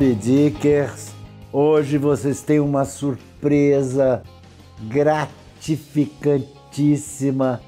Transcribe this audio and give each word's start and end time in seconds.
Mob 0.00 0.14
Dickers! 0.14 1.12
Hoje 1.52 1.98
vocês 1.98 2.40
têm 2.40 2.58
uma 2.58 2.86
surpresa 2.86 4.22
gratificantíssima. 4.88 7.60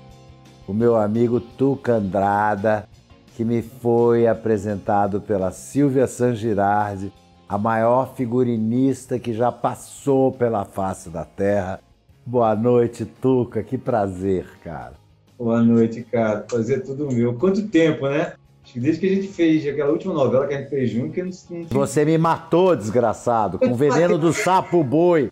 O 0.66 0.72
meu 0.72 0.96
amigo 0.96 1.40
Tuca 1.40 1.96
Andrada, 1.96 2.88
que 3.36 3.44
me 3.44 3.60
foi 3.60 4.26
apresentado 4.26 5.20
pela 5.20 5.50
Silvia 5.50 6.06
Sangirardi, 6.06 7.12
a 7.46 7.58
maior 7.58 8.14
figurinista 8.14 9.18
que 9.18 9.34
já 9.34 9.52
passou 9.52 10.32
pela 10.32 10.64
face 10.64 11.10
da 11.10 11.26
Terra. 11.26 11.80
Boa 12.24 12.56
noite, 12.56 13.04
Tuca, 13.04 13.62
que 13.62 13.76
prazer, 13.76 14.46
cara. 14.64 14.94
Boa 15.38 15.60
noite, 15.60 16.02
cara. 16.02 16.40
Prazer 16.40 16.82
tudo 16.82 17.12
meu. 17.12 17.34
Quanto 17.34 17.68
tempo, 17.68 18.08
né? 18.08 18.32
Acho 18.62 18.72
que 18.74 18.80
desde 18.80 19.00
que 19.00 19.06
a 19.06 19.14
gente 19.14 19.28
fez 19.28 19.66
aquela 19.66 19.90
última 19.90 20.14
novela 20.14 20.46
que 20.46 20.54
a 20.54 20.58
gente 20.58 20.70
fez 20.70 20.90
junto, 20.90 21.12
que 21.12 21.22
não, 21.22 21.30
não... 21.50 21.64
Você 21.68 22.04
me 22.04 22.16
matou, 22.16 22.76
desgraçado, 22.76 23.58
com 23.58 23.74
veneno 23.74 24.16
do 24.16 24.32
sapo 24.32 24.82
boi. 24.84 25.30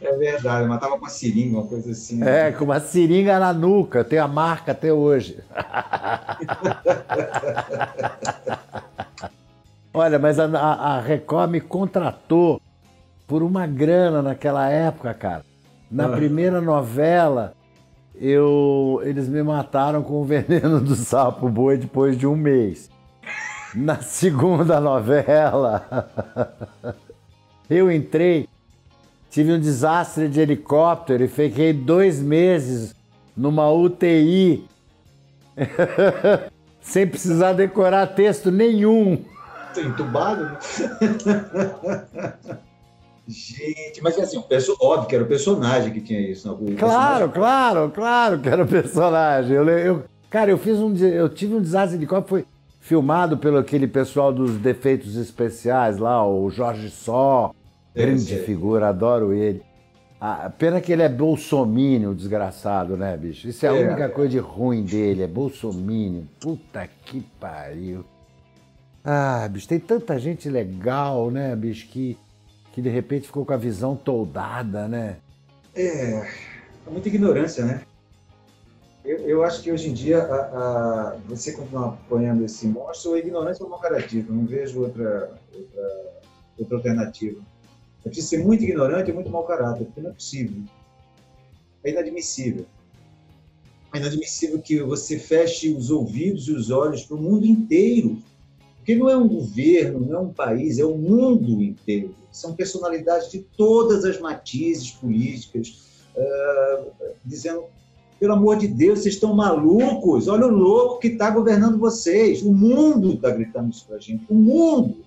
É 0.00 0.16
verdade, 0.16 0.68
matava 0.68 0.98
com 0.98 1.06
a 1.06 1.08
seringa, 1.08 1.58
uma 1.58 1.66
coisa 1.66 1.90
assim. 1.90 2.22
É, 2.22 2.52
com 2.52 2.64
uma 2.64 2.78
seringa 2.78 3.38
na 3.38 3.52
nuca, 3.52 4.04
tem 4.04 4.18
a 4.18 4.28
marca 4.28 4.72
até 4.72 4.92
hoje. 4.92 5.38
Olha, 9.92 10.18
mas 10.18 10.38
a, 10.38 10.44
a, 10.44 11.00
Record 11.00 11.50
me 11.50 11.60
contratou 11.60 12.60
por 13.26 13.42
uma 13.42 13.66
grana 13.66 14.20
naquela 14.20 14.68
época, 14.68 15.14
cara. 15.14 15.42
Na 15.90 16.04
ah. 16.04 16.10
primeira 16.10 16.60
novela, 16.60 17.54
eu, 18.20 19.00
eles 19.04 19.28
me 19.28 19.42
mataram 19.42 20.02
com 20.02 20.20
o 20.20 20.24
veneno 20.24 20.80
do 20.80 20.94
sapo 20.94 21.48
boi 21.48 21.76
depois 21.76 22.16
de 22.16 22.26
um 22.26 22.36
mês. 22.36 22.90
Na 23.74 24.00
segunda 24.00 24.80
novela, 24.80 26.08
eu 27.68 27.90
entrei, 27.90 28.48
tive 29.30 29.52
um 29.52 29.60
desastre 29.60 30.28
de 30.28 30.40
helicóptero 30.40 31.24
e 31.24 31.28
fiquei 31.28 31.72
dois 31.72 32.20
meses 32.20 32.94
numa 33.36 33.70
UTI, 33.70 34.66
sem 36.80 37.06
precisar 37.06 37.52
decorar 37.52 38.06
texto 38.06 38.50
nenhum. 38.50 39.22
Entubado? 39.76 40.56
Né? 43.26 43.34
Gente, 43.34 44.02
mas 44.02 44.18
assim, 44.18 44.42
óbvio 44.80 45.08
que 45.08 45.14
era 45.14 45.24
o 45.24 45.28
personagem 45.28 45.92
que 45.92 46.00
tinha 46.00 46.20
isso. 46.20 46.48
Não? 46.48 46.76
Claro, 46.76 47.28
claro, 47.30 47.90
claro 47.90 48.38
que 48.40 48.48
era 48.48 48.62
o 48.62 48.68
personagem. 48.68 49.56
Eu, 49.56 49.68
eu, 49.68 50.04
cara, 50.30 50.50
eu 50.50 50.58
fiz 50.58 50.78
um. 50.78 50.94
Eu 50.96 51.28
tive 51.28 51.54
um 51.54 51.60
desastre 51.60 51.98
de 51.98 52.06
copo, 52.06 52.28
foi 52.28 52.44
filmado 52.80 53.36
pelo 53.36 53.58
aquele 53.58 53.88
pessoal 53.88 54.32
dos 54.32 54.52
defeitos 54.58 55.16
especiais 55.16 55.98
lá, 55.98 56.26
o 56.26 56.48
Jorge 56.50 56.88
Só. 56.88 57.52
Grande 57.94 58.36
figura, 58.40 58.90
adoro 58.90 59.32
ele. 59.32 59.62
Ah, 60.20 60.50
pena 60.56 60.80
que 60.80 60.92
ele 60.92 61.02
é 61.02 61.08
bolsomínio, 61.08 62.14
desgraçado, 62.14 62.96
né, 62.96 63.16
bicho? 63.16 63.48
Isso 63.48 63.66
é 63.66 63.68
a 63.68 63.76
é, 63.76 63.86
única 63.86 64.04
é. 64.04 64.08
coisa 64.08 64.30
de 64.30 64.38
ruim 64.38 64.82
dele, 64.82 65.22
é 65.22 65.26
bolsomínio. 65.26 66.26
Puta 66.40 66.88
que 67.04 67.20
pariu. 67.40 68.04
Ah, 69.04 69.46
bicho, 69.50 69.68
tem 69.68 69.78
tanta 69.78 70.18
gente 70.18 70.48
legal, 70.48 71.30
né, 71.30 71.54
bicho, 71.54 71.86
que 71.88 72.16
que 72.76 72.82
de 72.82 72.90
repente 72.90 73.28
ficou 73.28 73.46
com 73.46 73.54
a 73.54 73.56
visão 73.56 73.96
toldada, 73.96 74.86
né? 74.86 75.16
É, 75.74 76.28
é 76.86 76.90
muita 76.90 77.08
ignorância, 77.08 77.64
né? 77.64 77.80
Eu, 79.02 79.16
eu 79.20 79.42
acho 79.42 79.62
que 79.62 79.72
hoje 79.72 79.88
em 79.88 79.94
dia 79.94 80.18
a, 80.18 80.34
a, 80.34 81.16
você 81.26 81.52
continuar 81.52 81.94
apoiando 81.94 82.44
esse 82.44 82.66
monstro, 82.66 83.14
a 83.14 83.18
ignorância 83.18 83.64
é 83.64 83.66
uma 83.66 83.80
carativa, 83.80 84.30
não 84.30 84.44
vejo 84.44 84.82
outra, 84.82 85.40
outra, 85.54 86.22
outra 86.58 86.76
alternativa. 86.76 87.40
É 88.04 88.10
preciso 88.10 88.28
ser 88.28 88.44
muito 88.44 88.62
ignorante 88.62 89.10
e 89.10 89.14
muito 89.14 89.30
mau 89.30 89.44
caráter, 89.44 89.86
porque 89.86 90.02
não 90.02 90.10
é 90.10 90.12
possível. 90.12 90.62
É 91.82 91.90
inadmissível. 91.92 92.66
É 93.94 93.96
inadmissível 93.96 94.60
que 94.60 94.82
você 94.82 95.18
feche 95.18 95.72
os 95.72 95.90
ouvidos 95.90 96.46
e 96.48 96.52
os 96.52 96.68
olhos 96.68 97.06
para 97.06 97.16
o 97.16 97.22
mundo 97.22 97.46
inteiro 97.46 98.18
porque 98.86 98.94
não 98.94 99.10
é 99.10 99.16
um 99.16 99.26
governo, 99.26 99.98
não 99.98 100.14
é 100.14 100.20
um 100.20 100.32
país, 100.32 100.78
é 100.78 100.84
o 100.84 100.96
mundo 100.96 101.60
inteiro. 101.60 102.14
São 102.30 102.54
personalidades 102.54 103.32
de 103.32 103.40
todas 103.40 104.04
as 104.04 104.20
matizes 104.20 104.92
políticas, 104.92 106.06
uh, 106.16 106.92
dizendo: 107.24 107.64
pelo 108.20 108.34
amor 108.34 108.56
de 108.56 108.68
Deus, 108.68 109.00
vocês 109.00 109.14
estão 109.14 109.34
malucos, 109.34 110.28
olha 110.28 110.46
o 110.46 110.50
louco 110.50 111.00
que 111.00 111.08
está 111.08 111.30
governando 111.30 111.80
vocês. 111.80 112.42
O 112.42 112.52
mundo 112.52 113.14
está 113.14 113.30
gritando 113.30 113.70
isso 113.70 113.84
para 113.88 113.96
a 113.96 114.00
gente. 114.00 114.24
O 114.28 114.34
mundo. 114.36 114.98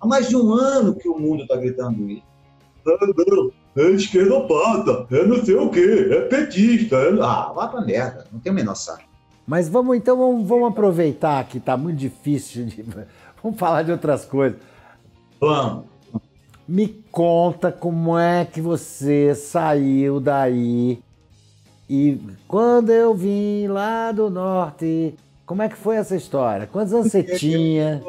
Há 0.00 0.06
mais 0.06 0.30
de 0.30 0.34
um 0.36 0.50
ano 0.54 0.94
que 0.94 1.08
o 1.08 1.18
mundo 1.18 1.42
está 1.42 1.56
gritando 1.56 2.08
isso. 2.08 2.22
É, 3.76 3.82
é 3.82 3.90
esquerdopata, 3.90 5.06
é 5.14 5.26
não 5.26 5.44
sei 5.44 5.56
o 5.56 5.68
quê, 5.68 6.08
é 6.12 6.20
petista. 6.22 6.96
É... 6.96 7.12
Ah, 7.20 7.52
vá 7.54 7.68
pra 7.68 7.82
merda, 7.82 8.26
não 8.32 8.40
tem 8.40 8.50
o 8.50 8.54
menor 8.54 8.74
saco. 8.74 9.07
Mas 9.48 9.66
vamos 9.66 9.96
então, 9.96 10.14
vamos, 10.16 10.46
vamos 10.46 10.68
aproveitar 10.68 11.42
que 11.48 11.56
está 11.56 11.74
muito 11.74 11.96
difícil 11.96 12.66
de. 12.66 12.84
Vamos 13.42 13.56
falar 13.58 13.84
de 13.84 13.92
outras 13.92 14.24
coisas. 14.24 14.58
Vamos. 15.40 15.84
Me 16.66 16.88
conta 17.10 17.70
como 17.70 18.18
é 18.18 18.44
que 18.44 18.60
você 18.60 19.32
saiu 19.32 20.18
daí 20.18 21.00
e 21.88 22.20
quando 22.48 22.90
eu 22.90 23.14
vim 23.14 23.68
lá 23.68 24.10
do 24.10 24.28
norte, 24.28 25.14
como 25.46 25.62
é 25.62 25.68
que 25.68 25.76
foi 25.76 25.96
essa 25.96 26.16
história? 26.16 26.66
Quantos 26.66 26.92
anos 26.92 27.12
você 27.12 27.22
tinha? 27.38 28.02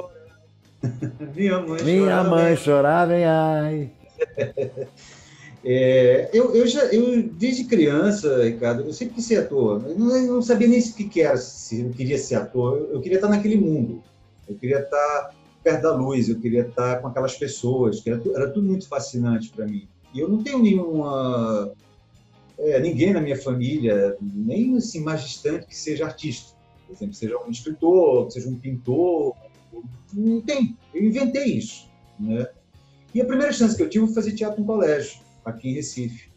Minha 1.36 1.60
mãe 1.62 1.84
Minha 1.84 2.00
chorava. 2.02 2.30
mãe 2.30 2.58
chorava, 2.58 3.14
ai. 3.14 3.92
É, 5.64 6.30
eu, 6.32 6.56
eu, 6.56 6.66
já, 6.66 6.86
eu, 6.86 7.22
desde 7.22 7.66
criança, 7.66 8.44
Ricardo, 8.44 8.84
eu 8.84 8.94
sempre 8.94 9.16
quis 9.16 9.26
ser 9.26 9.40
ator. 9.40 9.84
Eu 9.86 10.00
não, 10.00 10.16
eu 10.16 10.34
não 10.36 10.42
sabia 10.42 10.68
nem 10.68 10.80
o 10.80 10.94
que, 10.94 11.22
era, 11.22 11.38
se 11.38 11.82
eu 11.82 11.90
queria 11.90 12.18
ser 12.18 12.36
ator. 12.36 12.78
Eu, 12.78 12.94
eu, 12.94 13.02
queria 13.02 13.18
estar 13.18 13.28
naquele 13.28 13.58
mundo. 13.58 14.02
Eu 14.48 14.56
queria 14.56 14.80
estar 14.80 15.36
perto 15.62 15.82
da 15.82 15.96
luz, 15.96 16.30
eu 16.30 16.40
queria 16.40 16.62
estar 16.62 17.02
com 17.02 17.08
aquelas 17.08 17.36
pessoas. 17.36 18.00
Que 18.00 18.10
era, 18.10 18.22
era 18.36 18.50
tudo 18.50 18.68
muito 18.68 18.88
fascinante 18.88 19.50
para 19.50 19.66
mim. 19.66 19.88
E 20.14 20.20
eu 20.20 20.30
não 20.30 20.42
tenho 20.42 20.60
nenhuma. 20.60 21.74
É, 22.58 22.80
ninguém 22.80 23.14
na 23.14 23.22
minha 23.22 23.38
família, 23.42 24.18
nem 24.22 24.76
assim, 24.78 25.04
distante, 25.16 25.68
que 25.68 25.76
seja 25.76 26.06
artista. 26.06 26.58
Por 26.88 26.94
exemplo, 26.94 27.14
seja 27.14 27.38
um 27.38 27.52
escritor, 27.52 28.32
seja 28.32 28.50
um 28.50 28.56
pintor. 28.56 29.36
Não 30.14 30.42
tem. 30.42 30.78
Eu 30.94 31.04
inventei 31.04 31.46
isso. 31.46 31.88
Né? 32.18 32.48
E 33.14 33.22
a 33.22 33.26
primeira 33.26 33.52
chance 33.52 33.76
que 33.76 33.84
eu 33.84 33.90
tive 33.90 34.06
foi 34.06 34.16
fazer 34.16 34.32
teatro 34.34 34.62
no 34.62 34.66
colégio 34.66 35.20
aqui 35.50 35.70
em 35.70 35.74
Recife. 35.74 36.30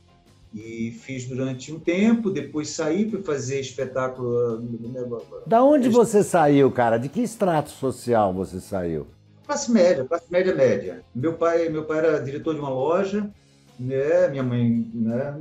E 0.54 0.90
fiz 0.90 1.26
durante 1.26 1.72
um 1.72 1.80
tempo, 1.80 2.30
depois 2.30 2.68
saí 2.68 3.06
para 3.06 3.22
fazer 3.22 3.60
espetáculo. 3.60 4.60
Né, 4.60 5.02
da 5.46 5.64
onde 5.64 5.88
você 5.88 6.22
saiu, 6.22 6.70
cara? 6.70 6.98
De 6.98 7.08
que 7.08 7.22
extrato 7.22 7.70
social 7.70 8.34
você 8.34 8.60
saiu? 8.60 9.06
Classe 9.46 9.72
média, 9.72 10.04
classe 10.04 10.30
média 10.30 10.54
média. 10.54 11.02
Meu 11.14 11.34
pai, 11.34 11.70
meu 11.70 11.84
pai 11.84 11.98
era 11.98 12.18
diretor 12.18 12.54
de 12.54 12.60
uma 12.60 12.68
loja, 12.68 13.30
né? 13.80 14.28
Minha 14.28 14.42
mãe, 14.42 14.90
né? 14.92 15.40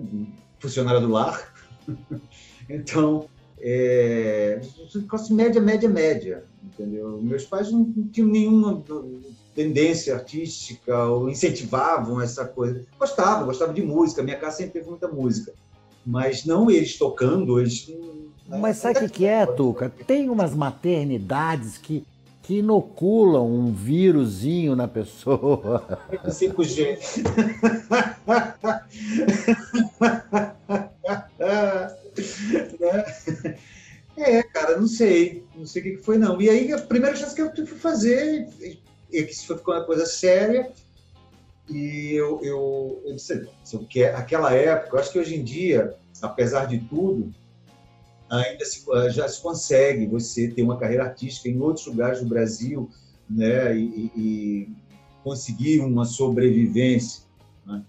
Funcionária 0.60 1.02
do 1.02 1.10
lar. 1.10 1.54
então, 2.70 3.28
é, 3.60 4.62
classe 5.10 5.34
média, 5.34 5.62
média, 5.62 5.90
média, 5.90 6.46
entendeu? 6.64 7.20
Meus 7.22 7.46
pais 7.46 7.72
não, 7.72 7.80
não 7.82 8.08
tinham 8.08 8.30
nenhuma 8.30 8.82
tendência 9.54 10.16
artística 10.16 11.06
ou 11.06 11.30
incentivavam 11.30 12.22
essa 12.22 12.46
coisa. 12.46 12.86
Gostavam, 12.98 13.46
gostavam 13.46 13.74
de 13.74 13.82
música. 13.82 14.24
Minha 14.24 14.38
casa 14.38 14.58
sempre 14.58 14.74
teve 14.74 14.90
muita 14.90 15.08
música. 15.08 15.54
Mas 16.06 16.46
não 16.46 16.70
eles 16.72 16.98
tocando, 16.98 17.60
eles. 17.60 17.88
Né? 18.48 18.58
Mas 18.58 18.78
sabe 18.78 19.00
o 19.00 19.02
que, 19.02 19.10
que 19.10 19.26
é, 19.26 19.46
Tuca? 19.46 19.90
Tem 19.90 20.30
umas 20.30 20.56
maternidades 20.56 21.78
que, 21.78 22.06
que 22.42 22.60
inoculam 22.60 23.48
um 23.48 23.72
vírusinho 23.72 24.76
na 24.76 24.88
pessoa. 24.88 26.00
5G. 26.26 26.98
né? 32.80 33.06
É, 34.18 34.44
cara, 34.44 34.78
não 34.78 34.88
sei. 34.88 35.44
Não 35.56 35.66
sei 35.66 35.82
o 35.82 35.86
que 35.86 35.98
foi, 35.98 36.18
não. 36.18 36.40
E 36.42 36.50
aí, 36.50 36.72
a 36.72 36.78
primeira 36.78 37.16
chance 37.16 37.34
que 37.34 37.42
eu 37.42 37.52
fui 37.56 37.78
fazer, 37.78 38.48
e 39.12 39.24
que 39.24 39.34
isso 39.34 39.58
ficando 39.58 39.80
uma 39.80 39.86
coisa 39.86 40.06
séria. 40.06 40.72
E 41.70 42.14
eu, 42.14 42.40
eu, 42.44 43.02
eu 43.06 43.16
disse, 43.16 43.48
que 43.90 44.04
aquela 44.04 44.54
época, 44.54 44.96
eu 44.96 45.00
acho 45.00 45.12
que 45.12 45.20
hoje 45.20 45.36
em 45.36 45.44
dia, 45.44 45.96
apesar 46.22 46.66
de 46.66 46.80
tudo, 46.80 47.34
ainda 48.30 48.66
se, 48.66 48.84
já 49.10 49.28
se 49.28 49.42
consegue 49.42 50.06
você 50.06 50.50
ter 50.50 50.64
uma 50.64 50.78
carreira 50.78 51.04
artística 51.04 51.50
em 51.50 51.60
outros 51.60 51.86
lugares 51.86 52.20
do 52.20 52.26
Brasil, 52.26 52.90
né, 53.30 53.78
e, 53.78 54.12
e 54.16 54.70
conseguir 55.24 55.80
uma 55.80 56.06
sobrevivência. 56.06 57.24
Né? 57.66 57.84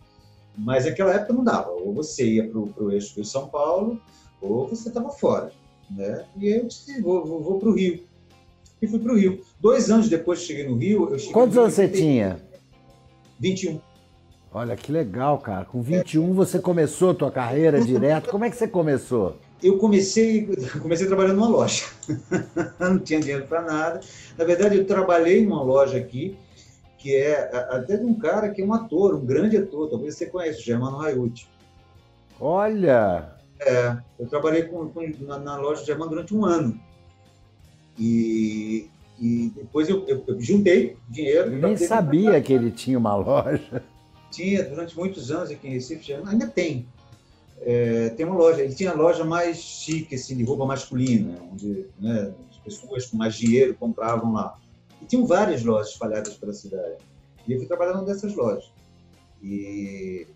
Mas 0.56 0.84
naquela 0.84 1.14
época 1.14 1.32
não 1.32 1.44
dava. 1.44 1.70
Ou 1.70 1.92
você 1.92 2.24
ia 2.24 2.48
para 2.48 2.84
o 2.84 2.92
eixo 2.92 3.20
de 3.20 3.26
São 3.26 3.48
Paulo, 3.48 4.00
ou 4.40 4.68
você 4.68 4.88
estava 4.88 5.10
fora. 5.10 5.52
Né? 5.90 6.24
E 6.36 6.48
eu 6.48 6.66
disse, 6.66 7.00
vou, 7.00 7.24
vou, 7.24 7.42
vou 7.42 7.58
para 7.58 7.68
o 7.68 7.74
Rio. 7.74 8.04
E 8.82 8.88
fui 8.88 8.98
para 8.98 9.12
o 9.12 9.16
Rio. 9.16 9.40
Dois 9.60 9.90
anos 9.90 10.08
depois 10.08 10.40
que 10.40 10.46
cheguei 10.46 10.66
no 10.66 10.76
Rio, 10.76 11.08
eu 11.10 11.18
cheguei 11.18 11.32
Quantos 11.32 11.56
anos 11.56 11.74
você 11.74 11.88
tinha? 11.88 12.40
21. 13.38 13.80
Olha 14.52 14.76
que 14.76 14.92
legal, 14.92 15.38
cara. 15.38 15.64
Com 15.64 15.80
21 15.80 16.34
você 16.34 16.58
começou 16.58 17.10
a 17.10 17.14
tua 17.14 17.30
carreira 17.30 17.80
direto. 17.80 18.28
Como 18.28 18.44
é 18.44 18.50
que 18.50 18.56
você 18.56 18.68
começou? 18.68 19.38
Eu 19.62 19.78
comecei, 19.78 20.48
comecei 20.82 21.06
trabalhando 21.06 21.36
numa 21.36 21.48
loja. 21.48 21.84
Não 22.78 22.98
tinha 22.98 23.20
dinheiro 23.20 23.46
para 23.46 23.62
nada. 23.62 24.00
Na 24.36 24.44
verdade, 24.44 24.76
eu 24.76 24.84
trabalhei 24.84 25.46
numa 25.46 25.62
loja 25.62 25.96
aqui, 25.96 26.36
que 26.98 27.14
é 27.14 27.50
até 27.70 27.96
de 27.96 28.04
um 28.04 28.14
cara 28.14 28.50
que 28.50 28.60
é 28.60 28.66
um 28.66 28.74
ator, 28.74 29.14
um 29.14 29.24
grande 29.24 29.56
ator. 29.56 29.88
Talvez 29.88 30.16
você 30.16 30.26
conheça, 30.26 30.58
o 30.58 30.62
Germano 30.62 30.98
Raiuti. 30.98 31.48
Olha! 32.40 33.36
É, 33.60 33.96
eu 34.18 34.26
trabalhei 34.26 34.64
com, 34.64 34.88
com, 34.88 35.08
na, 35.20 35.38
na, 35.38 35.56
loja 35.56 35.80
de 35.80 35.86
Germano 35.86 36.10
durante 36.10 36.34
um 36.34 36.44
ano. 36.44 36.78
E, 38.02 38.90
e 39.20 39.52
depois 39.54 39.88
eu, 39.88 40.04
eu, 40.08 40.24
eu 40.26 40.40
juntei 40.40 40.96
dinheiro. 41.08 41.52
Eu 41.52 41.58
nem 41.60 41.76
sabia 41.76 42.40
que 42.40 42.52
ele 42.52 42.72
tinha 42.72 42.98
uma 42.98 43.14
loja. 43.14 43.84
Tinha 44.28 44.64
durante 44.64 44.96
muitos 44.96 45.30
anos 45.30 45.50
aqui 45.50 45.68
em 45.68 45.74
Recife, 45.74 46.12
ainda 46.12 46.48
tem. 46.48 46.88
É, 47.60 48.08
tem 48.10 48.26
uma 48.26 48.34
loja, 48.34 48.60
ele 48.60 48.74
tinha 48.74 48.90
a 48.90 48.94
loja 48.94 49.24
mais 49.24 49.58
chique, 49.58 50.16
assim, 50.16 50.36
de 50.36 50.42
roupa 50.42 50.66
masculina, 50.66 51.38
onde 51.52 51.86
né, 52.00 52.34
as 52.50 52.56
pessoas 52.58 53.06
com 53.06 53.16
mais 53.16 53.36
dinheiro 53.36 53.76
compravam 53.78 54.32
lá. 54.32 54.58
E 55.00 55.04
tinham 55.04 55.24
várias 55.24 55.62
lojas 55.62 55.92
espalhadas 55.92 56.34
pela 56.34 56.52
cidade. 56.52 56.96
E 57.46 57.52
eu 57.52 57.58
fui 57.58 57.68
trabalhar 57.68 57.92
numa 57.92 58.04
dessas 58.04 58.34
lojas. 58.34 58.68
E 59.40 60.26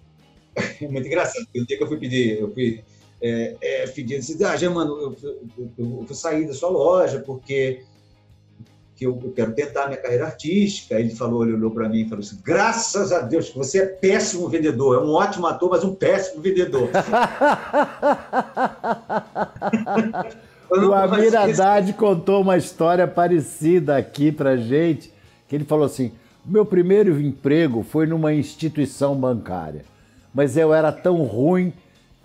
é 0.80 0.86
muito 0.86 1.08
engraçado, 1.08 1.44
porque 1.46 1.62
o 1.62 1.66
dia 1.66 1.76
que 1.76 1.82
eu 1.82 1.88
fui 1.88 1.98
pedir, 1.98 2.38
eu 2.38 2.54
fui 2.54 2.84
é, 3.20 3.56
é, 3.60 3.86
pedir, 3.86 4.18
disse, 4.18 4.42
ah, 4.44 4.56
Germano, 4.56 5.00
eu, 5.00 5.16
eu, 5.78 6.06
eu, 6.08 6.14
sair 6.14 6.46
da 6.46 6.52
sua 6.52 6.68
loja 6.68 7.20
porque 7.20 7.82
que 8.96 9.06
eu, 9.06 9.20
eu 9.22 9.30
quero 9.32 9.52
tentar 9.52 9.86
minha 9.86 10.00
carreira 10.00 10.24
artística. 10.24 10.98
Ele 10.98 11.10
falou, 11.10 11.44
ele 11.44 11.52
olhou 11.52 11.70
para 11.70 11.88
mim 11.88 12.00
e 12.00 12.08
falou 12.08 12.24
assim: 12.24 12.38
graças 12.42 13.12
a 13.12 13.20
Deus 13.20 13.50
que 13.50 13.58
você 13.58 13.82
é 13.82 13.86
péssimo 13.86 14.48
vendedor, 14.48 14.96
é 14.96 15.00
um 15.04 15.12
ótimo 15.12 15.46
ator, 15.46 15.70
mas 15.70 15.84
um 15.84 15.94
péssimo 15.94 16.42
vendedor. 16.42 16.88
o 20.70 20.92
Amir 20.94 21.36
Haddad 21.36 21.92
contou 21.92 22.40
uma 22.40 22.56
história 22.56 23.06
parecida 23.06 23.96
aqui 23.98 24.32
para 24.32 24.56
gente, 24.56 25.12
que 25.46 25.54
ele 25.54 25.64
falou 25.64 25.84
assim: 25.84 26.10
meu 26.44 26.64
primeiro 26.64 27.20
emprego 27.20 27.82
foi 27.82 28.06
numa 28.06 28.32
instituição 28.32 29.14
bancária, 29.14 29.84
mas 30.34 30.56
eu 30.56 30.72
era 30.72 30.90
tão 30.90 31.22
ruim 31.22 31.72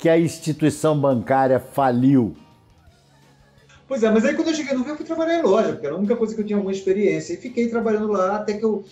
que 0.01 0.09
a 0.09 0.18
instituição 0.18 1.00
bancária 1.00 1.59
faliu. 1.59 2.36
Pois 3.88 4.01
é, 4.01 4.09
mas 4.09 4.25
aí 4.25 4.33
quando 4.33 4.48
eu 4.48 4.56
cheguei 4.56 4.74
no 4.74 4.81
Rio, 4.81 4.94
eu 4.94 4.98
fui 4.98 5.06
trabalhar 5.06 5.38
em 5.38 5.44
loja, 5.44 5.74
porque 5.74 5.86
era 5.86 5.94
a 5.94 5.98
única 6.00 6.15
coisa 6.15 6.33
que 6.33 6.42
eu 6.42 6.45
tinha 6.45 6.57
alguma 6.57 6.71
experiência. 6.71 7.33
E 7.33 7.38
fiquei 7.38 7.69
trabalhando 7.69 8.07
lá 8.07 8.38
até 8.38 8.57
que 8.57 8.65
eu. 8.65 8.83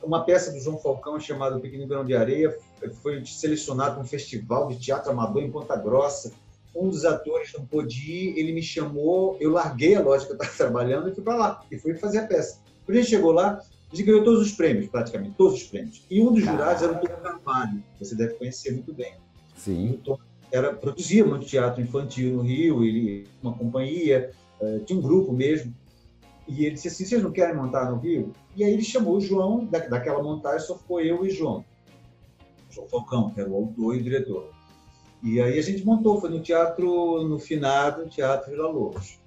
Uma 0.00 0.24
peça 0.24 0.52
do 0.52 0.60
João 0.60 0.78
Falcão 0.78 1.18
chamada 1.18 1.58
Pequeno 1.58 1.88
Grão 1.88 2.04
de 2.04 2.14
Areia 2.14 2.56
foi 3.02 3.24
selecionada 3.26 3.94
para 3.94 4.02
um 4.02 4.06
festival 4.06 4.68
de 4.68 4.78
teatro 4.78 5.10
amador 5.10 5.42
em 5.42 5.50
Ponta 5.50 5.74
Grossa. 5.74 6.30
Um 6.72 6.88
dos 6.88 7.04
atores 7.04 7.52
não 7.58 7.66
pôde 7.66 7.98
ir, 8.08 8.38
ele 8.38 8.52
me 8.52 8.62
chamou, 8.62 9.36
eu 9.40 9.50
larguei 9.50 9.96
a 9.96 10.00
loja 10.00 10.24
que 10.24 10.30
eu 10.30 10.36
estava 10.36 10.52
trabalhando 10.56 11.08
e 11.08 11.14
fui 11.14 11.24
para 11.24 11.34
lá. 11.34 11.64
E 11.68 11.76
fui 11.78 11.94
fazer 11.94 12.18
a 12.18 12.26
peça. 12.28 12.60
Quando 12.86 12.96
a 12.96 13.00
gente 13.00 13.10
chegou 13.10 13.32
lá, 13.32 13.60
a 13.92 13.96
gente 13.96 14.06
ganhou 14.06 14.22
todos 14.22 14.40
os 14.40 14.52
prêmios, 14.52 14.86
praticamente, 14.86 15.34
todos 15.36 15.54
os 15.54 15.64
prêmios. 15.64 16.06
E 16.08 16.22
um 16.22 16.32
dos 16.32 16.44
jurados 16.44 16.80
era 16.80 16.92
o 16.92 17.00
Tom 17.00 17.08
Carvalho, 17.08 17.82
você 17.98 18.14
deve 18.14 18.34
conhecer 18.34 18.70
muito 18.70 18.94
bem. 18.94 19.14
Sim. 19.56 19.90
O 19.90 19.98
Tom 19.98 20.18
era 20.50 20.74
produzia 20.74 21.24
muito 21.24 21.46
teatro 21.46 21.82
infantil 21.82 22.36
no 22.36 22.42
Rio, 22.42 22.84
ele 22.84 23.26
uma 23.42 23.52
companhia, 23.52 24.30
uh, 24.60 24.80
tinha 24.80 24.98
um 24.98 25.02
grupo 25.02 25.32
mesmo. 25.32 25.74
E 26.46 26.64
ele 26.64 26.74
disse 26.74 26.88
assim: 26.88 27.04
vocês 27.04 27.22
não 27.22 27.30
querem 27.30 27.54
montar 27.54 27.90
no 27.90 27.98
Rio? 27.98 28.32
E 28.56 28.64
aí 28.64 28.72
ele 28.72 28.82
chamou 28.82 29.16
o 29.16 29.20
João, 29.20 29.64
da, 29.66 29.78
daquela 29.80 30.22
montagem 30.22 30.66
só 30.66 30.76
ficou 30.76 31.00
eu 31.00 31.24
e 31.26 31.30
João. 31.30 31.64
João 32.70 32.88
Falcão, 32.88 33.30
que 33.30 33.40
era 33.40 33.48
o 33.48 33.54
autor 33.54 33.96
e 33.96 34.00
o 34.00 34.02
diretor. 34.02 34.50
E 35.22 35.40
aí 35.40 35.58
a 35.58 35.62
gente 35.62 35.84
montou, 35.84 36.20
foi 36.20 36.30
no 36.30 36.40
teatro, 36.40 37.26
no 37.26 37.38
finado, 37.38 38.08
Teatro 38.08 38.50
Vila 38.50 38.68
Lobos. 38.68 39.18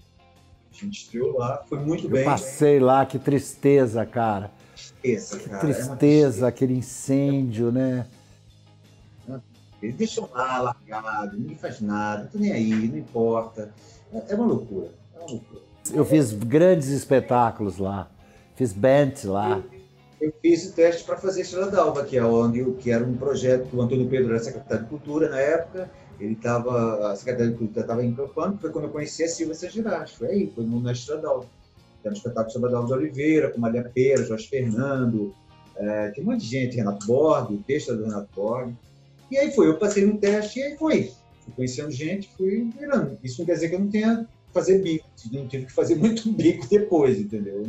A 0.71 0.85
gente 0.85 1.01
estreou 1.01 1.37
lá, 1.37 1.63
foi 1.67 1.79
muito 1.79 2.05
eu 2.05 2.09
bem. 2.09 2.23
Passei 2.23 2.79
lá, 2.79 3.05
que 3.05 3.19
tristeza, 3.19 4.05
cara. 4.05 4.51
Tristeza, 4.73 5.37
que 5.37 5.49
cara. 5.49 5.59
Tristeza, 5.59 5.91
é 5.91 5.95
tristeza, 5.95 6.47
aquele 6.47 6.73
incêndio, 6.73 7.71
né? 7.71 8.07
Eles 9.81 9.95
deixam 9.95 10.29
lá 10.31 10.61
largado, 10.61 11.37
ninguém 11.37 11.57
faz 11.57 11.81
nada, 11.81 12.29
tô 12.31 12.37
nem 12.37 12.51
aí, 12.51 12.87
não 12.87 12.97
importa. 12.97 13.73
É, 14.13 14.33
é 14.33 14.35
uma 14.35 14.45
loucura, 14.45 14.91
é 15.15 15.19
uma 15.19 15.31
loucura. 15.31 15.61
Eu 15.93 16.05
fiz 16.05 16.31
grandes 16.31 16.89
espetáculos 16.89 17.77
lá, 17.77 18.09
fiz 18.55 18.71
band 18.73 19.13
lá. 19.25 19.63
Eu, 20.19 20.27
eu 20.27 20.33
fiz 20.41 20.69
o 20.69 20.73
teste 20.73 21.03
para 21.03 21.17
fazer 21.17 21.41
Estrela 21.41 21.71
d'Alva, 21.71 22.05
que 22.05 22.17
é 22.17 22.23
onde 22.23 22.63
que 22.73 22.91
era 22.91 23.03
um 23.03 23.17
projeto 23.17 23.65
do 23.69 23.81
Antônio 23.81 24.07
Pedro 24.07 24.29
era 24.29 24.43
secretário 24.43 24.83
de 24.83 24.89
Cultura 24.89 25.29
na 25.29 25.39
época. 25.39 25.89
Ele 26.19 26.33
estava, 26.33 27.11
a 27.11 27.15
secretária 27.15 27.51
de 27.51 27.57
Cultura 27.57 27.81
estava 27.81 28.05
encampando, 28.05 28.59
foi 28.59 28.69
quando 28.69 28.85
eu 28.85 28.91
conheci 28.91 29.23
a 29.23 29.27
Silvia 29.27 29.55
Sangiras, 29.55 30.11
foi 30.11 30.27
aí, 30.27 30.51
foi 30.53 30.63
no, 30.63 30.79
na 30.79 30.91
Estrela 30.91 31.21
d'Alva. 31.21 31.47
Era 32.03 32.13
um 32.13 32.17
espetáculo 32.17 32.51
sobre 32.51 32.69
a 32.69 32.71
Dalva 32.73 32.87
de 32.87 32.93
Oliveira, 32.93 33.49
com 33.49 33.59
Maria 33.59 33.83
Pera, 33.83 34.23
Jorge 34.23 34.47
Fernando, 34.47 35.33
é, 35.75 36.11
tinha 36.11 36.25
um 36.25 36.31
monte 36.31 36.41
de 36.41 36.47
gente, 36.47 36.75
Renato 36.75 37.05
Borg, 37.07 37.53
o 37.53 37.63
texto 37.63 37.95
do 37.95 38.03
Renato 38.03 38.29
Borg. 38.35 38.73
E 39.31 39.37
aí 39.37 39.49
foi, 39.51 39.67
eu 39.67 39.77
passei 39.77 40.05
no 40.05 40.17
teste 40.17 40.59
e 40.59 40.63
aí 40.63 40.77
foi. 40.77 41.13
Fui 41.39 41.53
conhecendo 41.55 41.89
gente, 41.89 42.29
fui 42.35 42.69
virando. 42.77 43.17
Isso 43.23 43.39
não 43.39 43.45
quer 43.45 43.53
dizer 43.53 43.69
que 43.69 43.75
eu 43.75 43.79
não 43.79 43.89
tenha 43.89 44.27
que 44.47 44.53
fazer 44.53 44.79
bico, 44.79 45.07
não 45.31 45.47
tive 45.47 45.65
que 45.67 45.71
fazer 45.71 45.95
muito 45.97 46.29
bico 46.33 46.67
depois, 46.69 47.17
entendeu? 47.17 47.63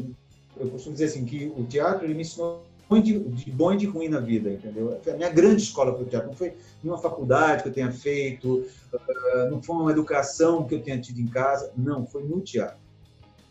Eu 0.56 0.68
costumo 0.68 0.94
dizer 0.94 1.06
assim, 1.06 1.24
que 1.24 1.52
o 1.56 1.64
teatro 1.64 2.08
me 2.08 2.20
ensinou 2.20 2.64
de, 3.00 3.18
de 3.18 3.50
bom 3.50 3.72
e 3.72 3.76
de 3.76 3.86
ruim 3.86 4.08
na 4.08 4.18
vida, 4.18 4.50
entendeu? 4.50 5.00
A 5.08 5.16
minha 5.16 5.30
grande 5.30 5.62
escola 5.62 5.94
foi 5.94 6.02
o 6.02 6.08
teatro. 6.08 6.28
Não 6.28 6.36
foi 6.36 6.54
nenhuma 6.82 7.00
faculdade 7.00 7.62
que 7.62 7.68
eu 7.68 7.72
tenha 7.72 7.92
feito, 7.92 8.66
ah, 8.92 9.48
não 9.48 9.62
foi 9.62 9.76
uma 9.76 9.92
educação 9.92 10.66
que 10.66 10.74
eu 10.74 10.82
tenha 10.82 11.00
tido 11.00 11.20
em 11.20 11.28
casa, 11.28 11.72
não, 11.76 12.04
foi 12.04 12.24
no 12.24 12.40
teatro. 12.40 12.82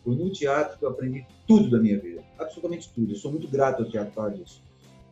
Foi 0.04 0.14
no 0.14 0.30
teatro 0.30 0.78
que 0.78 0.84
eu 0.84 0.90
aprendi 0.90 1.26
tudo 1.46 1.70
da 1.70 1.78
minha 1.78 1.98
vida, 1.98 2.22
absolutamente 2.38 2.90
tudo. 2.94 3.12
Eu 3.12 3.16
sou 3.16 3.30
muito 3.30 3.48
grato 3.48 3.82
ao 3.82 3.88
teatro 3.88 4.12
por 4.12 4.30
disso. 4.30 4.62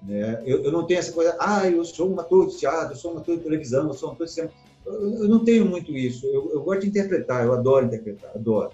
Né? 0.03 0.43
Eu, 0.45 0.65
eu, 0.65 0.73
não 0.73 0.87
tenho 0.87 0.99
essa 0.99 1.13
coisa, 1.13 1.37
ah, 1.39 1.69
eu 1.69 1.85
sou 1.85 2.11
um 2.11 2.19
ator 2.19 2.49
de 2.49 2.59
teatro, 2.59 2.93
eu 2.93 2.97
sou 2.97 3.15
um 3.15 3.19
ator 3.19 3.37
de 3.37 3.43
televisão, 3.43 3.87
eu 3.89 3.95
sou 3.95 4.11
um 4.11 4.13
ator 4.13 4.27
de 4.27 4.33
cinema. 4.33 4.53
Eu, 4.85 5.23
eu 5.23 5.29
não 5.29 5.45
tenho 5.45 5.67
muito 5.67 5.97
isso. 5.97 6.27
Eu, 6.27 6.51
eu, 6.53 6.63
gosto 6.63 6.83
de 6.83 6.89
interpretar, 6.89 7.45
eu 7.45 7.53
adoro 7.53 7.87
interpretar, 7.87 8.31
adoro. 8.35 8.73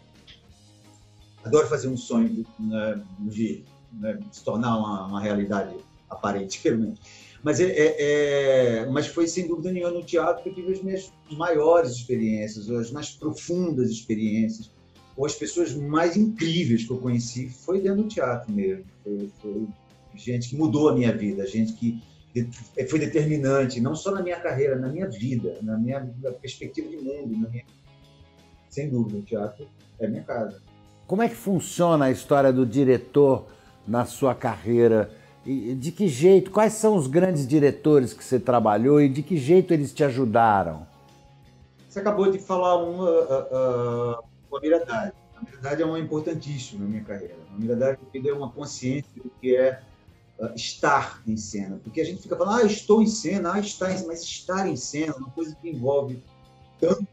Adoro 1.45 1.67
fazer 1.67 1.89
um 1.89 1.97
sonho 1.97 2.45
né, 2.59 3.03
de 3.21 3.65
né, 3.93 4.19
se 4.33 4.43
tornar 4.45 4.77
uma, 4.77 5.07
uma, 5.07 5.21
realidade 5.21 5.77
aparente, 6.09 6.61
menos. 6.71 6.99
Mas, 7.43 7.61
é, 7.61 7.67
é, 7.67 7.97
é, 7.99 8.87
mas 8.87 9.07
foi 9.07 9.29
sem 9.29 9.47
dúvida 9.47 9.71
nenhuma 9.71 9.93
no 9.93 10.03
teatro 10.03 10.43
que 10.43 10.49
eu 10.49 10.55
tive 10.55 10.73
as 10.73 10.83
minhas 10.83 11.13
maiores 11.31 11.93
experiências, 11.93 12.69
as 12.69 12.91
mais 12.91 13.11
profundas 13.11 13.91
experiências, 13.91 14.73
ou 15.17 15.25
as 15.25 15.35
pessoas 15.35 15.73
mais 15.73 16.17
incríveis 16.17 16.85
que 16.85 16.91
eu 16.91 16.99
conheci 16.99 17.49
foi 17.49 17.81
dentro 17.81 18.03
do 18.03 18.09
teatro 18.09 18.53
mesmo. 18.53 18.85
Foi, 19.05 19.31
foi 19.41 19.69
gente 20.17 20.49
que 20.49 20.57
mudou 20.57 20.89
a 20.89 20.95
minha 20.95 21.17
vida, 21.17 21.47
gente 21.47 21.73
que 21.75 22.03
foi 22.89 22.99
determinante, 22.99 23.81
não 23.81 23.95
só 23.95 24.11
na 24.11 24.23
minha 24.23 24.39
carreira, 24.39 24.77
na 24.77 24.89
minha 24.89 25.09
vida, 25.09 25.59
na 25.63 25.79
minha 25.79 26.01
perspectiva 26.41 26.89
de 26.89 26.97
mundo, 26.97 27.37
na 27.39 27.49
minha... 27.49 27.65
sem 28.69 28.91
dúvida, 28.91 29.19
o 29.19 29.23
teatro 29.23 29.67
é 29.99 30.07
minha 30.07 30.23
casa. 30.23 30.61
Como 31.07 31.23
é 31.23 31.29
que 31.29 31.35
funciona 31.35 32.07
a 32.07 32.11
história 32.11 32.53
do 32.53 32.67
diretor 32.67 33.47
na 33.87 34.05
sua 34.05 34.35
carreira? 34.35 35.11
E 35.47 35.75
de 35.75 35.93
que 35.93 36.09
jeito? 36.09 36.51
Quais 36.51 36.73
são 36.73 36.97
os 36.97 37.07
grandes 37.07 37.47
diretores 37.47 38.13
que 38.13 38.25
você 38.25 38.41
trabalhou 38.41 39.01
e 39.01 39.09
de 39.09 39.23
que 39.23 39.37
jeito 39.37 39.73
eles 39.73 39.95
te 39.95 40.03
ajudaram? 40.03 40.87
Você 41.89 42.01
acabou 42.01 42.31
de 42.31 42.39
falar 42.39 42.77
uma, 42.83 43.09
uh, 43.09 44.19
uh, 44.19 44.25
uma 44.51 44.61
verdade. 44.61 45.13
A 45.37 45.45
verdade 45.45 45.83
é 45.83 45.87
uma 45.87 46.01
importantíssima 46.01 46.85
na 46.85 46.91
minha 46.91 47.05
carreira. 47.05 47.37
A 47.55 47.65
verdade 47.65 47.99
me 48.13 48.21
deu 48.21 48.37
uma 48.37 48.51
consciência 48.51 49.09
do 49.23 49.31
que 49.41 49.55
é 49.57 49.81
uh, 50.39 50.55
estar 50.55 51.23
em 51.27 51.37
cena. 51.37 51.81
Porque 51.83 52.01
a 52.01 52.05
gente 52.05 52.23
fica 52.23 52.37
falando, 52.37 52.63
ah, 52.63 52.67
estou 52.67 53.03
em 53.03 53.07
cena, 53.07 53.55
ah, 53.55 53.61
está 53.61 53.93
em 53.93 53.97
cena, 53.97 54.09
mas 54.09 54.23
estar 54.23 54.69
em 54.69 54.77
cena 54.77 55.13
é 55.13 55.17
uma 55.17 55.31
coisa 55.31 55.55
que 55.61 55.69
envolve 55.69 56.23
tanto, 56.81 57.07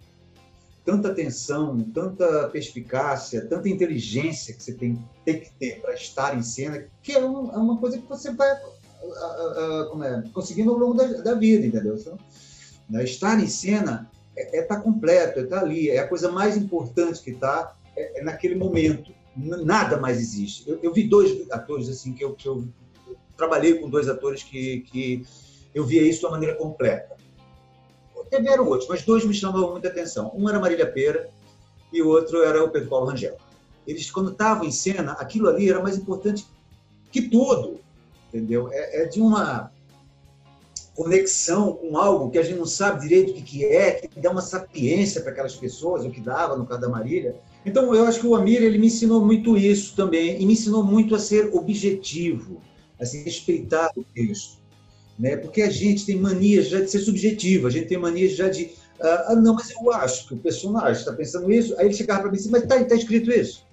tanta 0.85 1.09
atenção, 1.09 1.79
tanta 1.93 2.49
perspicácia, 2.49 3.45
tanta 3.45 3.69
inteligência 3.69 4.53
que 4.53 4.63
você 4.63 4.73
tem, 4.73 5.03
tem 5.23 5.39
que 5.39 5.51
ter 5.51 5.81
para 5.81 5.93
estar 5.93 6.37
em 6.37 6.43
cena, 6.43 6.85
que 7.01 7.13
é, 7.13 7.25
um, 7.25 7.51
é, 7.51 7.57
uma 7.57 7.77
coisa 7.77 7.97
que 7.97 8.07
você 8.07 8.31
vai 8.33 8.51
uh, 8.53 9.95
uh, 9.95 10.03
é, 10.03 10.23
conseguindo 10.33 10.71
ao 10.71 10.77
longo 10.77 10.95
da, 10.95 11.05
da 11.21 11.33
vida, 11.35 11.65
entendeu? 11.65 11.95
Então, 11.95 12.17
né, 12.89 13.03
estar 13.03 13.39
em 13.39 13.47
cena 13.47 14.11
é 14.35 14.43
estar 14.43 14.57
é 14.57 14.61
tá 14.63 14.79
completo, 14.79 15.39
é 15.39 15.43
estar 15.43 15.59
tá 15.59 15.65
ali, 15.65 15.89
é 15.89 15.99
a 15.99 16.07
coisa 16.07 16.31
mais 16.31 16.57
importante 16.57 17.21
que 17.21 17.31
está 17.31 17.75
é, 17.95 18.19
é 18.19 18.23
naquele 18.23 18.55
momento. 18.55 19.11
Nada 19.35 19.97
mais 19.99 20.19
existe. 20.19 20.69
Eu, 20.69 20.79
eu 20.83 20.93
vi 20.93 21.07
dois 21.07 21.49
atores 21.49 21.89
assim 21.89 22.13
que 22.13 22.23
eu, 22.23 22.33
que 22.33 22.47
eu 22.47 22.67
trabalhei 23.43 23.75
com 23.75 23.89
dois 23.89 24.07
atores 24.07 24.41
que, 24.41 24.81
que 24.91 25.25
eu 25.75 25.85
via 25.85 26.01
isso 26.01 26.19
de 26.19 26.25
uma 26.25 26.31
maneira 26.31 26.55
completa. 26.55 27.15
Tiveram 28.31 28.67
outros, 28.67 28.89
mas 28.89 29.03
dois 29.03 29.25
me 29.25 29.33
chamavam 29.33 29.71
muita 29.71 29.89
atenção. 29.89 30.31
Um 30.33 30.49
era 30.49 30.59
Marília 30.59 30.89
Pera 30.89 31.29
e 31.91 32.01
o 32.01 32.07
outro 32.07 32.41
era 32.41 32.63
o 32.63 32.69
Pedro 32.69 32.89
Paulo 32.89 33.07
Rangel. 33.07 33.37
eles, 33.85 34.09
quando 34.09 34.31
estavam 34.31 34.65
em 34.65 34.71
cena, 34.71 35.11
aquilo 35.13 35.49
ali 35.49 35.69
era 35.69 35.81
mais 35.81 35.97
importante 35.97 36.47
que 37.11 37.21
tudo, 37.21 37.79
entendeu? 38.29 38.69
É, 38.71 39.03
é, 39.03 39.05
de 39.05 39.21
uma 39.21 39.71
conexão 40.95 41.73
com 41.73 41.97
algo 41.97 42.31
que 42.31 42.37
a 42.37 42.43
gente 42.43 42.57
não 42.57 42.65
sabe 42.65 43.01
direito 43.01 43.31
o 43.31 43.33
que, 43.35 43.41
que 43.41 43.65
é, 43.65 43.91
que 43.91 44.19
dá 44.19 44.31
uma 44.31 44.41
sapiência 44.41 45.21
para 45.21 45.31
aquelas 45.31 45.55
pessoas, 45.55 46.05
o 46.05 46.09
que 46.09 46.21
dava 46.21 46.55
no 46.55 46.65
caso 46.65 46.81
da 46.81 46.89
Marília. 46.89 47.35
Então, 47.65 47.93
eu 47.93 48.05
acho 48.05 48.19
que 48.19 48.27
o 48.27 48.35
Amir 48.35 48.61
ele 48.63 48.77
me 48.77 48.87
ensinou 48.87 49.23
muito 49.23 49.57
isso 49.57 49.95
também, 49.95 50.41
e 50.41 50.45
me 50.45 50.53
ensinou 50.53 50.83
muito 50.83 51.13
a 51.13 51.19
ser 51.19 51.53
objetivo, 51.53 52.61
respeitar 53.11 53.91
o 53.97 54.03
texto. 54.03 54.61
Né? 55.17 55.35
Porque 55.35 55.61
a 55.61 55.69
gente 55.69 56.05
tem 56.05 56.19
manias 56.19 56.69
já 56.69 56.79
de 56.79 56.89
ser 56.89 56.99
subjetivo, 56.99 57.67
a 57.67 57.69
gente 57.69 57.87
tem 57.87 57.97
manias 57.97 58.35
já 58.35 58.49
de. 58.49 58.71
Ah, 59.01 59.25
ah 59.29 59.35
não, 59.35 59.55
mas 59.55 59.71
eu 59.71 59.91
acho 59.91 60.27
que 60.27 60.33
o 60.33 60.37
personagem 60.37 60.99
está 60.99 61.13
pensando 61.13 61.51
isso. 61.51 61.77
Aí 61.77 61.87
ele 61.87 61.93
chegava 61.93 62.21
para 62.21 62.31
mim 62.31 62.37
assim, 62.37 62.49
mas 62.49 62.63
está 62.63 62.83
tá 62.83 62.95
escrito 62.95 63.31
isso? 63.31 63.65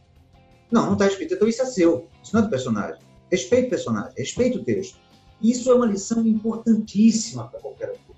Não, 0.71 0.87
não 0.87 0.93
está 0.95 1.07
escrito. 1.07 1.35
Então 1.35 1.49
isso 1.49 1.63
é 1.63 1.67
seu, 1.67 2.09
isso 2.23 2.35
não 2.35 2.43
é 2.43 2.45
do 2.45 2.51
personagem. 2.51 3.01
Respeite 3.31 3.67
o 3.67 3.71
personagem, 3.71 4.13
respeite 4.17 4.59
o 4.59 4.65
texto. 4.65 4.99
Isso 5.43 5.71
é 5.71 5.75
uma 5.75 5.87
lição 5.87 6.27
importantíssima 6.27 7.49
para 7.49 7.61
qualquer 7.61 7.91
ator. 7.91 8.17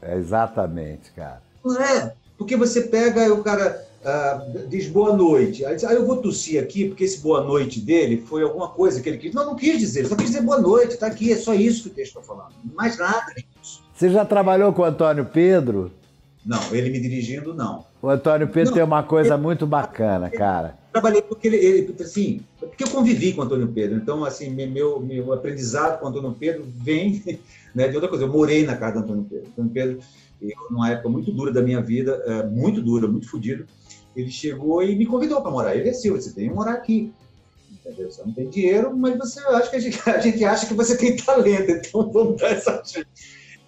É 0.00 0.16
exatamente, 0.16 1.10
cara. 1.12 1.42
Não 1.64 1.80
é? 1.82 2.14
Porque 2.38 2.56
você 2.56 2.82
pega 2.82 3.32
o 3.32 3.42
cara 3.42 3.85
uh, 4.06 4.68
diz 4.68 4.86
boa 4.88 5.16
noite. 5.16 5.64
Aí 5.64 5.74
diz, 5.74 5.84
ah, 5.84 5.92
eu 5.92 6.06
vou 6.06 6.18
tossir 6.18 6.62
aqui 6.62 6.88
porque 6.88 7.04
esse 7.04 7.20
boa 7.20 7.42
noite 7.42 7.80
dele 7.80 8.22
foi 8.26 8.42
alguma 8.42 8.68
coisa 8.68 9.00
que 9.00 9.08
ele 9.08 9.18
quis. 9.18 9.34
Não, 9.34 9.44
não 9.44 9.56
quis 9.56 9.78
dizer, 9.78 10.00
ele 10.00 10.08
só 10.08 10.16
quis 10.16 10.26
dizer 10.26 10.42
boa 10.42 10.60
noite, 10.60 10.94
está 10.94 11.08
aqui, 11.08 11.32
é 11.32 11.36
só 11.36 11.52
isso 11.52 11.84
que 11.84 11.88
o 11.88 11.92
texto 11.92 12.18
está 12.18 12.22
falando. 12.22 12.52
Mais 12.74 12.96
nada 12.96 13.34
disso. 13.34 13.82
Você 13.92 14.10
já 14.10 14.24
trabalhou 14.24 14.72
com 14.72 14.82
o 14.82 14.84
Antônio 14.84 15.24
Pedro? 15.24 15.90
Não, 16.44 16.60
ele 16.72 16.90
me 16.90 17.00
dirigindo, 17.00 17.52
não. 17.52 17.84
O 18.00 18.08
Antônio 18.08 18.46
Pedro 18.46 18.70
não, 18.70 18.74
tem 18.74 18.84
uma 18.84 19.02
coisa 19.02 19.34
ele, 19.34 19.42
muito 19.42 19.66
bacana, 19.66 20.30
cara. 20.30 20.78
Trabalhei 20.92 21.20
porque 21.20 21.48
ele, 21.48 21.56
ele, 21.56 21.96
assim, 22.00 22.40
porque 22.60 22.84
eu 22.84 22.88
convivi 22.88 23.32
com 23.32 23.40
o 23.40 23.44
Antônio 23.44 23.66
Pedro. 23.66 23.96
Então, 23.96 24.24
assim, 24.24 24.50
meu, 24.50 25.00
meu 25.00 25.32
aprendizado 25.32 25.98
com 25.98 26.06
o 26.06 26.08
Antônio 26.08 26.36
Pedro 26.38 26.64
vem 26.76 27.20
né, 27.74 27.88
de 27.88 27.96
outra 27.96 28.08
coisa. 28.08 28.24
Eu 28.24 28.28
morei 28.28 28.64
na 28.64 28.76
casa 28.76 29.00
do 29.00 29.00
Antônio 29.00 29.24
Pedro. 29.24 29.48
Antônio 29.48 29.70
Pedro, 29.72 29.98
eu, 30.40 30.56
numa 30.70 30.90
época 30.90 31.08
muito 31.08 31.32
dura 31.32 31.52
da 31.52 31.62
minha 31.62 31.80
vida, 31.80 32.22
é, 32.26 32.46
muito 32.46 32.80
dura, 32.80 33.08
muito 33.08 33.28
fodido, 33.28 33.66
ele 34.16 34.30
chegou 34.30 34.82
e 34.82 34.96
me 34.96 35.04
convidou 35.04 35.42
para 35.42 35.50
morar. 35.50 35.76
Ele 35.76 35.90
é 35.90 35.92
Silva, 35.92 36.20
você 36.20 36.32
tem 36.32 36.48
que 36.48 36.54
morar 36.54 36.72
aqui. 36.72 37.12
Entendeu? 37.70 38.10
Você 38.10 38.22
não 38.24 38.32
tem 38.32 38.48
dinheiro, 38.48 38.96
mas 38.96 39.18
você 39.18 39.40
acha 39.40 39.70
que 39.70 39.76
a 39.76 39.80
gente, 39.80 40.00
a 40.08 40.18
gente 40.18 40.44
acha 40.44 40.66
que 40.66 40.74
você 40.74 40.96
tem 40.96 41.16
talento, 41.16 41.70
então 41.70 42.10
vamos 42.10 42.40
dar 42.40 42.52
essa 42.52 42.82
chance. 42.82 43.06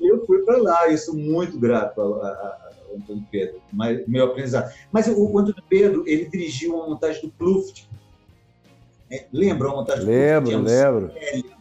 Eu 0.01 0.25
fui 0.27 0.43
para 0.43 0.57
lá, 0.57 0.91
eu 0.91 0.97
sou 0.97 1.15
muito 1.15 1.59
grato 1.59 2.01
ao, 2.01 2.69
Antônio 2.97 3.25
Pedro, 3.31 3.61
mas, 3.71 4.07
meu 4.09 4.25
aprendizado. 4.25 4.73
Mas 4.91 5.07
o, 5.07 5.13
o 5.13 5.39
Antônio 5.39 5.63
Pedro, 5.69 6.05
ele 6.07 6.25
dirigiu 6.25 6.75
uma 6.75 6.89
montagem 6.89 7.21
do 7.21 7.29
Pluft. 7.29 7.87
É, 9.11 9.27
lembra 9.31 9.69
a 9.69 9.73
montagem 9.73 10.05
do 10.05 10.11
lembro, 10.11 10.51
Pluft? 10.51 10.71
Lembro, 10.71 11.13
lembro. 11.15 11.53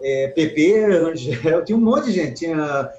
É, 0.00 0.28
Pepe, 0.28 0.78
Angel, 0.78 1.64
tinha 1.64 1.76
um 1.76 1.80
monte 1.80 2.06
de 2.06 2.12
gente. 2.12 2.38
Tinha 2.38 2.92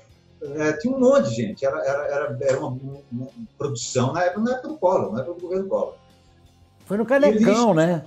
é, 0.56 0.74
tinha 0.74 0.94
um 0.94 1.00
monte 1.00 1.30
de 1.30 1.36
gente, 1.36 1.66
era, 1.66 1.78
era, 1.86 2.38
era, 2.42 2.60
uma, 2.60 2.70
uma, 2.70 3.00
uma, 3.12 3.28
produção 3.58 4.12
na 4.12 4.24
época, 4.24 4.42
na 4.42 4.52
época 4.52 4.68
do 4.68 4.78
Collor, 4.78 5.14
na 5.14 5.22
época 5.22 5.36
do 5.36 5.42
governo 5.42 5.70
Collor. 5.70 5.96
Foi 6.86 6.98
no 6.98 7.06
Canecão, 7.06 7.72
Eles... 7.72 7.76
né? 7.76 8.06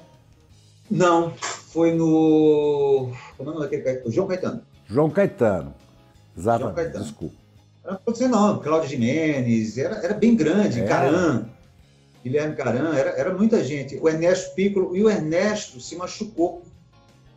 Não, 0.90 1.33
foi 1.37 1.93
no. 1.93 3.11
Como 3.37 3.50
é 3.50 3.55
o 3.55 3.59
nome 3.59 4.02
João 4.07 4.28
Caetano. 4.28 4.62
João 4.87 5.11
Caetano. 5.11 5.75
Exatamente. 6.37 6.62
João 6.62 6.75
Caetano. 6.75 7.05
Desculpa. 7.05 7.35
Era 7.85 8.28
não, 8.28 8.59
Cláudio 8.61 8.88
Jimenez, 8.90 9.78
era, 9.78 9.97
era 9.97 10.14
bem 10.14 10.35
grande, 10.35 10.81
é. 10.81 10.87
Caran, 10.87 11.47
Guilherme 12.23 12.57
Caran, 12.57 12.95
era, 12.95 13.11
era 13.11 13.33
muita 13.33 13.62
gente. 13.62 13.97
O 13.97 14.09
Ernesto 14.09 14.55
Piccolo, 14.55 14.97
e 14.97 15.02
o 15.02 15.09
Ernesto 15.09 15.81
se 15.81 15.95
machucou. 15.97 16.62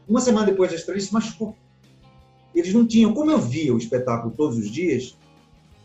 Uma 0.07 0.19
semana 0.19 0.47
depois 0.47 0.71
da 0.71 0.75
estreia, 0.75 0.97
ele 0.97 1.05
se 1.05 1.13
machucou. 1.13 1.55
Eles 2.53 2.73
não 2.73 2.85
tinham, 2.85 3.13
como 3.13 3.31
eu 3.31 3.39
via 3.39 3.73
o 3.73 3.77
espetáculo 3.77 4.33
todos 4.35 4.57
os 4.57 4.69
dias, 4.69 5.17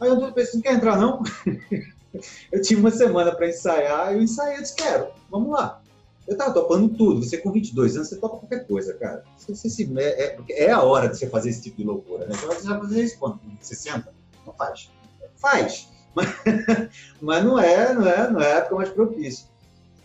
aí 0.00 0.08
eu 0.08 0.32
pensei, 0.32 0.54
não 0.54 0.62
quer 0.62 0.74
entrar 0.74 0.98
não? 0.98 1.22
eu 2.50 2.62
tinha 2.62 2.78
uma 2.78 2.90
semana 2.90 3.34
para 3.34 3.48
ensaiar, 3.48 4.12
eu 4.12 4.22
ensaiei, 4.22 4.58
eu 4.58 4.62
disse, 4.62 4.74
quero, 4.74 5.08
vamos 5.30 5.50
lá. 5.50 5.82
Eu 6.26 6.32
estava 6.32 6.54
topando 6.54 6.88
tudo, 6.88 7.22
você 7.22 7.36
com 7.36 7.52
22 7.52 7.96
anos, 7.96 8.08
você 8.08 8.16
topa 8.16 8.38
qualquer 8.38 8.66
coisa, 8.66 8.94
cara. 8.94 9.22
Você, 9.36 9.54
você 9.54 9.68
se, 9.68 9.92
é, 9.98 10.24
é, 10.24 10.64
é, 10.64 10.70
a 10.70 10.82
hora 10.82 11.08
de 11.08 11.18
você 11.18 11.28
fazer 11.28 11.50
esse 11.50 11.62
tipo 11.62 11.76
de 11.76 11.84
loucura, 11.84 12.26
né? 12.26 12.34
Você 12.34 12.66
vai 12.66 12.78
fazer 12.78 13.04
isso 13.04 13.18
quando? 13.18 13.40
60? 13.60 14.12
Não 14.46 14.54
faz. 14.54 14.90
Faz. 15.36 15.88
Mas, 16.14 16.28
mas 17.20 17.44
não 17.44 17.58
é, 17.58 17.92
não 17.92 18.06
é, 18.06 18.30
não 18.30 18.40
é 18.40 18.52
a 18.52 18.56
época 18.56 18.76
mais 18.76 18.88
propícia. 18.88 19.46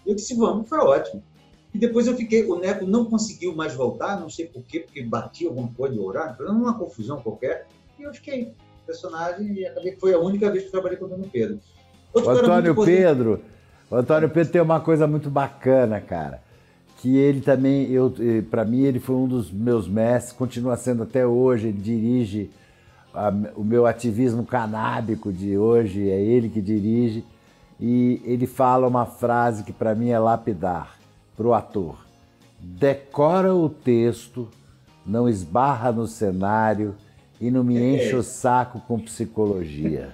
Eu 0.06 0.13
disse, 0.13 0.36
vamos, 0.36 0.68
foi 0.68 0.80
ótimo. 0.80 1.24
E 1.74 1.78
depois 1.78 2.08
eu 2.08 2.16
fiquei, 2.16 2.46
o 2.46 2.58
Neco 2.58 2.86
não 2.86 3.06
conseguiu 3.06 3.56
mais 3.56 3.76
voltar, 3.76 4.20
não 4.20 4.30
sei 4.30 4.48
por 4.48 4.64
quê, 4.64 4.80
porque 4.80 5.04
batia 5.04 5.48
alguma 5.48 5.70
coisa 5.70 5.94
de 5.94 6.00
horário, 6.00 6.36
uma 6.50 6.78
confusão 6.78 7.22
qualquer, 7.22 7.68
e 8.00 8.04
eu 8.04 8.14
fiquei 8.14 8.54
personagem 8.86 9.54
e 9.54 9.66
acabei 9.68 9.92
que 9.92 10.00
foi 10.00 10.14
a 10.14 10.20
única 10.20 10.50
vez 10.50 10.64
que 10.64 10.68
eu 10.70 10.72
trabalhei 10.72 10.98
com 10.98 11.06
o 11.06 11.08
Antônio 11.08 11.30
Pedro. 11.32 11.60
Outro 12.12 12.32
o 12.32 12.38
Antônio 12.38 12.76
Pedro, 12.84 13.42
o 13.92 13.96
Antônio 13.96 14.30
Pedro 14.30 14.52
tem 14.52 14.62
uma 14.62 14.80
coisa 14.80 15.06
muito 15.06 15.30
bacana, 15.30 16.02
cara, 16.02 16.42
que 16.98 17.16
ele 17.16 17.42
também, 17.42 17.92
eu, 17.92 18.12
para 18.50 18.66
mim 18.66 18.82
ele 18.82 19.00
foi 19.00 19.16
um 19.16 19.28
dos 19.28 19.52
meus 19.52 19.88
mestres, 19.88 20.34
continua 20.34 20.76
sendo 20.76 21.04
até 21.04 21.26
hoje, 21.26 21.68
ele 21.68 21.80
dirige 21.80 22.50
a, 23.14 23.32
o 23.56 23.64
meu 23.64 23.86
ativismo 23.86 24.44
canábico 24.44 25.32
de 25.32 25.56
hoje, 25.56 26.10
é 26.10 26.20
ele 26.20 26.50
que 26.50 26.62
dirige, 26.62 27.24
e 27.80 28.20
ele 28.26 28.48
fala 28.48 28.88
uma 28.88 29.06
frase 29.06 29.64
que 29.64 29.72
para 29.72 29.94
mim 29.94 30.10
é 30.10 30.18
lapidar 30.18 30.99
para 31.39 31.48
o 31.48 31.53
ator. 31.53 31.96
Decora 32.60 33.55
o 33.55 33.69
texto, 33.69 34.50
não 35.05 35.29
esbarra 35.29 35.89
no 35.89 36.05
cenário 36.05 36.96
e 37.39 37.50
não 37.50 37.63
me 37.63 37.77
é. 37.77 37.96
enche 37.96 38.13
o 38.13 38.22
saco 38.22 38.81
com 38.81 39.00
psicologia. 39.00 40.13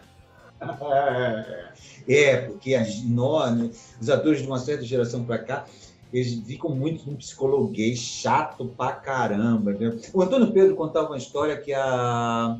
É, 2.08 2.38
porque 2.38 2.77
nós, 3.05 3.58
né, 3.58 3.72
os 4.00 4.10
atores 4.12 4.39
de 4.39 4.48
uma 4.48 4.60
certa 4.60 4.84
geração 4.84 5.24
para 5.24 5.39
cá, 5.39 5.65
eles 6.13 6.36
ficam 6.46 6.70
muito 6.70 7.10
no 7.10 7.17
psicologuês, 7.17 7.98
chato 7.98 8.65
pra 8.77 8.91
caramba. 8.91 9.72
Entendeu? 9.72 10.00
O 10.13 10.22
Antônio 10.22 10.51
Pedro 10.51 10.75
contava 10.75 11.08
uma 11.08 11.17
história 11.17 11.58
que 11.58 11.74
a. 11.74 12.60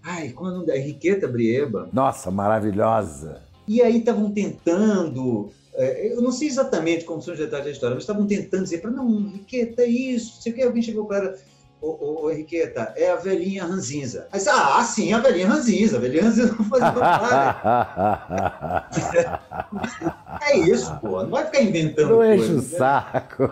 Ai, 0.00 0.28
como 0.28 0.48
é 0.48 0.52
o 0.52 0.54
nome 0.54 0.66
da 0.66 0.76
Henriqueta 0.76 1.26
Brieba? 1.26 1.88
Nossa, 1.92 2.30
maravilhosa! 2.30 3.42
E 3.66 3.82
aí 3.82 3.98
estavam 3.98 4.30
tentando 4.30 5.50
é, 5.50 5.57
eu 5.78 6.20
não 6.20 6.32
sei 6.32 6.48
exatamente 6.48 7.04
como 7.04 7.22
são 7.22 7.34
os 7.34 7.38
detalhes 7.38 7.66
da 7.66 7.72
história, 7.72 7.94
mas 7.94 8.02
estavam 8.02 8.26
tentando 8.26 8.64
dizer 8.64 8.80
para 8.80 8.90
não, 8.90 9.08
Henriqueta, 9.08 9.82
é 9.82 9.86
isso, 9.86 10.42
sei 10.42 10.52
o 10.52 10.54
que, 10.54 10.62
alguém 10.62 10.82
chegou 10.82 11.06
para 11.06 11.36
Ô, 11.80 12.24
ô, 12.24 12.30
Henriqueta, 12.30 12.92
é 12.96 13.08
a 13.08 13.14
velhinha 13.14 13.64
ranzinza. 13.64 14.26
Aí, 14.32 14.40
ah, 14.48 14.82
sim, 14.82 15.12
a 15.12 15.20
velhinha 15.20 15.46
ranzinza. 15.46 15.96
A 15.96 16.00
velhinha 16.00 16.24
ranzinza 16.24 16.56
não 16.58 16.64
faz 16.64 16.82
É 20.50 20.58
isso, 20.58 20.92
pô. 21.00 21.22
Não 21.22 21.30
vai 21.30 21.46
ficar 21.46 21.62
inventando 21.62 22.16
Não 22.16 22.34
enche 22.34 22.50
o 22.50 22.56
né? 22.56 22.62
saco. 22.62 23.48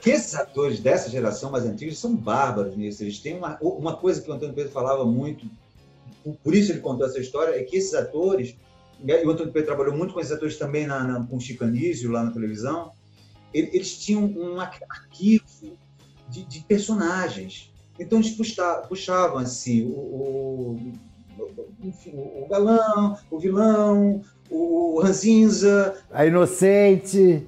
Que 0.00 0.08
esses 0.10 0.34
atores 0.34 0.80
dessa 0.80 1.10
geração 1.10 1.50
mais 1.50 1.66
antiga 1.66 1.94
são 1.94 2.16
bárbaros 2.16 2.74
nisso. 2.76 3.02
Eles 3.02 3.18
têm 3.18 3.36
uma, 3.36 3.58
uma 3.60 3.96
coisa 3.96 4.22
que 4.22 4.30
o 4.30 4.32
Antônio 4.32 4.54
Pedro 4.54 4.72
falava 4.72 5.04
muito, 5.04 5.44
por 6.42 6.54
isso 6.54 6.72
ele 6.72 6.80
contou 6.80 7.06
essa 7.06 7.18
história, 7.18 7.60
é 7.60 7.62
que 7.62 7.76
esses 7.76 7.92
atores 7.94 8.56
e 9.04 9.26
o 9.26 9.30
Antônio 9.30 9.52
Pedro 9.52 9.66
trabalhou 9.66 9.96
muito 9.96 10.12
com 10.12 10.20
esses 10.20 10.32
atores 10.32 10.56
também 10.56 10.86
na, 10.86 11.04
na, 11.04 11.24
com 11.24 11.36
o 11.36 11.40
Chico 11.40 11.64
Anísio, 11.64 12.10
lá 12.10 12.24
na 12.24 12.32
televisão, 12.32 12.92
eles 13.52 13.98
tinham 13.98 14.24
um 14.24 14.60
arquivo 14.60 15.78
de, 16.28 16.44
de 16.44 16.60
personagens. 16.60 17.72
Então 17.98 18.18
eles 18.18 18.36
puxavam 18.88 19.38
assim, 19.38 19.84
o, 19.84 19.88
o, 19.88 20.92
enfim, 21.82 22.12
o 22.14 22.46
galão, 22.48 23.16
o 23.30 23.38
vilão, 23.38 24.22
o 24.50 25.00
ranzinza. 25.00 25.96
A 26.10 26.26
inocente. 26.26 27.46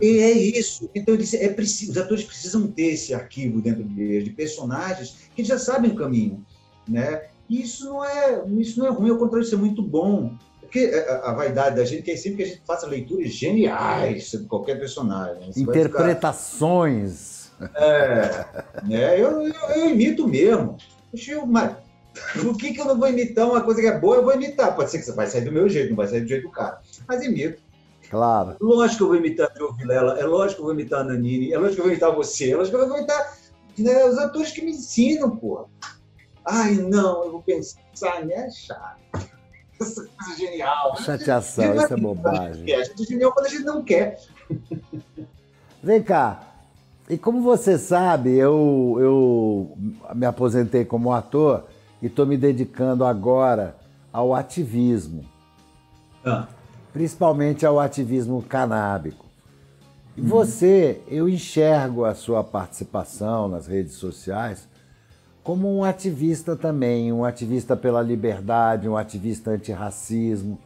E 0.00 0.18
é 0.18 0.32
isso. 0.32 0.90
Então 0.94 1.14
eles, 1.14 1.32
é 1.32 1.48
preciso, 1.48 1.92
os 1.92 1.98
atores 1.98 2.24
precisam 2.24 2.66
ter 2.66 2.92
esse 2.94 3.14
arquivo 3.14 3.60
dentro 3.60 3.84
deles, 3.84 4.24
de 4.24 4.30
personagens 4.30 5.30
que 5.34 5.44
já 5.44 5.58
sabem 5.58 5.92
o 5.92 5.96
caminho. 5.96 6.44
Né? 6.88 7.28
E 7.48 7.62
isso 7.62 7.84
não 7.84 8.04
é, 8.04 8.44
isso 8.58 8.78
não 8.78 8.86
é 8.86 8.90
ruim, 8.90 9.10
ao 9.10 9.18
contrário, 9.18 9.44
isso 9.44 9.54
é 9.54 9.58
muito 9.58 9.82
bom. 9.82 10.36
Porque 10.70 11.04
a, 11.24 11.32
vaidade 11.32 11.74
da 11.74 11.84
gente 11.84 12.02
quer 12.02 12.16
sempre 12.16 12.36
que 12.36 12.42
a 12.44 12.46
gente 12.46 12.62
faça 12.64 12.86
leituras 12.86 13.30
geniais 13.30 14.30
sobre 14.30 14.46
qualquer 14.46 14.78
personagem. 14.78 15.52
Você 15.52 15.62
Interpretações. 15.62 17.50
Ficar... 17.58 17.82
É, 17.82 18.64
né? 18.86 19.20
eu, 19.20 19.42
eu, 19.42 19.52
eu, 19.74 19.90
imito 19.90 20.28
mesmo. 20.28 20.76
Eu, 21.28 21.44
mas, 21.44 21.74
por 22.40 22.56
que, 22.56 22.72
que 22.72 22.80
eu 22.80 22.84
não 22.84 22.96
vou 22.96 23.08
imitar 23.08 23.48
uma 23.48 23.62
coisa 23.62 23.80
que 23.80 23.88
é 23.88 23.98
boa? 23.98 24.14
Eu 24.14 24.22
vou 24.22 24.32
imitar. 24.32 24.76
Pode 24.76 24.92
ser 24.92 25.00
que 25.00 25.10
vai 25.10 25.26
sair 25.26 25.40
do 25.40 25.50
meu 25.50 25.68
jeito, 25.68 25.88
não 25.88 25.96
vai 25.96 26.06
sair 26.06 26.20
do 26.20 26.28
jeito 26.28 26.44
do 26.44 26.52
cara. 26.52 26.78
Mas 27.08 27.20
imito. 27.24 27.60
Claro. 28.08 28.56
Lógico 28.60 28.98
que 28.98 29.02
eu 29.02 29.08
vou 29.08 29.16
imitar 29.16 29.50
o 29.60 29.72
Vilela, 29.74 30.20
é 30.20 30.24
lógico 30.24 30.54
que 30.54 30.60
eu 30.60 30.64
vou 30.66 30.74
imitar 30.74 31.00
a 31.00 31.04
Nanini, 31.04 31.52
é 31.52 31.58
lógico 31.58 31.74
que 31.74 31.80
eu 31.80 31.84
vou 31.84 31.92
imitar 31.92 32.14
você, 32.14 32.52
é 32.52 32.56
lógico 32.56 32.76
que 32.76 32.82
eu 32.84 32.88
vou 32.88 32.96
imitar 32.96 33.38
né, 33.76 34.04
os 34.04 34.18
atores 34.18 34.52
que 34.52 34.62
me 34.62 34.70
ensinam, 34.70 35.36
pô. 35.36 35.68
Ai, 36.44 36.74
não, 36.74 37.24
eu 37.24 37.32
vou 37.32 37.42
pensar, 37.42 38.24
né? 38.24 38.46
É 38.46 38.50
chato. 38.50 39.00
Essa 39.80 40.06
coisa 40.06 40.38
genial. 40.38 40.96
Chateação, 40.98 41.76
isso 41.76 41.94
é 41.94 41.96
bobagem. 41.96 42.74
A 42.74 42.84
gente 42.84 43.02
é 43.02 43.06
genial 43.06 43.32
quando 43.32 43.46
a 43.46 43.48
gente 43.48 43.64
não 43.64 43.82
quer. 43.82 44.20
Vem 45.82 46.02
cá, 46.02 46.50
e 47.10 47.18
como 47.18 47.42
você 47.42 47.76
sabe, 47.76 48.36
eu, 48.36 48.96
eu 49.00 49.78
me 50.14 50.24
aposentei 50.24 50.84
como 50.84 51.12
ator 51.12 51.64
e 52.00 52.06
estou 52.06 52.24
me 52.24 52.36
dedicando 52.36 53.04
agora 53.04 53.76
ao 54.12 54.32
ativismo. 54.32 55.24
Ah. 56.24 56.46
Principalmente 56.92 57.66
ao 57.66 57.80
ativismo 57.80 58.40
canábico. 58.42 59.26
E 60.16 60.20
você, 60.20 61.00
eu 61.08 61.28
enxergo 61.28 62.04
a 62.04 62.14
sua 62.14 62.44
participação 62.44 63.48
nas 63.48 63.66
redes 63.66 63.94
sociais 63.94 64.68
como 65.42 65.74
um 65.74 65.84
ativista 65.84 66.54
também, 66.54 67.12
um 67.12 67.24
ativista 67.24 67.76
pela 67.76 68.02
liberdade, 68.02 68.88
um 68.88 68.96
ativista 68.96 69.52
antirracismo, 69.52 70.58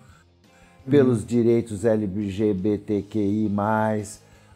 pelos 0.88 1.20
uhum. 1.20 1.26
direitos 1.26 1.84
LGBTQI. 1.84 3.50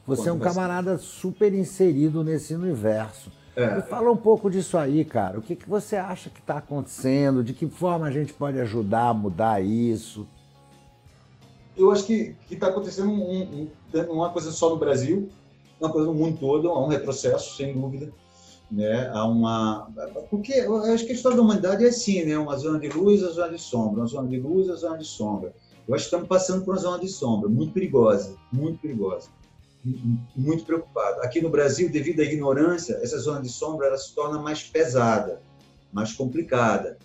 Você 0.07 0.29
é 0.29 0.33
um 0.33 0.39
camarada 0.39 0.99
super 0.99 1.53
inserido 1.55 2.25
nesse 2.25 2.55
universo. 2.55 3.31
É. 3.55 3.81
Fala 3.83 4.11
um 4.11 4.17
pouco 4.17 4.51
disso 4.51 4.79
aí, 4.79 5.05
cara. 5.05 5.39
O 5.39 5.43
que, 5.43 5.57
que 5.57 5.69
você 5.69 5.97
acha 5.97 6.31
que 6.31 6.41
está 6.41 6.59
acontecendo? 6.59 7.43
De 7.43 7.53
que 7.53 7.67
forma 7.67 8.07
a 8.07 8.11
gente 8.11 8.33
pode 8.33 8.59
ajudar 8.61 9.09
a 9.09 9.15
mudar 9.15 9.61
isso? 9.63 10.27
Eu 11.77 11.91
acho 11.91 12.07
que 12.07 12.35
está 12.51 12.69
acontecendo 12.69 13.11
um, 13.11 13.69
um, 13.95 14.01
uma 14.11 14.31
coisa 14.31 14.51
só 14.51 14.71
no 14.71 14.77
Brasil, 14.77 15.29
uma 15.81 15.91
coisa 15.91 16.09
no 16.09 16.15
mundo 16.15 16.39
todo, 16.39 16.69
há 16.69 16.85
um 16.85 16.89
retrocesso, 16.89 17.57
sem 17.57 17.73
dúvida 17.73 18.13
né, 18.71 19.09
a 19.13 19.27
uma 19.27 19.91
porque 20.31 20.53
eu 20.53 20.77
acho 20.85 21.07
que 21.07 21.13
a 21.13 21.15
história 21.15 21.37
da 21.37 21.43
humanidade 21.43 21.85
é 21.85 21.89
assim, 21.89 22.25
né, 22.25 22.39
uma 22.39 22.57
zona 22.57 22.79
de 22.79 22.89
luz, 22.89 23.23
a 23.23 23.31
zona 23.31 23.53
de 23.53 23.61
sombra, 23.61 24.01
uma 24.01 24.07
zona 24.07 24.29
de 24.29 24.39
luz, 24.39 24.69
a 24.69 24.77
zona 24.77 24.99
de 24.99 25.05
sombra. 25.05 25.55
Eu 25.87 25.95
acho 25.95 26.05
que 26.05 26.09
estamos 26.09 26.29
passando 26.29 26.65
por 26.65 26.75
uma 26.75 26.81
zona 26.81 26.99
de 26.99 27.09
sombra 27.09 27.49
muito 27.49 27.73
perigosa, 27.73 28.37
muito 28.53 28.79
perigosa, 28.79 29.29
muito 30.37 30.65
preocupado. 30.65 31.23
Aqui 31.23 31.41
no 31.41 31.49
Brasil, 31.49 31.91
devido 31.91 32.21
à 32.21 32.25
ignorância, 32.25 33.01
essa 33.03 33.19
zona 33.19 33.41
de 33.41 33.49
sombra 33.49 33.87
ela 33.87 33.97
se 33.97 34.15
torna 34.15 34.39
mais 34.39 34.63
pesada, 34.63 35.41
mais 35.91 36.13
complicada. 36.13 36.99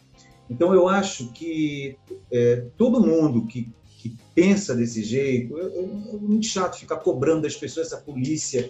Então 0.50 0.74
eu 0.74 0.89
acho 0.89 1.32
que 1.32 1.98
é, 2.29 2.65
todo 2.77 3.00
mundo 3.00 3.46
que, 3.46 3.72
que 4.00 4.17
pensa 4.36 4.75
desse 4.75 5.01
jeito, 5.01 5.58
é, 5.58 5.82
muito 6.17 6.46
chato 6.46 6.77
ficar 6.77 6.98
cobrando 6.98 7.43
das 7.43 7.55
pessoas 7.55 7.88
essa 7.88 7.98
polícia 7.98 8.70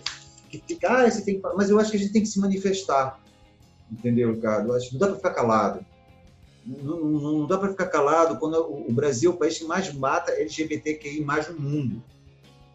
ah, 0.86 1.10
você 1.10 1.24
tem 1.24 1.40
que... 1.40 1.42
Mas 1.56 1.70
eu 1.70 1.80
acho 1.80 1.92
que 1.92 1.98
a 1.98 2.00
gente 2.00 2.14
tem 2.14 2.22
que 2.22 2.28
se 2.28 2.40
manifestar, 2.40 3.20
entendeu, 3.92 4.34
Ricardo? 4.34 4.70
Eu 4.70 4.76
acho 4.76 4.90
que 4.90 4.94
não 4.94 5.00
dá 5.00 5.08
para 5.08 5.16
ficar 5.16 5.34
calado. 5.34 5.86
Não, 6.66 7.00
não, 7.00 7.32
não 7.40 7.48
dá 7.48 7.58
para 7.58 7.70
ficar 7.70 7.88
calado 7.88 8.40
quando 8.40 8.56
o 8.56 8.92
Brasil 8.92 9.32
é 9.32 9.34
o 9.34 9.38
país 9.38 9.58
que 9.58 9.66
mais 9.66 9.94
mata 9.94 10.32
LGBTQI 10.32 11.24
mais 11.24 11.50
no 11.50 11.60
mundo. 11.60 12.02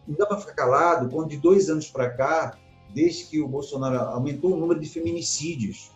Não 0.07 0.15
dá 0.15 0.25
para 0.25 0.39
ficar 0.39 0.53
calado 0.53 1.09
quando 1.09 1.29
de 1.29 1.37
dois 1.37 1.69
anos 1.69 1.89
para 1.89 2.09
cá, 2.09 2.57
desde 2.93 3.25
que 3.25 3.41
o 3.41 3.47
Bolsonaro 3.47 3.97
aumentou 3.97 4.53
o 4.53 4.57
número 4.57 4.79
de 4.79 4.87
feminicídios, 4.87 5.91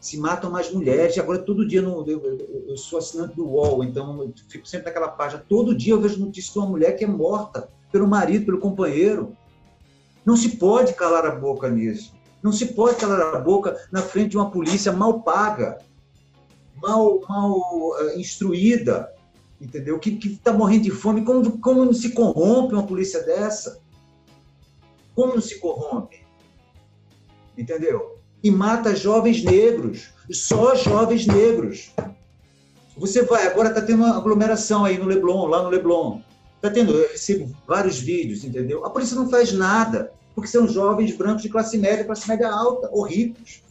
se 0.00 0.18
matam 0.18 0.50
mais 0.50 0.72
mulheres. 0.72 1.16
Agora 1.18 1.38
todo 1.38 1.66
dia 1.66 1.80
no, 1.80 2.04
eu, 2.08 2.20
eu, 2.24 2.64
eu, 2.68 2.76
sou 2.76 2.98
assinante 2.98 3.36
do 3.36 3.46
UOL, 3.46 3.84
então 3.84 4.22
eu 4.22 4.32
fico 4.48 4.66
sempre 4.66 4.86
naquela 4.86 5.08
página. 5.08 5.44
Todo 5.48 5.76
dia 5.76 5.92
eu 5.92 6.00
vejo 6.00 6.18
notícia 6.18 6.52
de 6.52 6.58
uma 6.58 6.66
mulher 6.66 6.96
que 6.96 7.04
é 7.04 7.06
morta 7.06 7.68
pelo 7.90 8.08
marido, 8.08 8.46
pelo 8.46 8.58
companheiro. 8.58 9.36
Não 10.24 10.36
se 10.36 10.56
pode 10.56 10.94
calar 10.94 11.26
a 11.26 11.30
boca 11.30 11.68
nisso. 11.68 12.14
Não 12.42 12.52
se 12.52 12.66
pode 12.66 12.96
calar 12.96 13.34
a 13.34 13.38
boca 13.38 13.76
na 13.90 14.02
frente 14.02 14.30
de 14.30 14.36
uma 14.36 14.50
polícia 14.50 14.92
mal 14.92 15.22
paga, 15.22 15.78
mal, 16.82 17.20
mal 17.28 17.52
uh, 17.52 18.18
instruída, 18.18 19.12
entendeu? 19.60 19.98
Que 19.98 20.18
está 20.26 20.52
morrendo 20.52 20.84
de 20.84 20.90
fome. 20.90 21.24
Como, 21.24 21.58
como 21.60 21.84
não 21.84 21.92
se 21.92 22.10
corrompe 22.10 22.74
uma 22.74 22.86
polícia 22.86 23.22
dessa? 23.22 23.80
Como 25.14 25.34
não 25.34 25.40
se 25.40 25.60
corrompe? 25.60 26.24
Entendeu? 27.56 28.18
E 28.42 28.50
mata 28.50 28.96
jovens 28.96 29.44
negros, 29.44 30.10
só 30.30 30.74
jovens 30.74 31.26
negros. 31.26 31.92
Você 32.96 33.22
vai, 33.22 33.46
agora 33.46 33.68
está 33.68 33.80
tendo 33.80 34.02
uma 34.02 34.16
aglomeração 34.16 34.84
aí 34.84 34.98
no 34.98 35.06
Leblon, 35.06 35.46
lá 35.46 35.62
no 35.62 35.68
Leblon. 35.68 36.20
Está 36.62 36.70
tendo, 36.70 36.92
eu 36.92 37.10
recebo 37.10 37.52
vários 37.66 37.98
vídeos, 37.98 38.44
entendeu? 38.44 38.86
A 38.86 38.90
polícia 38.90 39.16
não 39.16 39.28
faz 39.28 39.52
nada, 39.52 40.12
porque 40.32 40.48
são 40.48 40.68
jovens 40.68 41.12
brancos 41.16 41.42
de 41.42 41.48
classe 41.48 41.76
média, 41.76 42.04
classe 42.04 42.28
média 42.28 42.48
alta, 42.48 42.88
ou 42.92 43.02
ricos, 43.02 43.64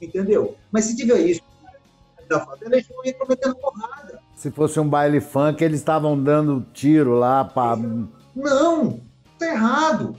entendeu? 0.00 0.56
Mas 0.70 0.84
se 0.84 0.94
tiver 0.94 1.18
isso 1.22 1.42
da 2.28 2.38
favela, 2.38 2.76
eles 2.76 2.86
vão 2.86 3.04
ir 3.04 3.14
prometendo 3.14 3.56
porrada. 3.56 4.20
Se 4.36 4.48
fosse 4.48 4.78
um 4.78 4.88
baile 4.88 5.20
funk, 5.20 5.64
eles 5.64 5.80
estavam 5.80 6.22
dando 6.22 6.64
tiro 6.72 7.14
lá 7.14 7.44
para. 7.44 7.80
Não, 8.36 9.00
tá 9.36 9.46
errado. 9.48 10.16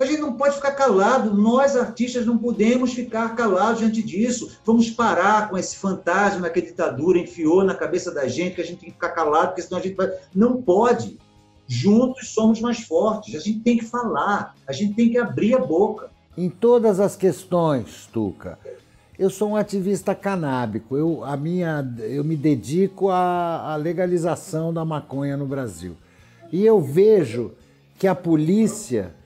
A 0.00 0.06
gente 0.06 0.22
não 0.22 0.32
pode 0.32 0.54
ficar 0.54 0.72
calado, 0.72 1.34
nós 1.34 1.76
artistas 1.76 2.24
não 2.24 2.38
podemos 2.38 2.94
ficar 2.94 3.36
calados 3.36 3.80
diante 3.80 4.02
disso. 4.02 4.56
Vamos 4.64 4.88
parar 4.88 5.50
com 5.50 5.58
esse 5.58 5.76
fantasma 5.76 6.48
que 6.48 6.58
a 6.58 6.64
ditadura 6.64 7.18
enfiou 7.18 7.62
na 7.62 7.74
cabeça 7.74 8.10
da 8.10 8.26
gente, 8.26 8.54
que 8.54 8.62
a 8.62 8.64
gente 8.64 8.78
tem 8.78 8.88
que 8.88 8.94
ficar 8.94 9.10
calado, 9.10 9.48
porque 9.48 9.60
senão 9.60 9.78
a 9.78 9.82
gente 9.82 9.94
vai. 9.94 10.10
Não 10.34 10.62
pode. 10.62 11.18
Juntos 11.68 12.32
somos 12.32 12.62
mais 12.62 12.80
fortes. 12.80 13.34
A 13.34 13.40
gente 13.40 13.60
tem 13.60 13.76
que 13.76 13.84
falar, 13.84 14.54
a 14.66 14.72
gente 14.72 14.94
tem 14.94 15.10
que 15.10 15.18
abrir 15.18 15.54
a 15.54 15.58
boca. 15.58 16.08
Em 16.34 16.48
todas 16.48 16.98
as 16.98 17.14
questões, 17.14 18.08
Tuca, 18.10 18.58
eu 19.18 19.28
sou 19.28 19.50
um 19.50 19.56
ativista 19.56 20.14
canábico. 20.14 20.96
Eu, 20.96 21.22
a 21.26 21.36
minha, 21.36 21.86
eu 21.98 22.24
me 22.24 22.36
dedico 22.36 23.10
à, 23.10 23.74
à 23.74 23.76
legalização 23.76 24.72
da 24.72 24.82
maconha 24.82 25.36
no 25.36 25.44
Brasil. 25.44 25.94
E 26.50 26.64
eu 26.64 26.80
vejo 26.80 27.52
que 27.98 28.06
a 28.06 28.14
polícia 28.14 29.19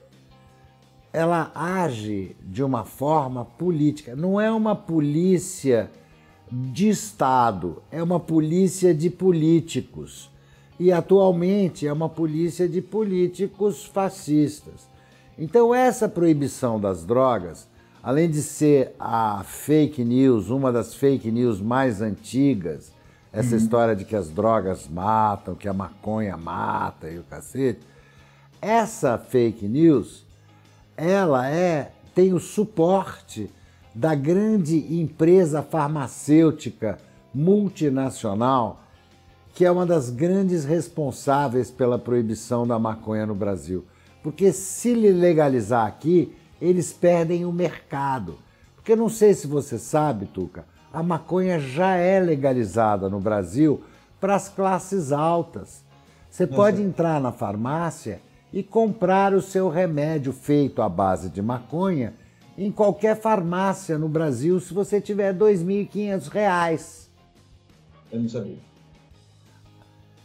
ela 1.15 1.49
age 1.55 2.35
de 2.41 2.61
uma 2.61 2.83
forma 2.83 3.45
política. 3.45 4.17
Não 4.17 4.39
é 4.39 4.51
uma 4.51 4.75
polícia 4.75 5.89
de 6.51 6.89
Estado, 6.89 7.81
é 7.89 8.03
uma 8.03 8.19
polícia 8.19 8.93
de 8.93 9.09
políticos. 9.09 10.29
E 10.77 10.91
atualmente 10.91 11.87
é 11.87 11.93
uma 11.93 12.09
polícia 12.09 12.67
de 12.67 12.81
políticos 12.81 13.85
fascistas. 13.85 14.89
Então, 15.39 15.73
essa 15.73 16.09
proibição 16.09 16.77
das 16.77 17.05
drogas, 17.05 17.65
além 18.03 18.29
de 18.29 18.41
ser 18.41 18.93
a 18.99 19.41
fake 19.45 20.03
news, 20.03 20.49
uma 20.49 20.69
das 20.69 20.93
fake 20.93 21.31
news 21.31 21.61
mais 21.61 22.01
antigas, 22.01 22.91
essa 23.31 23.51
uhum. 23.51 23.57
história 23.57 23.95
de 23.95 24.03
que 24.03 24.17
as 24.17 24.29
drogas 24.29 24.85
matam, 24.89 25.55
que 25.55 25.69
a 25.69 25.73
maconha 25.73 26.35
mata 26.35 27.09
e 27.09 27.17
o 27.17 27.23
cacete, 27.23 27.79
essa 28.61 29.17
fake 29.17 29.65
news 29.65 30.24
ela 30.97 31.49
é 31.49 31.91
tem 32.13 32.33
o 32.33 32.39
suporte 32.39 33.51
da 33.93 34.15
grande 34.15 34.77
empresa 34.99 35.61
farmacêutica 35.61 36.97
multinacional, 37.33 38.81
que 39.53 39.65
é 39.65 39.71
uma 39.71 39.85
das 39.85 40.09
grandes 40.09 40.65
responsáveis 40.65 41.69
pela 41.69 41.99
proibição 41.99 42.65
da 42.65 42.79
maconha 42.79 43.25
no 43.25 43.35
Brasil. 43.35 43.85
Porque 44.23 44.51
se 44.51 44.93
legalizar 44.93 45.85
aqui, 45.85 46.35
eles 46.61 46.91
perdem 46.91 47.45
o 47.45 47.51
mercado. 47.51 48.37
Porque 48.75 48.95
não 48.95 49.09
sei 49.09 49.33
se 49.33 49.47
você 49.47 49.77
sabe, 49.77 50.25
Tuca, 50.25 50.65
a 50.91 51.03
maconha 51.03 51.59
já 51.59 51.95
é 51.95 52.19
legalizada 52.19 53.09
no 53.09 53.19
Brasil 53.19 53.81
para 54.19 54.35
as 54.35 54.49
classes 54.49 55.11
altas. 55.11 55.83
Você 56.29 56.47
pode 56.47 56.81
entrar 56.81 57.21
na 57.21 57.31
farmácia 57.31 58.21
e 58.51 58.63
comprar 58.63 59.33
o 59.33 59.41
seu 59.41 59.69
remédio 59.69 60.31
feito 60.31 60.81
à 60.81 60.89
base 60.89 61.29
de 61.29 61.41
maconha 61.41 62.13
em 62.57 62.71
qualquer 62.71 63.19
farmácia 63.19 63.97
no 63.97 64.07
Brasil 64.07 64.59
se 64.59 64.73
você 64.73 65.01
tiver 65.01 65.33
R$ 65.33 65.39
2.500. 65.39 67.07
Eu 68.11 68.21
não 68.21 68.29
sabia. 68.29 68.57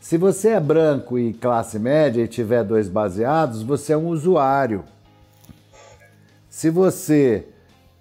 Se 0.01 0.17
você 0.17 0.51
é 0.51 0.61
branco 0.61 1.19
e 1.19 1.33
classe 1.35 1.79
média 1.79 2.23
e 2.23 2.29
tiver 2.29 2.65
dois 2.65 2.89
baseados, 2.89 3.63
você 3.63 3.93
é 3.93 3.97
um 3.97 4.09
usuário. 4.09 4.85
Se 6.49 6.71
você 6.71 7.47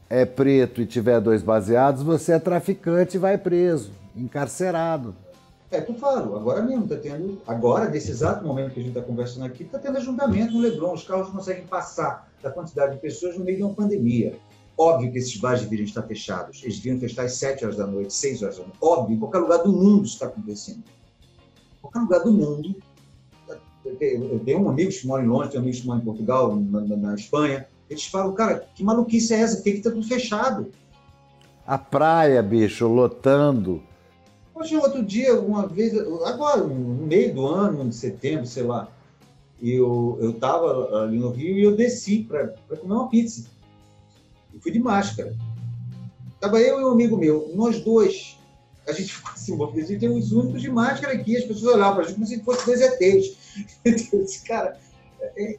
é 0.09 0.25
preto 0.25 0.81
e 0.81 0.85
tiver 0.85 1.19
dois 1.19 1.43
baseados, 1.43 2.01
você 2.01 2.33
é 2.33 2.39
traficante 2.39 3.17
e 3.17 3.19
vai 3.19 3.37
preso, 3.37 3.91
encarcerado. 4.15 5.13
É, 5.71 5.79
tu 5.79 5.93
falo, 5.93 6.35
agora 6.35 6.63
mesmo 6.63 6.85
está 6.85 6.95
tendo, 6.95 7.39
agora, 7.45 7.89
nesse 7.89 8.09
exato 8.09 8.43
momento 8.43 8.73
que 8.73 8.79
a 8.79 8.83
gente 8.83 8.97
está 8.97 9.05
conversando 9.05 9.45
aqui, 9.45 9.63
está 9.63 9.77
tendo 9.77 9.99
ajuntamento 9.99 10.53
no 10.53 10.61
Leblon, 10.61 10.93
os 10.93 11.03
carros 11.03 11.29
conseguem 11.29 11.67
passar 11.67 12.27
da 12.41 12.49
quantidade 12.49 12.95
de 12.95 13.01
pessoas 13.01 13.37
no 13.37 13.45
meio 13.45 13.57
de 13.57 13.63
uma 13.63 13.73
pandemia. 13.75 14.35
Óbvio 14.75 15.11
que 15.11 15.19
esses 15.19 15.37
bares 15.37 15.61
deveriam 15.61 15.85
estar 15.85 16.01
fechados, 16.03 16.63
eles 16.63 16.77
deveriam 16.77 16.99
fechar 16.99 17.25
às 17.25 17.33
7 17.33 17.65
horas 17.65 17.77
da 17.77 17.85
noite, 17.85 18.13
6 18.13 18.41
horas 18.41 18.57
da 18.57 18.63
noite. 18.63 18.77
Óbvio, 18.81 19.15
em 19.15 19.19
qualquer 19.19 19.39
lugar 19.39 19.57
do 19.57 19.71
mundo 19.71 20.05
isso 20.05 20.13
está 20.13 20.25
acontecendo. 20.25 20.79
Em 20.79 21.81
qualquer 21.81 21.99
lugar 21.99 22.19
do 22.23 22.31
mundo. 22.31 22.75
Eu 23.85 24.39
tenho 24.39 24.61
um 24.61 24.69
amigo 24.69 24.91
que 24.91 25.05
mora 25.05 25.23
em 25.23 25.27
Londres, 25.27 25.51
tenho 25.51 25.61
um 25.61 25.67
amigo 25.67 25.81
que 25.81 25.87
mora 25.87 25.99
em 25.99 26.03
Portugal, 26.03 26.55
na, 26.55 26.81
na, 26.81 26.95
na 26.95 27.15
Espanha. 27.15 27.67
Eles 27.89 28.05
falam, 28.05 28.33
cara, 28.33 28.67
que 28.73 28.83
maluquice 28.83 29.33
é 29.33 29.41
essa? 29.41 29.57
Por 29.57 29.63
que 29.63 29.69
está 29.71 29.91
tudo 29.91 30.07
fechado? 30.07 30.71
A 31.65 31.77
praia, 31.77 32.41
bicho, 32.41 32.87
lotando 32.87 33.83
Hoje, 34.59 34.75
outro 34.75 35.01
dia, 35.01 35.39
uma 35.39 35.65
vez, 35.65 35.97
agora, 36.25 36.61
no 36.61 37.07
meio 37.07 37.33
do 37.33 37.47
ano, 37.47 37.87
de 37.87 37.95
setembro, 37.95 38.45
sei 38.45 38.63
lá, 38.63 38.91
eu 39.61 40.17
eu 40.19 40.31
estava 40.31 41.01
ali 41.01 41.17
no 41.17 41.29
Rio 41.29 41.57
e 41.57 41.63
eu 41.63 41.77
desci 41.77 42.25
para 42.25 42.49
comer 42.67 42.93
uma 42.93 43.07
pizza. 43.07 43.49
Eu 44.53 44.59
fui 44.59 44.73
de 44.73 44.79
máscara. 44.79 45.33
Tava 46.41 46.59
eu 46.59 46.77
e 46.77 46.83
um 46.83 46.91
amigo 46.91 47.15
meu, 47.15 47.49
nós 47.55 47.79
dois. 47.79 48.37
A 48.85 48.91
gente 48.91 49.13
ficou 49.15 49.31
assim, 49.69 49.81
a 49.81 49.85
gente 49.85 49.99
tem 50.01 50.09
os 50.09 50.33
únicos 50.33 50.61
de 50.61 50.69
máscara 50.69 51.13
aqui, 51.13 51.37
as 51.37 51.45
pessoas 51.45 51.75
olhavam 51.75 51.95
para 51.95 52.03
a 52.03 52.07
gente 52.07 52.15
como 52.15 52.27
se 52.27 52.43
fossem 52.43 52.65
dois 52.65 52.81
ETs. 52.81 54.41
Cara, 54.45 54.77
é, 55.37 55.53
é, 55.53 55.57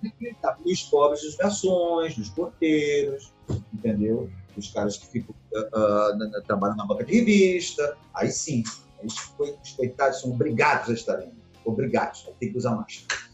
os 0.62 0.82
pobres 0.82 1.22
dos 1.22 1.36
garçons, 1.36 2.16
dos 2.16 2.28
porteiros, 2.28 3.32
entendeu? 3.72 4.28
Os 4.54 4.68
caras 4.68 4.98
que 4.98 5.06
ficam, 5.06 5.34
uh, 5.54 6.38
uh, 6.38 6.42
trabalham 6.42 6.76
na 6.76 6.84
banca 6.84 7.02
de 7.02 7.14
revista, 7.14 7.96
aí 8.12 8.30
sim, 8.30 8.62
os 9.04 9.72
coitados 9.76 10.20
são 10.20 10.30
obrigados 10.30 10.90
a 10.90 10.92
estarem, 10.92 11.32
obrigados, 11.64 12.26
a 12.28 12.32
ter 12.38 12.48
que 12.48 12.58
usar 12.58 12.74
máscara 12.76 13.30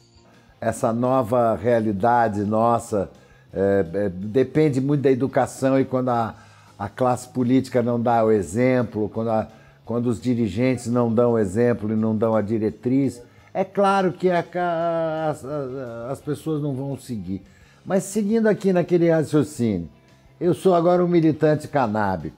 essa 0.61 0.93
nova 0.93 1.55
realidade 1.55 2.43
nossa 2.45 3.11
é, 3.53 3.87
é, 3.95 4.09
depende 4.09 4.81
muito 4.81 5.03
da 5.03 5.11
educação 5.11 5.79
e 5.79 5.85
quando 5.85 6.09
a, 6.11 6.35
a 6.79 6.89
classe 6.89 7.29
política 7.29 7.83
não 7.83 8.01
dá 8.01 8.25
o 8.25 8.31
exemplo, 8.31 9.09
quando, 9.09 9.31
a, 9.31 9.49
quando 9.85 10.07
os 10.07 10.21
dirigentes 10.21 10.87
não 10.87 11.13
dão 11.13 11.33
o 11.33 11.39
exemplo 11.39 11.93
e 11.93 11.97
não 11.97 12.17
dão 12.17 12.35
a 12.35 12.43
diretriz, 12.43 13.23
é 13.55 13.65
claro 13.65 14.13
que 14.13 14.29
a, 14.29 14.45
a, 14.55 16.11
as 16.11 16.21
pessoas 16.21 16.63
não 16.63 16.75
vão 16.75 16.99
seguir. 16.99 17.43
Mas 17.85 18.03
seguindo 18.03 18.47
aqui 18.47 18.73
naquele 18.73 19.11
raciocínio, 19.11 19.89
eu 20.41 20.53
sou 20.53 20.75
agora 20.75 21.03
um 21.03 21.09
militante 21.09 21.69
canábico. 21.69 22.37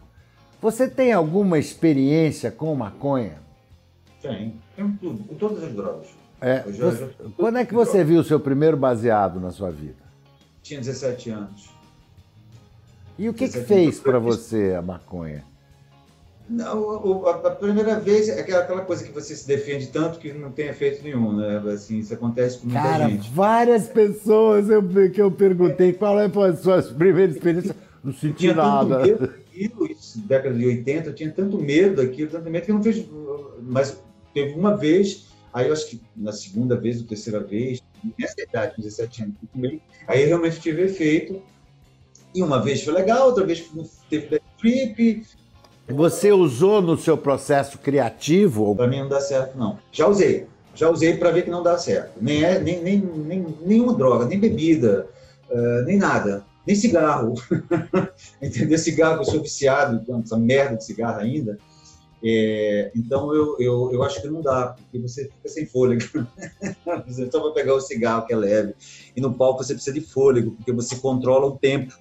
Você 0.61 0.89
tem 0.89 1.13
alguma 1.13 1.59
experiência 1.59 2.51
com 2.51 2.75
maconha? 2.75 3.39
Tem, 4.21 4.55
tem 4.75 4.93
tudo, 5.01 5.25
com 5.25 5.35
todas 5.35 5.63
as 5.63 5.73
drogas. 5.73 6.09
É, 6.41 6.65
já, 6.69 6.85
você, 6.85 7.07
já... 7.07 7.31
Quando 7.37 7.59
é 7.59 7.65
que 7.65 7.75
você 7.75 8.03
viu 8.03 8.21
o 8.21 8.25
seu 8.25 8.41
primeiro 8.41 8.77
baseado 8.77 9.41
na 9.41 9.51
sua 9.51 9.71
vida? 9.71 10.03
Tinha 10.63 10.81
17 10.81 11.31
anos. 11.31 11.71
E 13.19 13.29
o 13.29 13.35
que, 13.35 13.49
que 13.49 13.61
fez 13.61 13.99
para 13.99 14.19
você 14.19 14.75
a 14.75 14.83
maconha? 14.83 15.45
Não, 16.49 17.27
a 17.27 17.51
primeira 17.51 18.01
vez 18.01 18.29
é 18.29 18.41
aquela 18.41 18.81
coisa 18.81 19.05
que 19.05 19.13
você 19.13 19.37
se 19.37 19.47
defende 19.47 19.89
tanto 19.89 20.19
que 20.19 20.33
não 20.33 20.51
tem 20.51 20.69
efeito 20.69 21.03
nenhum, 21.05 21.37
né? 21.37 21.59
Assim, 21.73 21.99
isso 21.99 22.15
acontece 22.15 22.59
com 22.59 22.69
muita 22.69 22.81
Cara, 22.81 23.09
gente. 23.09 23.31
várias 23.31 23.87
pessoas 23.87 24.71
eu, 24.71 24.83
que 25.11 25.21
eu 25.21 25.31
perguntei 25.31 25.93
qual 25.93 26.19
é 26.19 26.25
a 26.25 26.57
sua 26.57 26.83
primeira 26.83 27.31
experiência, 27.33 27.77
não 28.03 28.13
senti 28.13 28.39
tinha 28.39 28.55
nada. 28.55 28.99
Tanto 28.99 29.07
medo 29.07 29.27
daquilo, 29.27 29.87
isso, 29.87 30.21
década 30.21 30.55
de 30.55 30.67
80, 30.67 31.09
eu 31.09 31.15
tinha 31.15 31.31
tanto 31.33 31.59
medo 31.59 31.97
daquilo, 31.97 32.31
tanto 32.31 32.51
medo 32.51 32.65
que 32.65 32.71
eu 32.71 32.75
não 32.75 32.83
fiz. 32.83 33.05
Mas 33.63 34.03
teve 34.33 34.55
uma 34.55 34.77
vez 34.77 35.29
Aí 35.53 35.67
eu 35.67 35.73
acho 35.73 35.89
que 35.89 36.01
na 36.17 36.33
segunda 36.33 36.77
vez 36.77 37.01
ou 37.01 37.07
terceira 37.07 37.41
vez, 37.41 37.83
nessa 38.19 38.41
idade, 38.41 38.75
17 38.79 39.23
anos, 39.23 39.81
aí 40.07 40.25
realmente 40.25 40.61
tive 40.61 40.83
efeito. 40.83 41.43
E 42.35 42.43
uma 42.43 42.63
vez 42.63 42.85
foi 42.85 42.93
legal, 42.93 43.27
outra 43.27 43.45
vez 43.45 43.69
teve 44.11 44.41
trip. 44.59 45.27
Você 45.89 46.31
usou 46.31 46.83
no 46.83 46.99
seu 46.99 47.17
processo 47.17 47.79
criativo? 47.79 48.77
Para 48.77 48.87
mim 48.87 49.01
não 49.01 49.09
dá 49.09 49.21
certo, 49.21 49.57
não. 49.57 49.79
Já 49.91 50.07
usei. 50.07 50.47
Já 50.75 50.91
usei 50.91 51.17
para 51.17 51.31
ver 51.31 51.43
que 51.43 51.51
não 51.51 51.63
dá 51.63 51.79
certo. 51.79 52.13
Nem, 52.21 52.45
é, 52.45 52.61
nem, 52.61 52.81
nem, 52.83 52.99
nem 52.99 53.47
nenhuma 53.65 53.95
droga, 53.95 54.27
nem 54.27 54.39
bebida, 54.39 55.09
uh, 55.51 55.85
nem 55.87 55.97
nada. 55.97 56.45
Nem 56.69 56.77
cigarro. 56.77 57.33
Entendeu? 58.43 58.77
Cigarro, 58.77 59.23
eu 59.23 59.25
sou 59.25 59.41
viciado, 59.41 60.05
essa 60.23 60.37
merda 60.37 60.77
de 60.77 60.85
cigarro 60.85 61.19
ainda. 61.19 61.59
É, 62.23 62.93
então 62.95 63.35
eu, 63.35 63.57
eu, 63.59 63.91
eu 63.91 64.03
acho 64.03 64.21
que 64.21 64.29
não 64.29 64.43
dá, 64.43 64.77
porque 64.77 64.99
você 64.99 65.31
fica 65.31 65.49
sem 65.49 65.65
fôlego. 65.65 66.03
você 67.07 67.31
só 67.31 67.43
vai 67.43 67.53
pegar 67.53 67.73
o 67.73 67.81
cigarro 67.81 68.27
que 68.27 68.35
é 68.35 68.37
leve. 68.37 68.75
E 69.17 69.21
no 69.21 69.33
palco 69.33 69.65
você 69.65 69.73
precisa 69.73 69.99
de 69.99 70.03
fôlego, 70.03 70.51
porque 70.51 70.71
você 70.71 70.97
controla 70.97 71.47
o 71.47 71.57
tempo. 71.57 71.99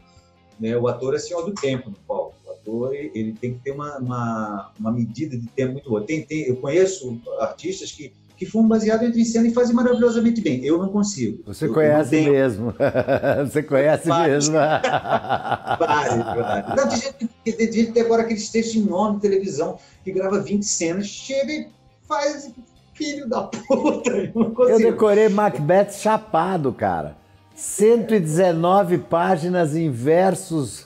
Né? 0.60 0.75
O 0.77 0.89
ator 0.89 1.15
é 1.15 1.19
senhor 1.19 1.45
do 1.45 1.53
tempo 1.53 1.89
no 1.89 1.95
palco. 2.06 2.36
O 2.45 2.51
ator 2.51 2.93
ele 2.93 3.38
tem 3.39 3.53
que 3.53 3.63
ter 3.63 3.71
uma, 3.71 3.97
uma, 3.99 4.73
uma 4.77 4.91
medida 4.91 5.38
de 5.38 5.47
tempo 5.47 5.71
muito 5.73 5.89
boa. 5.89 6.03
Tem, 6.06 6.25
tem, 6.25 6.45
eu 6.45 6.58
conheço 6.58 7.21
artistas 7.39 7.89
que 7.89 8.12
que 8.38 8.45
foram 8.45 8.67
baseados 8.67 9.08
entre 9.08 9.26
cena 9.26 9.47
e 9.47 9.54
fazem 9.54 9.76
maravilhosamente 9.76 10.39
bem. 10.41 10.63
Eu 10.63 10.78
não 10.78 10.89
consigo. 10.89 11.41
Você 11.47 11.65
eu, 11.65 11.73
conhece 11.73 12.15
eu 12.15 12.32
mesmo. 12.32 12.73
Você 13.43 13.63
conhece 13.63 14.08
vários, 14.08 14.47
mesmo. 14.47 14.54
vários, 15.80 16.23
vários. 16.23 16.76
Não, 16.76 16.88
tem 16.88 16.97
gente, 17.00 17.58
tem 17.58 17.73
gente 17.73 17.91
tem 17.91 18.04
agora 18.04 18.21
aqueles 18.21 18.47
textos 18.50 18.76
enormes 18.76 19.21
de 19.21 19.28
televisão 19.28 19.80
que 20.04 20.12
grava 20.12 20.39
20 20.39 20.63
cenas, 20.63 21.08
chega 21.08 21.52
e 21.52 21.67
faz 22.08 22.52
filho 22.93 23.28
da 23.28 23.41
puta. 23.41 24.12
Eu, 24.12 24.69
eu 24.69 24.78
decorei 24.78 25.30
Macbeth 25.30 25.91
chapado, 25.93 26.71
cara. 26.71 27.17
119 27.56 29.00
páginas 29.00 29.76
em 29.76 29.89
versos 29.89 30.86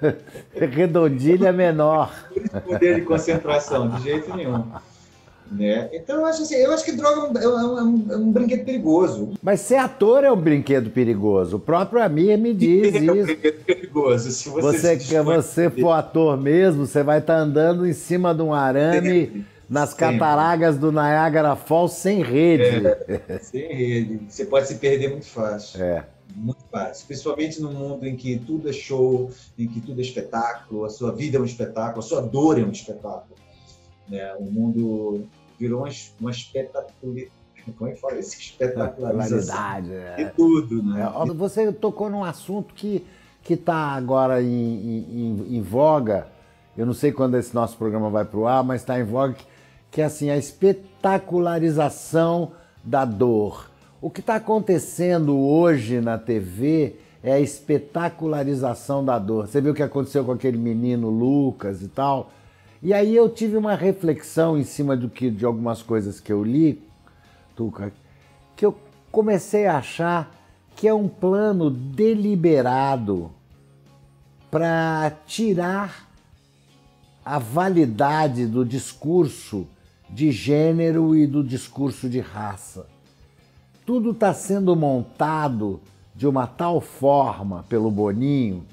redondilha 0.54 1.52
menor. 1.52 2.10
Poder 2.64 3.00
de 3.00 3.02
concentração, 3.02 3.90
de 3.90 4.02
jeito 4.02 4.34
nenhum. 4.34 4.64
Né? 5.50 5.90
Então, 5.92 6.16
eu 6.16 6.26
acho, 6.26 6.42
assim, 6.42 6.54
eu 6.54 6.72
acho 6.72 6.84
que 6.84 6.92
droga 6.92 7.40
é, 7.40 7.44
é 7.44 7.48
um, 7.48 7.58
é, 7.58 7.82
um, 7.82 8.06
é 8.10 8.16
um, 8.16 8.30
brinquedo 8.30 8.64
perigoso. 8.64 9.32
Mas 9.42 9.60
ser 9.60 9.76
ator 9.76 10.22
é 10.22 10.30
um 10.30 10.40
brinquedo 10.40 10.90
perigoso. 10.90 11.56
O 11.56 11.60
próprio 11.60 12.02
Amir 12.02 12.38
me 12.38 12.54
diz 12.54 12.94
é 12.94 12.98
isso. 12.98 13.10
um 13.10 13.24
brinquedo 13.24 13.64
perigoso. 13.64 14.30
Se 14.30 14.48
você, 14.48 14.96
você, 14.96 15.22
você 15.22 15.70
for 15.70 15.90
ator 15.90 16.40
mesmo, 16.40 16.86
você 16.86 17.02
vai 17.02 17.18
estar 17.18 17.34
tá 17.34 17.40
andando 17.40 17.84
em 17.84 17.92
cima 17.92 18.32
de 18.32 18.42
um 18.42 18.54
arame 18.54 19.26
Sempre. 19.26 19.46
nas 19.68 19.90
Sempre. 19.90 20.18
cataragas 20.18 20.78
do 20.78 20.92
Niagara 20.92 21.56
Falls 21.56 21.96
sem 21.96 22.22
rede. 22.22 22.86
É, 23.08 23.38
sem 23.40 23.74
rede. 23.74 24.20
Você 24.28 24.44
pode 24.44 24.68
se 24.68 24.76
perder 24.76 25.10
muito 25.10 25.26
fácil. 25.26 25.82
É. 25.82 26.04
Muito 26.36 26.62
fácil. 26.70 27.06
Principalmente 27.08 27.60
num 27.60 27.72
mundo 27.72 28.06
em 28.06 28.14
que 28.14 28.38
tudo 28.38 28.70
é 28.70 28.72
show, 28.72 29.32
em 29.58 29.66
que 29.66 29.80
tudo 29.80 29.98
é 29.98 30.02
espetáculo, 30.02 30.84
a 30.84 30.90
sua 30.90 31.10
vida 31.10 31.38
é 31.38 31.40
um 31.40 31.44
espetáculo, 31.44 31.98
a 31.98 32.02
sua 32.02 32.20
dor 32.20 32.56
é 32.56 32.62
um 32.62 32.70
espetáculo. 32.70 33.34
Né? 34.08 34.32
O 34.38 34.44
mundo 34.44 35.26
virou 35.60 35.84
uma, 35.84 35.90
uma 36.18 36.30
espetacularidade. 36.30 37.30
Como 37.76 37.90
é 37.90 37.92
que 37.92 38.00
fala 38.00 38.18
isso? 38.18 38.40
Espetacularização 38.40 39.92
é. 39.92 40.16
de 40.16 40.30
tudo, 40.30 40.82
né? 40.82 41.02
É, 41.02 41.34
você 41.34 41.70
tocou 41.70 42.08
num 42.08 42.24
assunto 42.24 42.72
que 42.74 43.04
que 43.42 43.54
está 43.54 43.74
agora 43.74 44.42
em, 44.42 44.48
em, 44.48 45.56
em, 45.56 45.62
voga. 45.62 46.28
Eu 46.76 46.84
não 46.86 46.92
sei 46.92 47.12
quando 47.12 47.36
esse 47.36 47.54
nosso 47.54 47.76
programa 47.76 48.10
vai 48.10 48.24
para 48.24 48.38
o 48.38 48.46
ar, 48.46 48.62
mas 48.62 48.82
está 48.82 49.00
em 49.00 49.04
voga 49.04 49.34
que, 49.34 49.44
que 49.90 50.00
é 50.00 50.04
assim 50.04 50.30
a 50.30 50.36
espetacularização 50.36 52.52
da 52.84 53.04
dor. 53.04 53.68
O 54.00 54.08
que 54.10 54.20
está 54.20 54.36
acontecendo 54.36 55.36
hoje 55.38 56.00
na 56.00 56.16
TV 56.16 56.94
é 57.22 57.32
a 57.32 57.40
espetacularização 57.40 59.04
da 59.04 59.18
dor. 59.18 59.46
Você 59.46 59.60
viu 59.60 59.72
o 59.72 59.74
que 59.74 59.82
aconteceu 59.82 60.24
com 60.24 60.32
aquele 60.32 60.56
menino 60.56 61.10
Lucas 61.10 61.82
e 61.82 61.88
tal? 61.88 62.30
E 62.82 62.94
aí 62.94 63.14
eu 63.14 63.28
tive 63.28 63.58
uma 63.58 63.74
reflexão 63.74 64.58
em 64.58 64.64
cima 64.64 64.96
do 64.96 65.08
que, 65.08 65.30
de 65.30 65.44
algumas 65.44 65.82
coisas 65.82 66.18
que 66.18 66.32
eu 66.32 66.42
li, 66.42 66.82
Tuca, 67.54 67.92
que 68.56 68.64
eu 68.64 68.74
comecei 69.12 69.66
a 69.66 69.76
achar 69.78 70.34
que 70.74 70.88
é 70.88 70.94
um 70.94 71.08
plano 71.08 71.70
deliberado 71.70 73.30
para 74.50 75.12
tirar 75.26 76.08
a 77.22 77.38
validade 77.38 78.46
do 78.46 78.64
discurso 78.64 79.66
de 80.08 80.32
gênero 80.32 81.14
e 81.14 81.26
do 81.26 81.44
discurso 81.44 82.08
de 82.08 82.18
raça. 82.18 82.86
Tudo 83.84 84.12
está 84.12 84.32
sendo 84.32 84.74
montado 84.74 85.80
de 86.16 86.26
uma 86.26 86.46
tal 86.46 86.80
forma 86.80 87.62
pelo 87.68 87.90
Boninho 87.90 88.64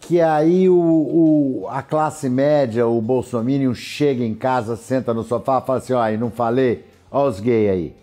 que 0.00 0.20
aí 0.20 0.68
o, 0.68 0.74
o, 0.76 1.66
a 1.68 1.82
classe 1.82 2.28
média, 2.28 2.86
o 2.86 3.00
bolsominion, 3.00 3.74
chega 3.74 4.24
em 4.24 4.34
casa, 4.34 4.76
senta 4.76 5.12
no 5.12 5.24
sofá 5.24 5.60
e 5.62 5.66
fala 5.66 5.78
assim, 5.78 5.92
ó, 5.92 6.00
aí 6.00 6.16
não 6.16 6.30
falei? 6.30 6.84
Ó 7.10 7.26
os 7.26 7.40
gays 7.40 7.70
aí. 7.70 7.96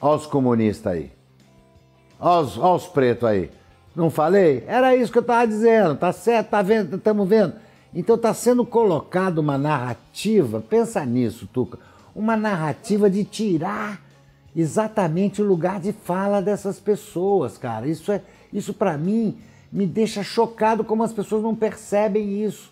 Ó 0.00 0.14
os 0.14 0.26
comunistas 0.26 0.92
aí. 0.92 1.10
Ó 2.20 2.40
os, 2.40 2.58
ó 2.58 2.74
os 2.76 2.86
pretos 2.86 3.28
aí. 3.28 3.50
Não 3.94 4.10
falei? 4.10 4.64
Era 4.66 4.96
isso 4.96 5.12
que 5.12 5.18
eu 5.18 5.22
estava 5.22 5.46
dizendo, 5.46 5.96
tá 5.96 6.12
certo, 6.12 6.50
tá 6.50 6.62
vendo, 6.62 6.96
estamos 6.96 7.28
vendo. 7.28 7.54
Então 7.94 8.16
está 8.16 8.32
sendo 8.32 8.64
colocada 8.64 9.40
uma 9.40 9.58
narrativa, 9.58 10.60
pensa 10.66 11.04
nisso, 11.04 11.46
Tuca, 11.52 11.78
uma 12.14 12.36
narrativa 12.36 13.10
de 13.10 13.22
tirar 13.24 14.00
exatamente 14.56 15.42
o 15.42 15.44
lugar 15.44 15.78
de 15.78 15.92
fala 15.92 16.40
dessas 16.40 16.80
pessoas, 16.80 17.58
cara. 17.58 17.86
Isso 17.86 18.10
é, 18.10 18.22
isso 18.52 18.72
para 18.72 18.96
mim 18.96 19.36
me 19.72 19.86
deixa 19.86 20.22
chocado 20.22 20.84
como 20.84 21.02
as 21.02 21.12
pessoas 21.12 21.42
não 21.42 21.56
percebem 21.56 22.44
isso. 22.44 22.70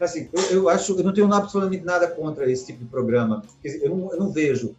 Assim, 0.00 0.28
eu, 0.32 0.42
eu 0.50 0.68
acho, 0.68 0.96
eu 0.96 1.04
não 1.04 1.12
tenho 1.12 1.32
absolutamente 1.32 1.84
nada 1.84 2.06
contra 2.08 2.50
esse 2.50 2.66
tipo 2.66 2.80
de 2.80 2.90
programa. 2.90 3.42
Eu 3.64 3.90
não, 3.90 4.12
eu 4.12 4.18
não 4.18 4.30
vejo, 4.30 4.76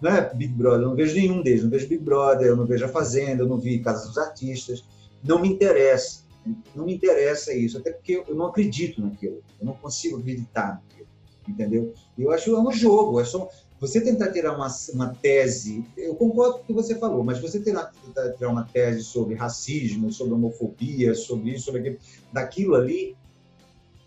não 0.00 0.10
é 0.10 0.34
Big 0.34 0.52
Brother, 0.52 0.82
eu 0.82 0.88
não 0.88 0.96
vejo 0.96 1.14
nenhum 1.14 1.42
deles. 1.42 1.60
Eu 1.60 1.64
não 1.64 1.70
vejo 1.70 1.88
Big 1.88 2.02
Brother, 2.02 2.46
eu 2.46 2.56
não 2.56 2.66
vejo 2.66 2.84
A 2.84 2.88
Fazenda, 2.88 3.42
eu 3.42 3.48
não 3.48 3.58
vi 3.58 3.78
Casa 3.80 4.06
dos 4.06 4.16
Artistas. 4.16 4.84
Não 5.22 5.40
me 5.40 5.48
interessa. 5.48 6.26
Não 6.74 6.86
me 6.86 6.94
interessa 6.94 7.52
isso, 7.52 7.76
até 7.76 7.92
porque 7.92 8.22
eu 8.26 8.34
não 8.34 8.46
acredito 8.46 9.02
naquilo. 9.02 9.42
Eu 9.60 9.66
não 9.66 9.74
consigo 9.74 10.18
acreditar 10.18 10.80
naquilo, 10.82 11.08
entendeu? 11.46 11.92
Eu 12.16 12.30
acho 12.30 12.44
que 12.44 12.50
é 12.50 12.58
um 12.58 12.72
jogo, 12.72 13.20
é 13.20 13.24
só 13.24 13.50
você 13.80 14.00
tentar 14.00 14.32
tirar 14.32 14.56
uma, 14.56 14.68
uma 14.92 15.14
tese, 15.14 15.84
eu 15.96 16.14
concordo 16.14 16.54
com 16.54 16.60
o 16.60 16.64
que 16.66 16.72
você 16.72 16.96
falou, 16.96 17.22
mas 17.22 17.38
você 17.38 17.60
tentar, 17.60 17.92
tirar 18.36 18.50
uma 18.50 18.64
tese 18.64 19.02
sobre 19.04 19.34
racismo, 19.34 20.12
sobre 20.12 20.34
homofobia, 20.34 21.14
sobre 21.14 21.50
isso, 21.50 21.66
sobre 21.66 21.80
aquilo, 21.80 21.98
daquilo 22.32 22.74
ali, 22.74 23.16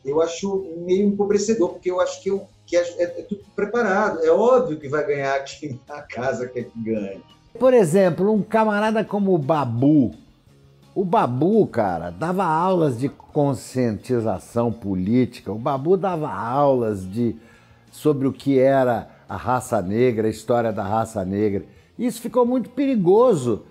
eu 0.04 0.22
acho 0.22 0.66
meio 0.86 1.08
empobrecedor, 1.08 1.70
porque 1.70 1.90
eu 1.90 2.02
acho 2.02 2.22
que, 2.22 2.30
eu, 2.30 2.48
que 2.66 2.76
é, 2.76 2.82
é, 2.82 3.04
é, 3.04 3.22
tudo 3.24 3.44
preparado. 3.56 4.20
É 4.20 4.32
óbvio 4.32 4.80
que 4.80 4.90
vai 4.90 5.06
ganhar 5.06 5.40
quem 5.46 5.80
a 5.88 6.02
casa 6.02 6.48
quer 6.48 6.66
que 6.66 6.84
ganhe. 6.84 7.22
Por 7.58 7.74
exemplo, 7.74 8.32
um 8.32 8.42
camarada 8.42 9.04
como 9.04 9.34
o 9.34 9.38
Babu. 9.38 10.14
O 10.94 11.06
Babu, 11.06 11.66
cara, 11.68 12.10
dava 12.10 12.44
aulas 12.44 13.00
de 13.00 13.08
conscientização 13.08 14.72
política. 14.72 15.52
O 15.52 15.60
Babu 15.60 15.96
dava 15.96 16.30
aulas 16.30 17.10
de 17.10 17.36
sobre 17.92 18.28
o 18.28 18.34
que 18.34 18.58
era 18.58 19.10
a 19.32 19.38
raça 19.38 19.82
negra, 19.82 20.28
a 20.28 20.30
história 20.30 20.74
da 20.74 20.84
raça 20.84 21.24
negra. 21.24 21.64
Isso 21.98 22.20
ficou 22.20 22.46
muito 22.46 22.70
perigoso, 22.70 23.64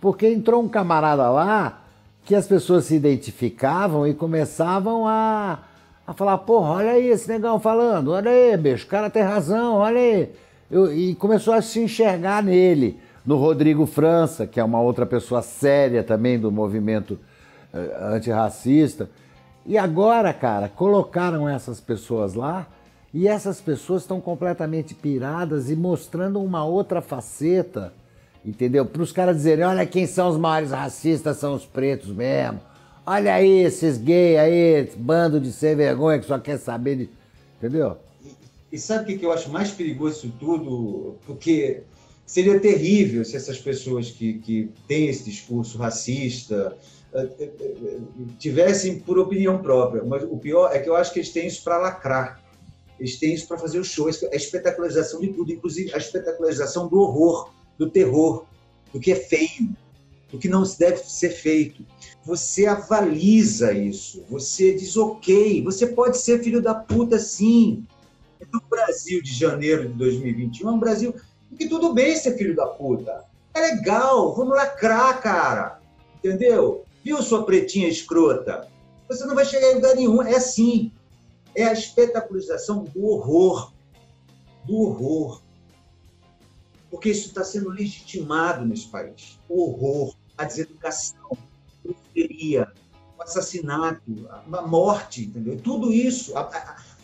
porque 0.00 0.28
entrou 0.28 0.62
um 0.62 0.68
camarada 0.68 1.28
lá 1.28 1.82
que 2.24 2.36
as 2.36 2.46
pessoas 2.46 2.84
se 2.84 2.94
identificavam 2.94 4.06
e 4.06 4.14
começavam 4.14 5.08
a, 5.08 5.58
a 6.06 6.14
falar: 6.14 6.38
porra, 6.38 6.74
olha 6.74 6.92
aí 6.92 7.08
esse 7.08 7.28
negão 7.28 7.58
falando, 7.58 8.12
olha 8.12 8.30
aí, 8.30 8.56
bicho, 8.56 8.86
o 8.86 8.88
cara 8.88 9.10
tem 9.10 9.24
razão, 9.24 9.74
olha 9.74 9.98
aí. 9.98 10.30
Eu, 10.70 10.94
e 10.94 11.16
começou 11.16 11.52
a 11.52 11.60
se 11.62 11.80
enxergar 11.80 12.40
nele, 12.40 13.00
no 13.26 13.38
Rodrigo 13.38 13.86
França, 13.86 14.46
que 14.46 14.60
é 14.60 14.64
uma 14.64 14.80
outra 14.80 15.04
pessoa 15.04 15.42
séria 15.42 16.04
também 16.04 16.38
do 16.38 16.52
movimento 16.52 17.18
uh, 17.74 18.14
antirracista. 18.14 19.10
E 19.66 19.76
agora, 19.76 20.32
cara, 20.32 20.68
colocaram 20.68 21.48
essas 21.48 21.80
pessoas 21.80 22.34
lá 22.34 22.68
e 23.12 23.26
essas 23.26 23.60
pessoas 23.60 24.02
estão 24.02 24.20
completamente 24.20 24.94
piradas 24.94 25.70
e 25.70 25.76
mostrando 25.76 26.40
uma 26.42 26.64
outra 26.64 27.00
faceta, 27.00 27.92
entendeu? 28.44 28.84
Para 28.84 29.02
os 29.02 29.12
caras 29.12 29.36
dizerem: 29.36 29.64
olha 29.64 29.86
quem 29.86 30.06
são 30.06 30.28
os 30.28 30.36
maiores 30.36 30.70
racistas, 30.70 31.38
são 31.38 31.54
os 31.54 31.64
pretos 31.64 32.10
mesmo. 32.10 32.60
Olha 33.06 33.34
aí 33.34 33.60
esses 33.64 33.96
gays 33.96 34.38
aí, 34.38 34.90
bando 34.96 35.40
de 35.40 35.50
sem 35.50 35.74
vergonha 35.74 36.18
que 36.18 36.26
só 36.26 36.38
quer 36.38 36.58
saber 36.58 36.96
de. 36.96 37.10
Entendeu? 37.56 37.96
E, 38.22 38.34
e 38.72 38.78
sabe 38.78 39.14
o 39.14 39.18
que 39.18 39.24
eu 39.24 39.32
acho 39.32 39.50
mais 39.50 39.70
perigoso 39.70 40.26
isso 40.26 40.34
tudo? 40.38 41.16
Porque 41.26 41.82
seria 42.26 42.60
terrível 42.60 43.24
se 43.24 43.34
essas 43.34 43.58
pessoas 43.58 44.10
que, 44.10 44.34
que 44.34 44.70
têm 44.86 45.08
esse 45.08 45.24
discurso 45.24 45.78
racista 45.78 46.76
eh, 47.14 47.28
eh, 47.40 47.50
eh, 47.58 47.98
tivessem 48.38 48.98
por 48.98 49.18
opinião 49.18 49.62
própria. 49.62 50.04
Mas 50.04 50.22
o 50.24 50.36
pior 50.36 50.70
é 50.70 50.78
que 50.78 50.90
eu 50.90 50.94
acho 50.94 51.10
que 51.10 51.20
eles 51.20 51.32
têm 51.32 51.46
isso 51.46 51.64
para 51.64 51.78
lacrar 51.78 52.37
eles 52.98 53.18
têm 53.18 53.34
isso 53.34 53.46
para 53.46 53.58
fazer 53.58 53.78
o 53.78 53.84
show, 53.84 54.08
a 54.08 54.36
espetacularização 54.36 55.20
de 55.20 55.28
tudo, 55.28 55.52
inclusive 55.52 55.94
a 55.94 55.98
espetacularização 55.98 56.88
do 56.88 56.98
horror, 56.98 57.52
do 57.78 57.88
terror, 57.88 58.44
do 58.92 58.98
que 58.98 59.12
é 59.12 59.16
feio, 59.16 59.76
do 60.30 60.38
que 60.38 60.48
não 60.48 60.62
deve 60.78 60.98
ser 60.98 61.30
feito. 61.30 61.84
Você 62.24 62.66
avaliza 62.66 63.72
isso, 63.72 64.24
você 64.28 64.74
diz 64.74 64.96
ok, 64.96 65.62
você 65.62 65.86
pode 65.86 66.18
ser 66.18 66.42
filho 66.42 66.60
da 66.60 66.74
puta 66.74 67.18
sim. 67.18 67.86
No 68.52 68.60
Brasil 68.68 69.22
de 69.22 69.32
janeiro 69.32 69.88
de 69.88 69.94
2021 69.94 70.68
é 70.68 70.72
um 70.72 70.78
Brasil 70.78 71.14
que 71.56 71.68
tudo 71.68 71.92
bem 71.92 72.16
ser 72.16 72.36
filho 72.36 72.54
da 72.54 72.66
puta. 72.66 73.24
É 73.54 73.60
legal, 73.60 74.34
vamos 74.34 74.56
lacrar, 74.56 75.20
cara. 75.20 75.80
Entendeu? 76.18 76.84
Viu 77.04 77.22
sua 77.22 77.44
pretinha 77.44 77.88
escrota? 77.88 78.68
Você 79.08 79.24
não 79.24 79.34
vai 79.34 79.44
chegar 79.44 79.72
em 79.72 79.76
lugar 79.76 79.94
nenhum, 79.94 80.22
é 80.22 80.36
assim 80.36 80.92
é 81.54 81.64
a 81.64 81.72
espetacularização 81.72 82.84
do 82.84 83.06
horror. 83.06 83.72
Do 84.64 84.76
horror. 84.76 85.42
Porque 86.90 87.10
isso 87.10 87.28
está 87.28 87.44
sendo 87.44 87.70
legitimado 87.70 88.64
nesse 88.64 88.86
país. 88.86 89.38
O 89.48 89.62
horror, 89.62 90.14
a 90.36 90.44
deseducação, 90.44 91.30
a 91.32 91.82
periferia, 91.82 92.72
o 93.18 93.22
assassinato, 93.22 94.28
a 94.30 94.62
morte, 94.62 95.24
entendeu? 95.24 95.58
Tudo 95.60 95.92
isso, 95.92 96.36
a, 96.36 96.40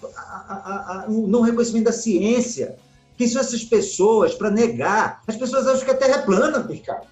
a, 0.02 1.06
o 1.08 1.26
não 1.26 1.42
reconhecimento 1.42 1.86
da 1.86 1.92
ciência. 1.92 2.76
Quem 3.16 3.28
são 3.28 3.40
essas 3.40 3.62
pessoas 3.64 4.34
para 4.34 4.50
negar? 4.50 5.22
As 5.26 5.36
pessoas 5.36 5.66
acham 5.66 5.84
que 5.84 5.90
a 5.90 5.96
Terra 5.96 6.20
é 6.20 6.22
plana, 6.22 6.66
cara. 6.84 7.04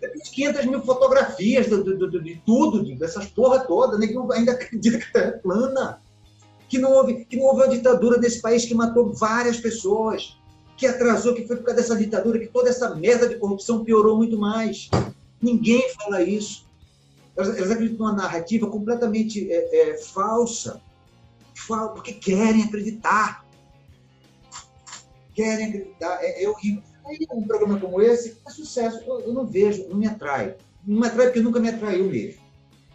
Tem 0.00 0.12
500 0.12 0.66
mil 0.66 0.82
fotografias 0.82 1.66
de, 1.66 1.82
de, 1.82 2.20
de, 2.20 2.42
tudo, 2.46 2.84
dessas 2.96 3.26
porra 3.26 3.60
toda. 3.60 3.98
Ninguém 3.98 4.18
ainda 4.32 4.52
acredita 4.52 4.98
que 4.98 5.04
a 5.04 5.12
Terra 5.12 5.28
é 5.28 5.38
plana 5.38 6.00
que 6.68 6.78
não 6.78 6.92
houve, 6.92 7.24
que 7.24 7.36
não 7.36 7.46
houve 7.46 7.62
uma 7.62 7.68
ditadura 7.68 8.18
nesse 8.18 8.40
país 8.40 8.64
que 8.64 8.74
matou 8.74 9.12
várias 9.12 9.58
pessoas, 9.58 10.36
que 10.76 10.86
atrasou, 10.86 11.34
que 11.34 11.46
foi 11.46 11.56
por 11.56 11.64
causa 11.64 11.80
dessa 11.80 11.96
ditadura, 11.96 12.38
que 12.38 12.48
toda 12.48 12.68
essa 12.68 12.94
merda 12.94 13.28
de 13.28 13.36
corrupção 13.36 13.84
piorou 13.84 14.16
muito 14.16 14.38
mais. 14.38 14.90
Ninguém 15.40 15.88
fala 15.94 16.22
isso. 16.22 16.66
Elas, 17.36 17.56
elas 17.56 17.70
acreditam 17.70 18.06
numa 18.06 18.16
narrativa 18.16 18.68
completamente 18.68 19.50
é, 19.50 19.90
é, 19.90 19.98
falsa, 19.98 20.80
porque 21.94 22.12
querem 22.12 22.64
acreditar. 22.64 23.44
Querem 25.34 25.66
acreditar. 25.66 26.18
É, 26.22 26.44
é 26.44 26.48
horrível. 26.48 26.82
Aí 27.06 27.18
um 27.30 27.46
programa 27.46 27.78
como 27.78 28.00
esse 28.02 28.36
é 28.46 28.50
sucesso. 28.50 29.00
Eu, 29.06 29.20
eu 29.20 29.32
não 29.32 29.46
vejo, 29.46 29.86
não 29.88 29.96
me 29.96 30.06
atrai. 30.06 30.56
Não 30.84 31.00
me 31.00 31.06
atrai 31.06 31.26
porque 31.26 31.40
nunca 31.40 31.60
me 31.60 31.68
atraiu 31.68 32.06
mesmo. 32.06 32.40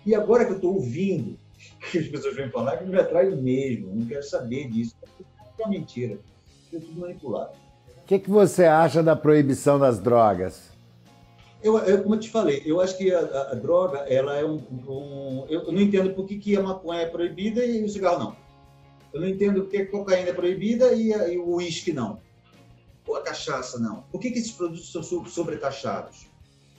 E 0.06 0.14
agora 0.14 0.46
que 0.46 0.52
eu 0.52 0.56
estou 0.56 0.74
ouvindo 0.74 1.38
que 1.92 1.98
as 2.00 2.08
pessoas 2.08 2.36
vêm 2.36 2.50
falar 2.50 2.78
que 2.78 2.86
me 2.86 2.98
atrai 2.98 3.30
mesmo, 3.30 3.94
não 3.96 4.06
quero 4.06 4.24
saber 4.24 4.70
disso. 4.70 4.96
É 5.04 5.62
uma 5.62 5.70
mentira. 5.70 6.20
É 6.74 6.80
tudo 6.80 7.00
manipulado. 7.00 7.52
O 8.04 8.06
que, 8.06 8.20
que 8.20 8.30
você 8.30 8.66
acha 8.66 9.02
da 9.02 9.16
proibição 9.16 9.80
das 9.80 10.00
drogas? 10.00 10.72
Eu, 11.64 11.78
eu, 11.80 12.02
como 12.02 12.16
eu 12.16 12.20
te 12.20 12.30
falei, 12.30 12.64
eu 12.66 12.82
acho 12.82 12.98
que 12.98 13.14
a, 13.14 13.20
a, 13.20 13.52
a 13.52 13.56
droga, 13.56 14.00
ela 14.00 14.36
é 14.36 14.44
um, 14.44 14.56
um, 14.88 15.46
Eu 15.48 15.72
não 15.72 15.80
entendo 15.80 16.12
por 16.14 16.26
que, 16.26 16.38
que 16.38 16.58
a 16.58 16.62
maconha 16.62 17.02
é 17.02 17.06
proibida 17.06 17.64
e 17.64 17.84
o 17.84 17.90
cigarro 17.90 18.20
não. 18.20 18.36
Eu 19.14 19.22
não 19.22 19.28
entendo 19.28 19.62
por 19.62 19.70
que 19.70 19.78
a 19.78 19.90
cocaína 19.90 20.30
é 20.30 20.34
proibida 20.34 20.94
e, 20.94 21.14
a, 21.14 21.28
e 21.28 21.38
o 21.38 21.56
uísque 21.56 21.94
não. 21.94 22.20
Ou 23.06 23.16
a 23.16 23.22
cachaça 23.22 23.78
não. 23.78 24.04
Por 24.12 24.20
que, 24.20 24.32
que 24.32 24.40
esses 24.40 24.52
produtos 24.52 24.92
são 24.92 25.04
sobretaxados? 25.04 26.28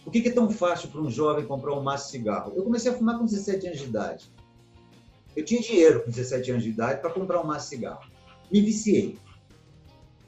Por 0.02 0.12
que, 0.12 0.20
que 0.20 0.28
é 0.28 0.32
tão 0.32 0.50
fácil 0.50 0.88
para 0.88 1.00
um 1.00 1.10
jovem 1.10 1.46
comprar 1.46 1.74
um 1.74 1.82
maço 1.82 2.06
de 2.06 2.12
cigarro? 2.12 2.52
Eu 2.56 2.64
comecei 2.64 2.90
a 2.90 2.94
fumar 2.94 3.18
com 3.18 3.24
17 3.24 3.66
anos 3.66 3.78
de 3.78 3.84
idade. 3.84 4.32
Eu 5.36 5.44
tinha 5.44 5.60
dinheiro 5.60 6.02
com 6.02 6.10
17 6.10 6.50
anos 6.50 6.62
de 6.62 6.70
idade 6.70 7.00
para 7.00 7.10
comprar 7.10 7.40
um 7.40 7.46
maço 7.46 7.70
de 7.70 7.76
cigarro. 7.76 8.10
Me 8.50 8.60
viciei. 8.60 9.18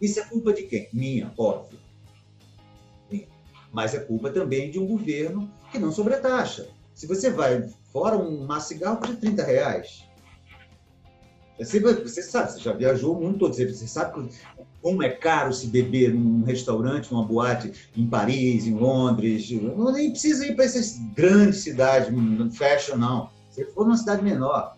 Isso 0.00 0.20
é 0.20 0.24
culpa 0.24 0.52
de 0.52 0.62
quem? 0.62 0.88
Minha, 0.92 1.32
óbvio. 1.36 1.78
Mas 3.72 3.94
é 3.94 3.98
culpa 3.98 4.30
também 4.30 4.70
de 4.70 4.78
um 4.78 4.86
governo 4.86 5.50
que 5.70 5.78
não 5.78 5.90
sobretaxa. 5.90 6.68
Se 6.94 7.06
você 7.06 7.30
vai 7.30 7.68
fora, 7.92 8.16
um 8.16 8.46
maço 8.46 8.68
de 8.68 8.74
cigarro 8.74 8.98
custa 8.98 9.16
30 9.16 9.42
reais. 9.42 10.04
Você, 11.58 11.78
você 11.78 12.22
sabe, 12.22 12.52
você 12.52 12.60
já 12.60 12.72
viajou 12.72 13.16
o 13.16 13.20
mundo 13.20 13.38
todo, 13.38 13.54
você 13.54 13.86
sabe 13.86 14.28
como 14.82 15.02
é 15.02 15.08
caro 15.08 15.52
se 15.52 15.68
beber 15.68 16.12
num 16.12 16.44
restaurante, 16.44 17.12
numa 17.12 17.24
boate 17.24 17.72
em 17.96 18.06
Paris, 18.06 18.66
em 18.66 18.74
Londres. 18.74 19.50
Não 19.50 19.92
nem 19.92 20.10
precisa 20.10 20.46
ir 20.46 20.56
para 20.56 20.64
essas 20.64 20.98
grandes 21.14 21.60
cidades, 21.60 22.08
fashion, 22.56 22.96
não. 22.96 23.30
Se 23.50 23.64
for 23.66 23.84
numa 23.84 23.96
cidade 23.96 24.22
menor, 24.22 24.73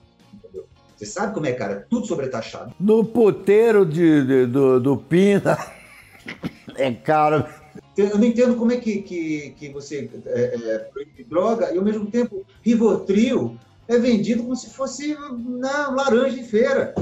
você 0.97 1.05
sabe 1.05 1.35
como 1.35 1.47
é, 1.47 1.53
cara? 1.53 1.87
Tudo 1.91 2.07
sobretaxado. 2.07 2.75
No 2.81 3.05
puteiro 3.05 3.85
de, 3.85 4.25
de 4.25 4.47
do, 4.47 4.81
do 4.81 4.97
Pina 4.97 5.59
é 6.75 6.91
caro. 6.93 7.45
Eu 7.95 8.19
não 8.19 8.25
entendo 8.25 8.57
como 8.57 8.73
é 8.73 8.79
que, 8.79 9.03
que, 9.03 9.51
que 9.51 9.69
você 9.69 10.09
é, 10.25 10.55
é, 10.55 10.79
proíbe 10.79 11.25
droga 11.25 11.73
e, 11.73 11.79
ao 11.79 11.85
mesmo 11.85 12.07
tempo, 12.07 12.47
Rivotril 12.63 13.59
é 13.87 13.99
vendido 13.99 14.43
como 14.43 14.57
se 14.57 14.71
fosse 14.71 15.17
na 15.39 15.91
laranja 15.91 16.41
em 16.41 16.45
feira. 16.45 16.95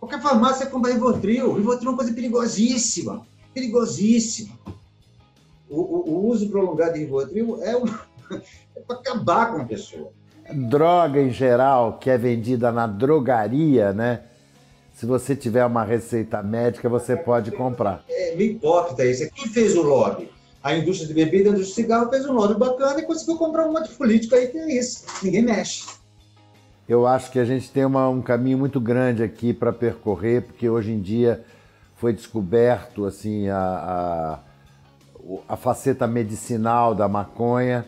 Qualquer 0.00 0.20
farmácia 0.20 0.66
compra 0.66 0.92
Rivotril. 0.92 1.52
Rivotril 1.52 1.88
é 1.88 1.92
uma 1.92 1.96
coisa 1.96 2.12
perigosíssima. 2.12 3.24
Perigosíssima. 3.54 4.58
O, 5.68 5.80
o, 5.80 6.10
o 6.10 6.26
uso 6.26 6.50
prolongado 6.50 6.94
de 6.94 7.00
Rivotril 7.00 7.62
é, 7.62 7.76
um, 7.76 7.86
é 8.76 8.80
para 8.80 8.96
acabar 8.96 9.52
com 9.52 9.62
a 9.62 9.64
pessoa 9.64 10.12
droga 10.50 11.20
em 11.20 11.30
geral 11.30 11.98
que 11.98 12.10
é 12.10 12.18
vendida 12.18 12.72
na 12.72 12.86
drogaria, 12.86 13.92
né? 13.92 14.22
Se 14.94 15.06
você 15.06 15.34
tiver 15.34 15.64
uma 15.64 15.84
receita 15.84 16.42
médica, 16.42 16.88
você 16.88 17.16
pode 17.16 17.50
comprar. 17.50 18.04
É 18.08 18.36
meio 18.36 18.52
hipócrita 18.52 19.04
isso. 19.04 19.28
Quem 19.34 19.48
fez 19.48 19.76
o 19.76 19.82
lobby? 19.82 20.30
A 20.62 20.76
indústria 20.76 21.08
de 21.08 21.14
bebida, 21.14 21.50
a 21.50 21.52
indústria 21.52 21.66
de 21.66 21.74
cigarro 21.74 22.10
fez 22.10 22.24
um 22.26 22.32
lobby 22.32 22.54
bacana 22.54 23.00
e 23.00 23.02
conseguiu 23.02 23.36
comprar 23.36 23.66
um 23.66 23.72
monte 23.72 23.88
de 23.88 23.94
político 23.94 24.34
aí 24.34 24.46
que 24.46 24.58
é 24.58 24.78
isso. 24.78 25.04
Ninguém 25.22 25.42
mexe. 25.42 25.86
Eu 26.88 27.06
acho 27.06 27.32
que 27.32 27.38
a 27.38 27.44
gente 27.44 27.70
tem 27.70 27.84
uma, 27.84 28.08
um 28.08 28.20
caminho 28.20 28.58
muito 28.58 28.80
grande 28.80 29.22
aqui 29.22 29.52
para 29.52 29.72
percorrer, 29.72 30.42
porque 30.42 30.68
hoje 30.68 30.92
em 30.92 31.00
dia 31.00 31.44
foi 31.96 32.12
descoberto 32.12 33.06
assim 33.06 33.48
a, 33.48 33.58
a, 33.58 34.38
a 35.48 35.56
faceta 35.56 36.06
medicinal 36.06 36.94
da 36.94 37.08
maconha 37.08 37.86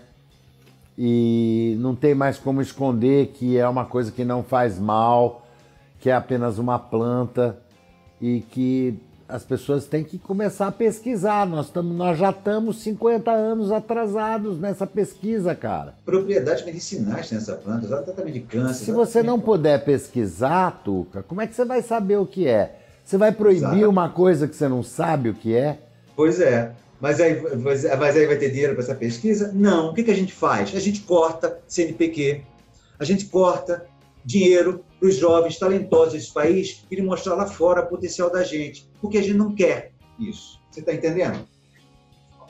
e 0.96 1.76
não 1.80 1.94
tem 1.94 2.14
mais 2.14 2.38
como 2.38 2.61
esconder 2.61 3.28
que 3.28 3.59
é 3.59 3.68
uma 3.68 3.85
coisa 3.85 4.12
que 4.12 4.24
não 4.24 4.42
faz 4.42 4.78
mal, 4.78 5.46
que 5.98 6.11
é 6.11 6.14
apenas 6.14 6.59
uma 6.59 6.78
planta 6.78 7.59
e 8.20 8.40
que 8.40 8.98
as 9.28 9.42
pessoas 9.42 9.87
têm 9.87 10.04
que 10.04 10.18
começar 10.18 10.68
a 10.68 10.72
pesquisar. 10.72 11.46
Nós, 11.46 11.70
tamo, 11.70 11.92
nós 11.92 12.18
já 12.18 12.30
estamos 12.30 12.83
50 12.83 13.30
anos 13.30 13.72
atrasados 13.72 14.59
nessa 14.59 14.87
pesquisa, 14.87 15.54
cara. 15.54 15.94
Propriedades 16.04 16.64
medicinais 16.64 17.30
nessa 17.33 17.54
planta, 17.54 17.87
tratamento 17.87 18.33
de 18.33 18.40
câncer. 18.40 18.85
Se 18.85 18.92
você 18.92 19.22
não 19.22 19.40
puder 19.40 19.85
pesquisar, 19.85 20.83
Tuca, 20.85 21.22
como 21.22 21.40
é 21.40 21.46
que 21.46 21.54
você 21.54 21.64
vai 21.64 21.83
saber 21.83 22.18
o 22.18 22.26
que 22.26 22.46
é? 22.46 22.78
Você 23.04 23.18
vai 23.18 23.33
proibir 23.33 23.64
Exato. 23.64 23.90
uma 23.90 24.09
coisa 24.09 24.46
que 24.46 24.54
você 24.54 24.68
não 24.68 24.83
sabe 24.83 25.30
o 25.30 25.35
que 25.35 25.54
é? 25.54 25.78
Pois 26.16 26.40
é. 26.40 26.72
Mas 27.00 27.20
aí, 27.20 27.40
mas 27.57 27.85
aí 27.85 28.26
vai 28.26 28.37
ter 28.37 28.50
dinheiro 28.50 28.74
para 28.74 28.83
essa 28.83 28.94
pesquisa? 28.94 29.52
Não. 29.52 29.90
O 29.90 29.94
que, 29.94 30.02
que 30.02 30.11
a 30.11 30.16
gente 30.16 30.33
faz? 30.33 30.74
A 30.74 30.80
gente 30.80 31.00
corta 31.00 31.61
CNPq, 31.66 32.42
a 32.98 33.04
gente 33.04 33.26
corta 33.26 33.87
dinheiro 34.24 34.85
para 34.98 35.09
os 35.09 35.16
jovens 35.16 35.59
talentosos 35.59 36.14
desse 36.14 36.33
país 36.33 36.85
e 36.90 37.02
mostrar 37.02 37.35
lá 37.35 37.46
fora 37.46 37.83
o 37.83 37.88
potencial 37.88 38.30
da 38.30 38.42
gente, 38.42 38.88
porque 39.00 39.18
a 39.18 39.22
gente 39.22 39.37
não 39.37 39.54
quer 39.54 39.92
isso. 40.18 40.59
Você 40.70 40.80
está 40.80 40.94
entendendo? 40.94 41.46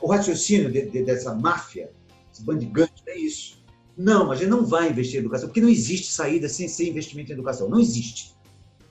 O 0.00 0.08
raciocínio 0.08 0.70
de, 0.70 0.88
de, 0.88 1.02
dessa 1.02 1.34
máfia, 1.34 1.90
esse 2.32 2.42
bandigante, 2.44 3.02
é 3.06 3.18
isso. 3.18 3.64
Não, 3.96 4.30
a 4.30 4.36
gente 4.36 4.48
não 4.48 4.64
vai 4.64 4.90
investir 4.90 5.16
em 5.16 5.20
educação, 5.20 5.48
porque 5.48 5.60
não 5.60 5.68
existe 5.68 6.12
saída 6.12 6.48
sem 6.48 6.68
ser 6.68 6.88
investimento 6.88 7.30
em 7.30 7.34
educação. 7.34 7.68
Não 7.68 7.80
existe. 7.80 8.33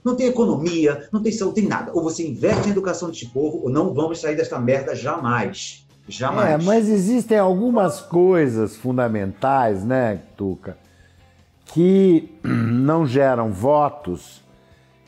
Não 0.04 0.16
tem 0.16 0.28
economia, 0.28 1.08
não 1.12 1.22
tem 1.22 1.32
saúde, 1.32 1.56
tem 1.56 1.68
nada. 1.68 1.92
Ou 1.94 2.04
você 2.04 2.28
investe 2.28 2.68
em 2.68 2.72
educação 2.72 3.10
desse 3.10 3.28
povo, 3.28 3.62
ou 3.64 3.70
não 3.70 3.94
vamos 3.94 4.20
sair 4.20 4.36
desta 4.36 4.60
merda 4.60 4.96
jamais. 4.96 5.86
Jamais. 6.08 6.50
É, 6.50 6.58
mas 6.66 6.90
existem 6.90 7.38
algumas 7.38 8.02
coisas 8.02 8.76
fundamentais, 8.76 9.86
né, 9.86 10.20
Tuca, 10.36 10.78
que 11.66 12.30
não 12.44 13.08
geram 13.08 13.52
votos, 13.52 14.44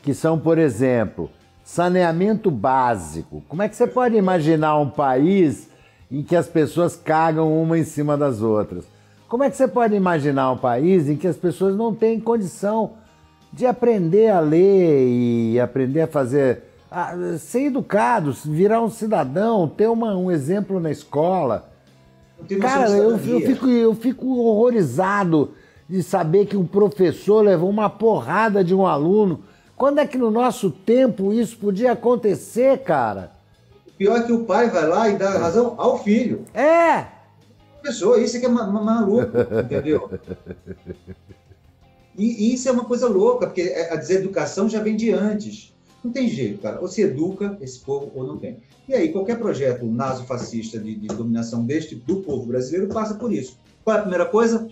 que 0.02 0.14
são, 0.14 0.38
por 0.38 0.56
exemplo, 0.56 1.30
saneamento 1.62 2.50
básico. 2.50 3.42
Como 3.48 3.62
é 3.62 3.68
que 3.68 3.76
você 3.76 3.86
pode 3.86 4.16
imaginar 4.16 4.78
um 4.78 4.88
país 4.88 5.68
em 6.10 6.22
que 6.22 6.34
as 6.34 6.46
pessoas 6.46 6.96
cagam 6.96 7.60
uma 7.60 7.78
em 7.78 7.84
cima 7.84 8.16
das 8.16 8.40
outras? 8.40 8.84
Como 9.28 9.42
é 9.42 9.50
que 9.50 9.56
você 9.56 9.66
pode 9.66 9.94
imaginar 9.94 10.52
um 10.52 10.56
país 10.56 11.08
em 11.08 11.16
que 11.16 11.26
as 11.26 11.36
pessoas 11.36 11.76
não 11.76 11.92
têm 11.92 12.20
condição 12.20 12.92
de 13.52 13.66
aprender 13.66 14.28
a 14.28 14.40
ler 14.40 15.06
e 15.08 15.60
aprender 15.60 16.02
a 16.02 16.06
fazer. 16.06 16.62
A 16.90 17.36
ser 17.38 17.66
educado, 17.66 18.32
virar 18.44 18.80
um 18.80 18.88
cidadão, 18.88 19.68
ter 19.68 19.88
uma, 19.88 20.16
um 20.16 20.30
exemplo 20.30 20.78
na 20.78 20.90
escola. 20.90 21.68
Cara, 22.60 22.90
eu, 22.90 23.12
eu, 23.12 23.18
fico, 23.18 23.68
eu 23.68 23.94
fico 23.94 24.26
horrorizado 24.38 25.52
de 25.88 26.02
saber 26.02 26.46
que 26.46 26.56
um 26.56 26.66
professor 26.66 27.42
levou 27.42 27.68
uma 27.68 27.90
porrada 27.90 28.62
de 28.62 28.74
um 28.74 28.86
aluno. 28.86 29.42
Quando 29.76 29.98
é 29.98 30.06
que 30.06 30.16
no 30.16 30.30
nosso 30.30 30.70
tempo 30.70 31.32
isso 31.32 31.58
podia 31.58 31.92
acontecer, 31.92 32.78
cara? 32.78 33.32
O 33.86 33.92
pior 33.92 34.18
é 34.18 34.22
que 34.22 34.32
o 34.32 34.44
pai 34.44 34.70
vai 34.70 34.86
lá 34.86 35.08
e 35.08 35.16
dá 35.16 35.30
razão 35.38 35.74
ao 35.78 35.98
filho. 36.02 36.44
É! 36.54 37.06
Professor, 37.80 38.20
isso 38.20 38.36
é 38.36 38.40
que 38.40 38.46
é 38.46 38.48
maluco, 38.48 39.30
entendeu? 39.64 40.10
E, 42.16 42.50
e, 42.50 42.54
isso 42.54 42.68
é 42.68 42.72
uma 42.72 42.84
coisa 42.84 43.08
louca, 43.08 43.46
porque 43.46 43.62
a 43.90 43.96
deseducação 43.96 44.68
já 44.68 44.82
vem 44.82 44.96
de 44.96 45.12
antes. 45.12 45.74
Não 46.02 46.10
tem 46.10 46.28
jeito, 46.28 46.62
cara. 46.62 46.80
Ou 46.80 46.88
se 46.88 47.02
educa 47.02 47.58
esse 47.60 47.80
povo 47.80 48.10
ou 48.14 48.26
não 48.26 48.38
tem. 48.38 48.58
E 48.88 48.94
aí, 48.94 49.12
qualquer 49.12 49.38
projeto 49.38 49.84
naso-fascista 49.84 50.78
de, 50.78 50.94
de, 50.94 51.08
dominação 51.08 51.64
deste 51.64 51.94
do 51.94 52.22
povo 52.22 52.46
brasileiro 52.46 52.88
passa 52.88 53.14
por 53.14 53.32
isso. 53.32 53.58
Qual 53.84 53.96
é 53.96 53.98
a 53.98 54.02
primeira 54.02 54.26
coisa? 54.26 54.68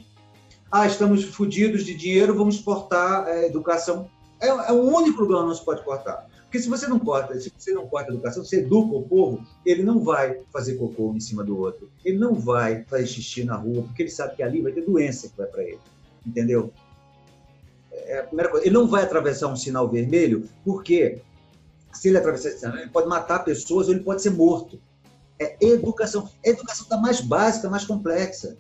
Ah, 0.71 0.87
estamos 0.87 1.25
fodidos 1.25 1.85
de 1.85 1.95
dinheiro, 1.95 2.35
vamos 2.35 2.61
cortar 2.61 3.27
a 3.27 3.47
educação. 3.47 4.09
É, 4.41 4.49
é 4.49 4.73
o 4.73 4.83
único 4.83 5.23
lugar 5.23 5.41
que 5.41 5.49
não 5.49 5.55
se 5.55 5.65
pode 5.65 5.85
cortar. 5.85 6.27
Porque 6.55 6.63
se 6.63 6.69
você 6.69 6.87
não 6.87 7.01
corta, 7.01 7.39
se 7.41 7.53
você 7.57 7.73
não 7.73 7.89
corta 7.89 8.13
a 8.13 8.15
educação, 8.15 8.45
você 8.45 8.61
educa 8.61 8.95
o 8.95 9.03
povo, 9.03 9.45
ele 9.67 9.83
não 9.83 9.99
vai 10.05 10.39
fazer 10.53 10.77
cocô 10.77 11.13
em 11.13 11.19
cima 11.19 11.43
do 11.43 11.59
outro. 11.59 11.91
Ele 12.05 12.17
não 12.17 12.35
vai 12.35 12.85
fazer 12.85 13.07
xixi 13.09 13.43
na 13.43 13.57
rua, 13.57 13.83
porque 13.83 14.05
ele 14.05 14.11
sabe 14.11 14.37
que 14.37 14.43
ali 14.43 14.63
vai 14.63 14.71
ter 14.71 14.83
doença 14.83 15.29
que 15.29 15.37
vai 15.37 15.49
para 15.49 15.65
ele. 15.65 15.81
Entendeu? 16.25 16.73
É 18.07 18.21
a 18.21 18.23
primeira 18.25 18.51
coisa. 18.51 18.67
Ele 18.67 18.75
não 18.75 18.87
vai 18.87 19.03
atravessar 19.03 19.49
um 19.49 19.57
sinal 19.57 19.89
vermelho, 19.89 20.49
porque 20.65 21.21
se 21.93 22.09
ele 22.09 22.19
atravessar 22.19 22.49
esse 22.49 22.61
sinal, 22.61 22.77
ele 22.77 22.91
pode 22.91 23.09
matar 23.09 23.45
pessoas 23.45 23.89
ou 23.89 23.95
ele 23.95 24.03
pode 24.03 24.23
ser 24.23 24.31
morto. 24.31 24.81
É 25.39 25.57
educação. 25.61 26.29
É 26.43 26.51
a 26.51 26.53
educação 26.53 26.89
da 26.89 26.97
mais 26.97 27.21
básica, 27.21 27.69
mais 27.69 27.85
complexa. 27.85 28.57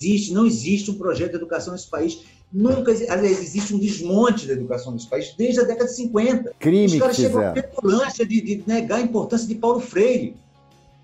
Existe, 0.00 0.32
não 0.32 0.46
existe 0.46 0.90
um 0.90 0.94
projeto 0.94 1.30
de 1.30 1.36
educação 1.36 1.72
nesse 1.72 1.88
país. 1.88 2.22
Nunca, 2.52 2.92
aliás, 2.92 3.40
existe 3.42 3.74
um 3.74 3.78
desmonte 3.78 4.46
da 4.46 4.54
educação 4.54 4.92
nesse 4.92 5.08
país 5.08 5.34
desde 5.36 5.60
a 5.60 5.64
década 5.64 5.90
de 5.90 5.96
50. 5.96 6.54
Crime 6.58 6.86
Os 6.86 6.98
caras 6.98 7.16
chegam 7.16 7.46
à 7.46 7.52
petulância 7.52 8.24
de, 8.24 8.40
de 8.40 8.64
negar 8.66 8.98
a 8.98 9.02
importância 9.02 9.46
de 9.46 9.54
Paulo 9.54 9.80
Freire. 9.80 10.36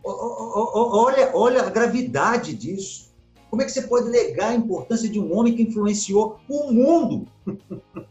Olha, 0.02 1.30
olha 1.34 1.62
a 1.62 1.70
gravidade 1.70 2.54
disso. 2.54 3.03
Como 3.54 3.62
é 3.62 3.66
que 3.66 3.70
você 3.70 3.82
pode 3.82 4.10
negar 4.10 4.50
a 4.50 4.54
importância 4.56 5.08
de 5.08 5.20
um 5.20 5.32
homem 5.32 5.54
que 5.54 5.62
influenciou 5.62 6.40
o 6.48 6.72
mundo? 6.72 7.28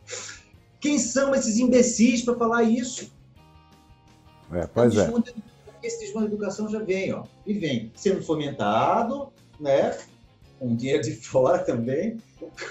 Quem 0.79 0.97
são 0.97 1.35
esses 1.35 1.57
imbecis 1.57 2.21
para 2.21 2.33
falar 2.37 2.63
isso? 2.63 3.11
É, 4.53 4.65
pois 4.65 4.95
é. 4.95 5.11
Esse 5.83 5.99
desmonte 5.99 6.29
de 6.29 6.35
educação 6.35 6.69
já 6.69 6.79
vem, 6.79 7.11
ó, 7.11 7.25
e 7.45 7.55
vem 7.55 7.91
sendo 7.93 8.23
fomentado, 8.23 9.33
né? 9.59 9.97
Com 10.57 10.73
dinheiro 10.77 11.03
de 11.03 11.11
fora 11.27 11.59
também, 11.59 12.15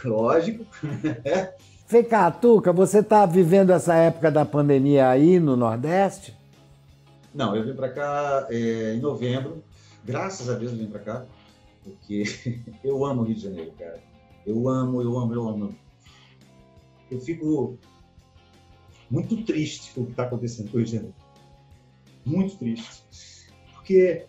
lógico. 0.03 0.65
Né? 0.83 1.53
Vem 1.87 2.05
cá, 2.05 2.31
Tuca, 2.31 2.73
você 2.73 3.01
está 3.01 3.27
vivendo 3.27 3.69
essa 3.69 3.95
época 3.95 4.31
da 4.31 4.47
pandemia 4.47 5.11
aí 5.11 5.39
no 5.39 5.59
Nordeste? 5.59 6.35
Não, 7.35 7.55
eu 7.55 7.67
vim 7.67 7.75
para 7.75 7.91
cá 7.91 8.47
é, 8.49 8.95
em 8.95 8.99
novembro. 8.99 9.63
Graças 10.03 10.49
a 10.49 10.55
Deus 10.55 10.73
eu 10.73 10.79
vim 10.79 10.87
para 10.87 11.01
cá 11.01 11.27
porque 11.83 12.25
eu 12.85 13.05
amo 13.05 13.23
o 13.23 13.25
Rio 13.25 13.35
de 13.35 13.43
Janeiro, 13.43 13.73
cara. 13.79 14.03
Eu 14.47 14.69
amo, 14.69 15.03
eu 15.03 15.19
amo, 15.19 15.35
eu 15.35 15.49
amo. 15.49 15.77
Eu 17.11 17.21
fico 17.21 17.79
muito 19.11 19.45
triste 19.45 19.93
com 19.95 20.03
o 20.03 20.05
que 20.07 20.13
está 20.13 20.25
acontecendo 20.25 20.71
com 20.71 20.77
o 20.77 20.81
Rio 20.81 20.87
de 20.87 20.93
Janeiro. 20.93 21.15
Muito 22.25 22.57
triste. 22.57 23.03
Porque 23.75 24.27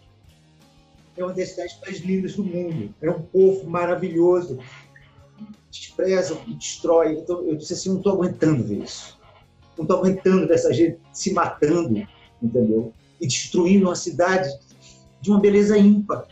é 1.16 1.24
uma 1.24 1.34
das 1.34 1.50
cidades 1.50 1.80
mais 1.82 2.00
lindas 2.00 2.36
do 2.36 2.44
mundo. 2.44 2.94
É 3.02 3.10
um 3.10 3.22
povo 3.22 3.70
maravilhoso. 3.70 4.60
Despreza 5.70 6.40
e 6.48 6.54
destrói. 6.54 7.20
Então, 7.20 7.48
eu 7.48 7.56
disse 7.56 7.74
assim, 7.74 7.90
não 7.90 7.98
estou 7.98 8.14
aguentando 8.14 8.64
ver 8.64 8.84
isso. 8.84 9.20
Não 9.78 9.84
estou 9.84 9.98
aguentando 10.00 10.48
ver 10.48 10.54
essa 10.54 10.74
gente 10.74 11.00
se 11.12 11.34
matando, 11.34 12.08
entendeu? 12.42 12.94
E 13.20 13.28
destruindo 13.28 13.88
uma 13.88 13.96
cidade 13.96 14.50
de 15.22 15.32
uma 15.32 15.40
beleza 15.40 15.78
ímpar. 15.78 16.28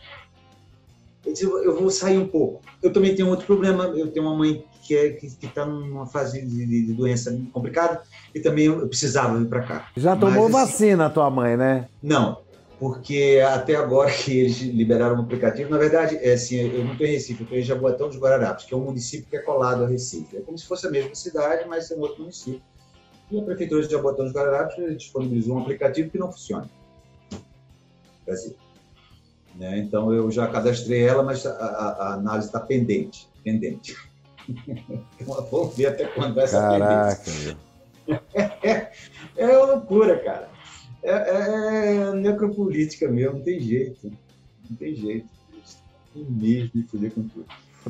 Eu 1.24 1.32
disse, 1.32 1.44
eu 1.44 1.78
vou 1.78 1.90
sair 1.90 2.18
um 2.18 2.26
pouco. 2.26 2.62
Eu 2.82 2.92
também 2.92 3.14
tenho 3.14 3.28
outro 3.28 3.46
problema. 3.46 3.84
Eu 3.84 4.10
tenho 4.10 4.26
uma 4.26 4.36
mãe 4.36 4.64
que 4.82 4.96
é, 4.96 5.16
está 5.24 5.64
numa 5.64 6.06
fase 6.06 6.44
de, 6.44 6.66
de, 6.66 6.92
doença 6.92 7.40
complicada 7.52 8.02
e 8.34 8.40
também 8.40 8.66
eu 8.66 8.88
precisava 8.88 9.38
vir 9.38 9.46
para 9.46 9.62
cá. 9.62 9.88
Já 9.96 10.16
tomou 10.16 10.48
Mas, 10.48 10.62
assim, 10.62 10.72
vacina 10.72 11.06
a 11.06 11.10
tua 11.10 11.30
mãe, 11.30 11.56
né? 11.56 11.88
Não, 12.02 12.38
porque 12.80 13.40
até 13.46 13.76
agora 13.76 14.10
que 14.10 14.40
eles 14.40 14.60
liberaram 14.60 15.16
o 15.16 15.20
aplicativo, 15.22 15.70
na 15.70 15.78
verdade, 15.78 16.18
é 16.20 16.32
assim, 16.32 16.56
eu 16.56 16.84
não 16.84 16.92
estou 16.92 17.06
em 17.06 17.12
Recife, 17.12 17.40
eu 17.40 17.44
estou 17.44 17.58
em 17.58 17.62
Jaboatão 17.62 18.08
dos 18.08 18.18
Guararapes, 18.18 18.64
que 18.66 18.74
é 18.74 18.76
um 18.76 18.80
município 18.80 19.28
que 19.30 19.36
é 19.36 19.40
colado 19.40 19.84
a 19.84 19.86
Recife. 19.86 20.36
É 20.36 20.40
como 20.40 20.58
se 20.58 20.66
fosse 20.66 20.88
a 20.88 20.90
mesma 20.90 21.14
cidade, 21.14 21.64
mas 21.68 21.88
é 21.92 21.94
um 21.94 22.00
outro 22.00 22.22
município. 22.22 22.60
E 23.30 23.38
a 23.38 23.42
Prefeitura 23.42 23.82
de 23.86 23.92
Jaboatão 23.92 24.24
dos 24.24 24.34
Guararapes 24.34 24.98
disponibilizou 24.98 25.56
um 25.56 25.60
aplicativo 25.60 26.10
que 26.10 26.18
não 26.18 26.32
funciona. 26.32 26.68
Brasil. 28.26 28.56
Né? 29.54 29.78
Então, 29.78 30.12
eu 30.12 30.30
já 30.30 30.46
cadastrei 30.46 31.02
ela, 31.02 31.22
mas 31.22 31.44
a, 31.46 31.52
a 31.52 32.14
análise 32.14 32.46
está 32.46 32.60
pendente. 32.60 33.28
pendente. 33.44 33.96
Vamos 35.50 35.76
ver 35.76 35.86
até 35.86 36.06
quando 36.06 36.34
vai 36.34 36.44
essa 36.44 36.60
Caraca, 36.60 37.30
é, 38.64 38.90
é 39.36 39.46
uma 39.58 39.74
loucura, 39.74 40.18
cara. 40.18 40.48
É, 41.02 41.12
é, 41.12 41.96
é 41.96 42.14
necropolítica 42.14 43.08
mesmo, 43.08 43.38
não 43.38 43.44
tem 43.44 43.60
jeito. 43.60 44.12
Não 44.68 44.76
tem 44.76 44.94
jeito. 44.94 45.28
Tem 46.12 46.24
mesmo 46.24 46.70
de 46.74 46.82
foder 46.84 47.12
com 47.12 47.22
tudo. 47.22 47.46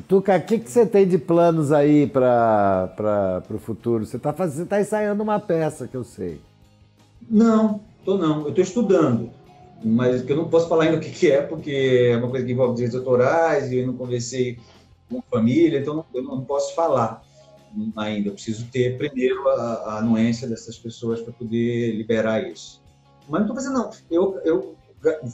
Tuca, 0.08 0.36
o 0.36 0.42
que, 0.42 0.58
que 0.58 0.70
você 0.70 0.86
tem 0.86 1.06
de 1.06 1.18
planos 1.18 1.70
aí 1.70 2.06
para 2.06 3.42
o 3.50 3.58
futuro? 3.58 4.06
Você 4.06 4.16
está 4.16 4.32
tá 4.32 4.80
ensaiando 4.80 5.22
uma 5.22 5.38
peça, 5.38 5.86
que 5.86 5.94
eu 5.94 6.04
sei. 6.04 6.40
Não, 7.28 7.80
tô 8.04 8.16
não. 8.16 8.42
Eu 8.42 8.48
estou 8.48 8.64
estudando 8.64 9.30
mas 9.84 10.22
que 10.22 10.32
eu 10.32 10.36
não 10.36 10.48
posso 10.48 10.68
falar 10.68 10.84
ainda 10.84 10.96
o 10.96 11.00
que, 11.00 11.10
que 11.10 11.30
é, 11.30 11.42
porque 11.42 12.10
é 12.12 12.16
uma 12.16 12.28
coisa 12.28 12.44
que 12.44 12.52
envolve 12.52 12.74
direitos 12.74 12.98
autorais 12.98 13.70
e 13.72 13.78
eu 13.78 13.86
não 13.86 13.94
conversei 13.94 14.58
com 15.08 15.18
a 15.18 15.22
família, 15.22 15.80
então 15.80 16.04
eu 16.14 16.22
não 16.22 16.44
posso 16.44 16.74
falar 16.74 17.22
ainda. 17.96 18.28
Eu 18.28 18.34
preciso 18.34 18.66
ter 18.70 18.96
primeiro 18.96 19.48
a, 19.48 19.62
a 19.62 19.98
anuência 19.98 20.48
dessas 20.48 20.78
pessoas 20.78 21.20
para 21.20 21.32
poder 21.32 21.92
liberar 21.92 22.46
isso. 22.46 22.80
Mas 23.28 23.40
não 23.40 23.54
estou 23.54 23.56
fazendo, 23.56 23.74
não. 23.74 23.90
Eu, 24.10 24.40
eu 24.44 24.76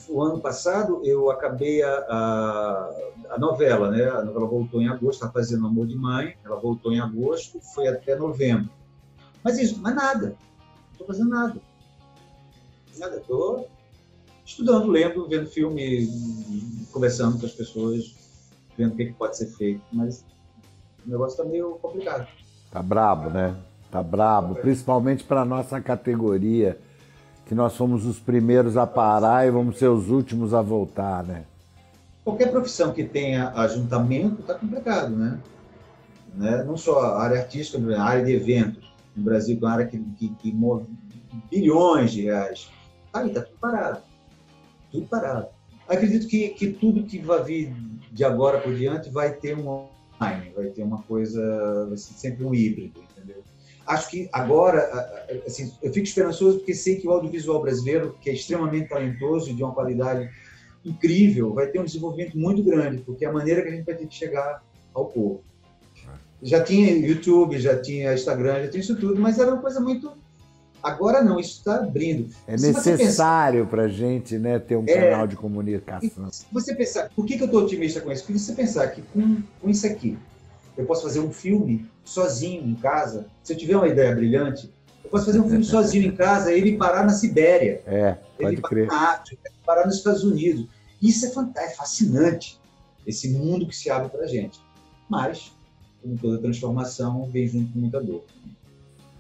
o 0.09 0.22
ano 0.22 0.40
passado 0.40 1.03
eu 1.05 1.30
acabei 1.30 1.82
a, 1.82 1.90
a, 1.90 2.90
a, 3.30 3.38
novela, 3.38 3.90
né? 3.90 4.09
A 4.09 4.24
novela 4.24 4.46
voltou 4.46 4.80
em 4.80 4.88
agosto, 4.88 5.20
está 5.20 5.30
fazendo 5.30 5.66
Amor 5.66 5.86
de 5.86 5.94
Mãe, 5.94 6.36
ela 6.42 6.57
voltou 6.57 6.90
em 6.90 7.01
agosto, 7.01 7.61
foi 7.61 7.86
até 7.86 8.16
novembro. 8.16 8.70
Mas 9.44 9.59
isso, 9.59 9.78
mas 9.80 9.94
nada, 9.94 10.28
não 10.28 10.92
estou 10.92 11.07
fazendo 11.07 11.28
nada. 11.28 11.61
Nada, 12.96 13.16
estou 13.16 13.68
estudando, 14.49 14.86
lendo, 14.86 15.28
vendo 15.28 15.46
filme, 15.46 16.09
conversando 16.90 17.38
com 17.38 17.44
as 17.44 17.53
pessoas, 17.53 18.14
vendo 18.76 18.94
o 18.94 18.96
que, 18.96 19.07
que 19.07 19.12
pode 19.12 19.36
ser 19.36 19.46
feito, 19.46 19.82
mas 19.92 20.24
o 21.07 21.11
negócio 21.11 21.38
está 21.38 21.44
meio 21.44 21.72
complicado. 21.82 22.26
Tá 22.70 22.82
brabo, 22.82 23.28
né? 23.28 23.55
Tá 23.90 24.03
brabo, 24.03 24.55
principalmente 24.55 25.22
para 25.22 25.44
nossa 25.44 25.80
categoria 25.80 26.78
que 27.46 27.55
nós 27.55 27.76
fomos 27.76 28.07
os 28.07 28.18
primeiros 28.18 28.76
a 28.76 28.86
parar 28.86 29.46
e 29.46 29.51
vamos 29.51 29.78
ser 29.78 29.88
os 29.88 30.11
últimos 30.11 30.55
a 30.55 30.62
voltar, 30.62 31.22
né? 31.24 31.44
Qualquer 32.24 32.51
profissão 32.51 32.92
que 32.92 33.05
tenha 33.05 33.51
ajuntamento 33.51 34.40
está 34.40 34.55
complicado, 34.55 35.14
né? 35.14 35.38
né? 36.34 36.62
Não 36.64 36.76
só 36.76 37.01
a 37.01 37.22
área 37.22 37.40
artística, 37.40 37.78
a 37.96 38.03
área 38.03 38.24
de 38.24 38.32
eventos. 38.32 38.88
No 39.16 39.24
Brasil, 39.24 39.59
é 39.61 39.64
uma 39.64 39.72
área 39.72 39.86
que, 39.86 39.99
que, 39.99 40.28
que 40.28 40.53
move 40.53 40.86
bilhões 41.51 42.12
de 42.12 42.22
reais. 42.22 42.70
Aí, 43.12 43.28
está 43.28 43.40
tudo 43.40 43.59
parado. 43.59 44.08
Tudo 44.91 45.07
parado. 45.07 45.49
Acredito 45.89 46.26
que, 46.26 46.51
que 46.51 46.72
tudo 46.72 47.05
que 47.05 47.18
vai 47.18 47.43
vir 47.43 47.74
de 48.12 48.24
agora 48.24 48.61
por 48.61 48.74
diante 48.74 49.11
vai 49.11 49.32
ter 49.32 49.57
um 49.57 49.68
online, 49.68 50.53
vai 50.55 50.66
ter 50.66 50.82
uma 50.82 51.03
coisa, 51.03 51.86
vai 51.86 51.97
ser 51.97 52.14
sempre 52.14 52.45
um 52.45 52.55
híbrido, 52.55 53.01
entendeu? 53.01 53.43
acho 53.89 54.11
que 54.11 54.28
agora, 54.32 54.82
assim, 55.47 55.72
eu 55.82 55.91
fico 55.93 56.07
esperançoso 56.07 56.59
porque 56.59 56.74
sei 56.74 56.97
que 56.97 57.09
o 57.09 57.11
audiovisual 57.11 57.62
brasileiro, 57.62 58.14
que 58.20 58.28
é 58.28 58.34
extremamente 58.34 58.91
talentoso 58.91 59.51
e 59.51 59.55
de 59.55 59.62
uma 59.62 59.72
qualidade 59.72 60.28
incrível, 60.84 61.55
vai 61.55 61.68
ter 61.68 61.80
um 61.80 61.84
desenvolvimento 61.84 62.39
muito 62.39 62.62
grande, 62.62 63.03
porque 63.03 63.24
é 63.24 63.28
a 63.28 63.32
maneira 63.32 63.62
que 63.62 63.68
a 63.68 63.70
gente 63.70 63.86
vai 63.86 63.95
ter 63.95 64.07
de 64.07 64.14
chegar 64.14 64.62
ao 64.93 65.07
povo. 65.07 65.43
Já 66.43 66.62
tinha 66.62 66.95
YouTube, 66.95 67.59
já 67.59 67.80
tinha 67.80 68.14
Instagram, 68.14 68.64
já 68.64 68.68
tinha 68.68 68.80
isso 68.80 68.97
tudo, 68.97 69.18
mas 69.18 69.39
era 69.39 69.53
uma 69.53 69.62
coisa 69.62 69.80
muito. 69.80 70.12
Agora 70.89 71.22
não, 71.22 71.39
isso 71.39 71.59
está 71.59 71.76
abrindo. 71.76 72.30
É 72.47 72.57
se 72.57 72.72
necessário 72.72 73.66
para 73.66 73.82
a 73.82 73.89
gente 73.89 74.39
né, 74.39 74.59
ter 74.59 74.76
um 74.76 74.84
é, 74.86 75.11
canal 75.11 75.26
de 75.26 75.36
comunicação. 75.36 76.30
Se 76.30 76.47
você 76.51 76.74
pensar, 76.74 77.11
por 77.14 77.26
que, 77.26 77.36
que 77.36 77.43
eu 77.43 77.47
estou 77.47 77.62
otimista 77.62 78.01
com 78.01 78.11
isso? 78.11 78.24
Porque 78.24 78.39
você 78.39 78.53
pensar 78.55 78.89
que 78.89 79.03
com, 79.03 79.43
com 79.61 79.68
isso 79.68 79.86
aqui, 79.86 80.18
eu 80.76 80.86
posso 80.86 81.03
fazer 81.03 81.20
um 81.20 81.32
filme 81.32 81.86
sozinho 82.05 82.64
em 82.64 82.74
casa. 82.74 83.26
Se 83.43 83.53
eu 83.53 83.57
tiver 83.57 83.76
uma 83.76 83.89
ideia 83.89 84.14
brilhante, 84.14 84.72
eu 85.05 85.11
posso 85.11 85.26
fazer 85.26 85.41
um 85.41 85.49
filme 85.49 85.64
sozinho 85.64 86.07
em 86.07 86.16
casa, 86.16 86.53
ele 86.53 86.76
parar 86.76 87.05
na 87.05 87.12
Sibéria. 87.12 87.82
É, 87.86 88.16
pode 88.39 88.55
ele 88.55 88.62
crer. 88.62 88.86
parar 88.86 89.01
na 89.01 89.11
África, 89.11 89.51
parar 89.66 89.86
nos 89.86 89.97
Estados 89.97 90.24
Unidos. 90.24 90.66
Isso 91.03 91.26
é 91.26 91.30
fantástico, 91.30 91.74
é 91.74 91.76
fascinante, 91.76 92.61
esse 93.07 93.28
mundo 93.30 93.66
que 93.66 93.76
se 93.76 93.91
abre 93.91 94.09
para 94.09 94.24
a 94.24 94.26
gente. 94.26 94.61
Mas, 95.09 95.53
como 96.03 96.16
toda 96.16 96.39
transformação, 96.39 97.28
vem 97.30 97.47
junto 97.47 97.72
com 97.72 97.78
muita 97.78 98.01
dor. 98.01 98.24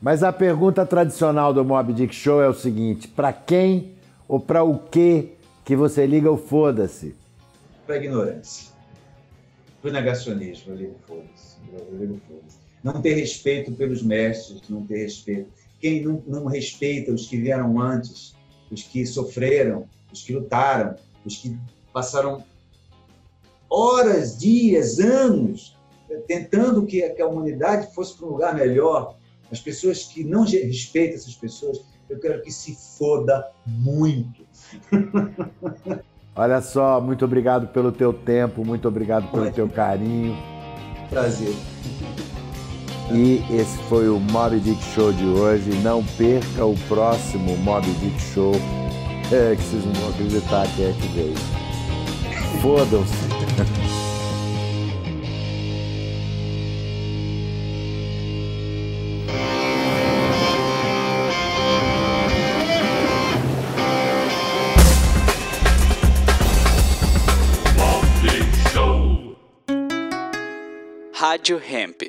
Mas 0.00 0.22
a 0.22 0.32
pergunta 0.32 0.86
tradicional 0.86 1.52
do 1.52 1.64
Mob 1.64 1.92
Dick 1.92 2.14
Show 2.14 2.40
é 2.40 2.48
o 2.48 2.54
seguinte: 2.54 3.08
para 3.08 3.32
quem 3.32 3.94
ou 4.28 4.38
para 4.38 4.62
o 4.62 4.78
que 4.78 5.32
que 5.64 5.74
você 5.74 6.06
liga 6.06 6.30
o 6.30 6.36
foda-se? 6.36 7.14
Para 7.86 7.96
ignorância. 7.96 8.72
Para 9.82 9.90
o 9.90 9.92
negacionismo, 9.92 10.72
eu 10.72 10.76
ligo 10.76 10.94
foda-se. 11.06 11.56
Foda-se 12.26 12.58
não 12.82 13.02
ter 13.02 13.14
respeito 13.14 13.72
pelos 13.72 14.02
mestres, 14.02 14.62
não 14.68 14.86
ter 14.86 14.98
respeito. 15.02 15.50
Quem 15.80 16.02
não, 16.02 16.22
não 16.26 16.46
respeita 16.46 17.12
os 17.12 17.26
que 17.26 17.36
vieram 17.36 17.80
antes, 17.80 18.34
os 18.70 18.82
que 18.82 19.04
sofreram, 19.04 19.88
os 20.12 20.22
que 20.22 20.32
lutaram, 20.32 20.96
os 21.24 21.36
que 21.36 21.56
passaram 21.92 22.44
horas, 23.68 24.38
dias, 24.38 24.98
anos 24.98 25.76
tentando 26.26 26.86
que, 26.86 27.02
a 27.02 27.26
humanidade 27.26 27.94
fosse 27.94 28.16
para 28.16 28.26
um 28.26 28.30
lugar 28.30 28.54
melhor, 28.54 29.16
as 29.50 29.60
pessoas 29.60 30.04
que 30.04 30.24
não 30.24 30.44
respeitam 30.44 31.16
essas 31.16 31.34
pessoas, 31.34 31.80
eu 32.08 32.18
quero 32.18 32.42
que 32.42 32.50
se 32.50 32.76
foda 32.98 33.50
muito. 33.66 34.46
Olha 36.34 36.60
só, 36.60 37.00
muito 37.00 37.24
obrigado 37.24 37.68
pelo 37.68 37.90
teu 37.90 38.12
tempo, 38.12 38.64
muito 38.64 38.86
obrigado 38.86 39.30
pelo 39.30 39.50
teu 39.50 39.68
carinho. 39.68 40.36
Prazer. 41.10 41.54
E 43.10 43.42
esse 43.50 43.76
foi 43.88 44.08
o 44.08 44.20
Mob 44.20 44.60
Dick 44.60 44.82
Show 44.94 45.12
de 45.12 45.24
hoje. 45.24 45.70
Não 45.82 46.04
perca 46.04 46.64
o 46.64 46.76
próximo 46.86 47.56
Mob 47.56 47.86
Dick 47.94 48.20
Show, 48.20 48.52
é, 49.32 49.56
que 49.56 49.62
vocês 49.62 49.84
não 49.84 49.92
vão 49.94 50.10
acreditar 50.10 50.66
que 50.76 50.82
é 50.82 50.92
que 50.92 51.08
veio. 51.08 51.34
Fodam-se. 52.60 53.87
Radiohemp. 71.48 72.02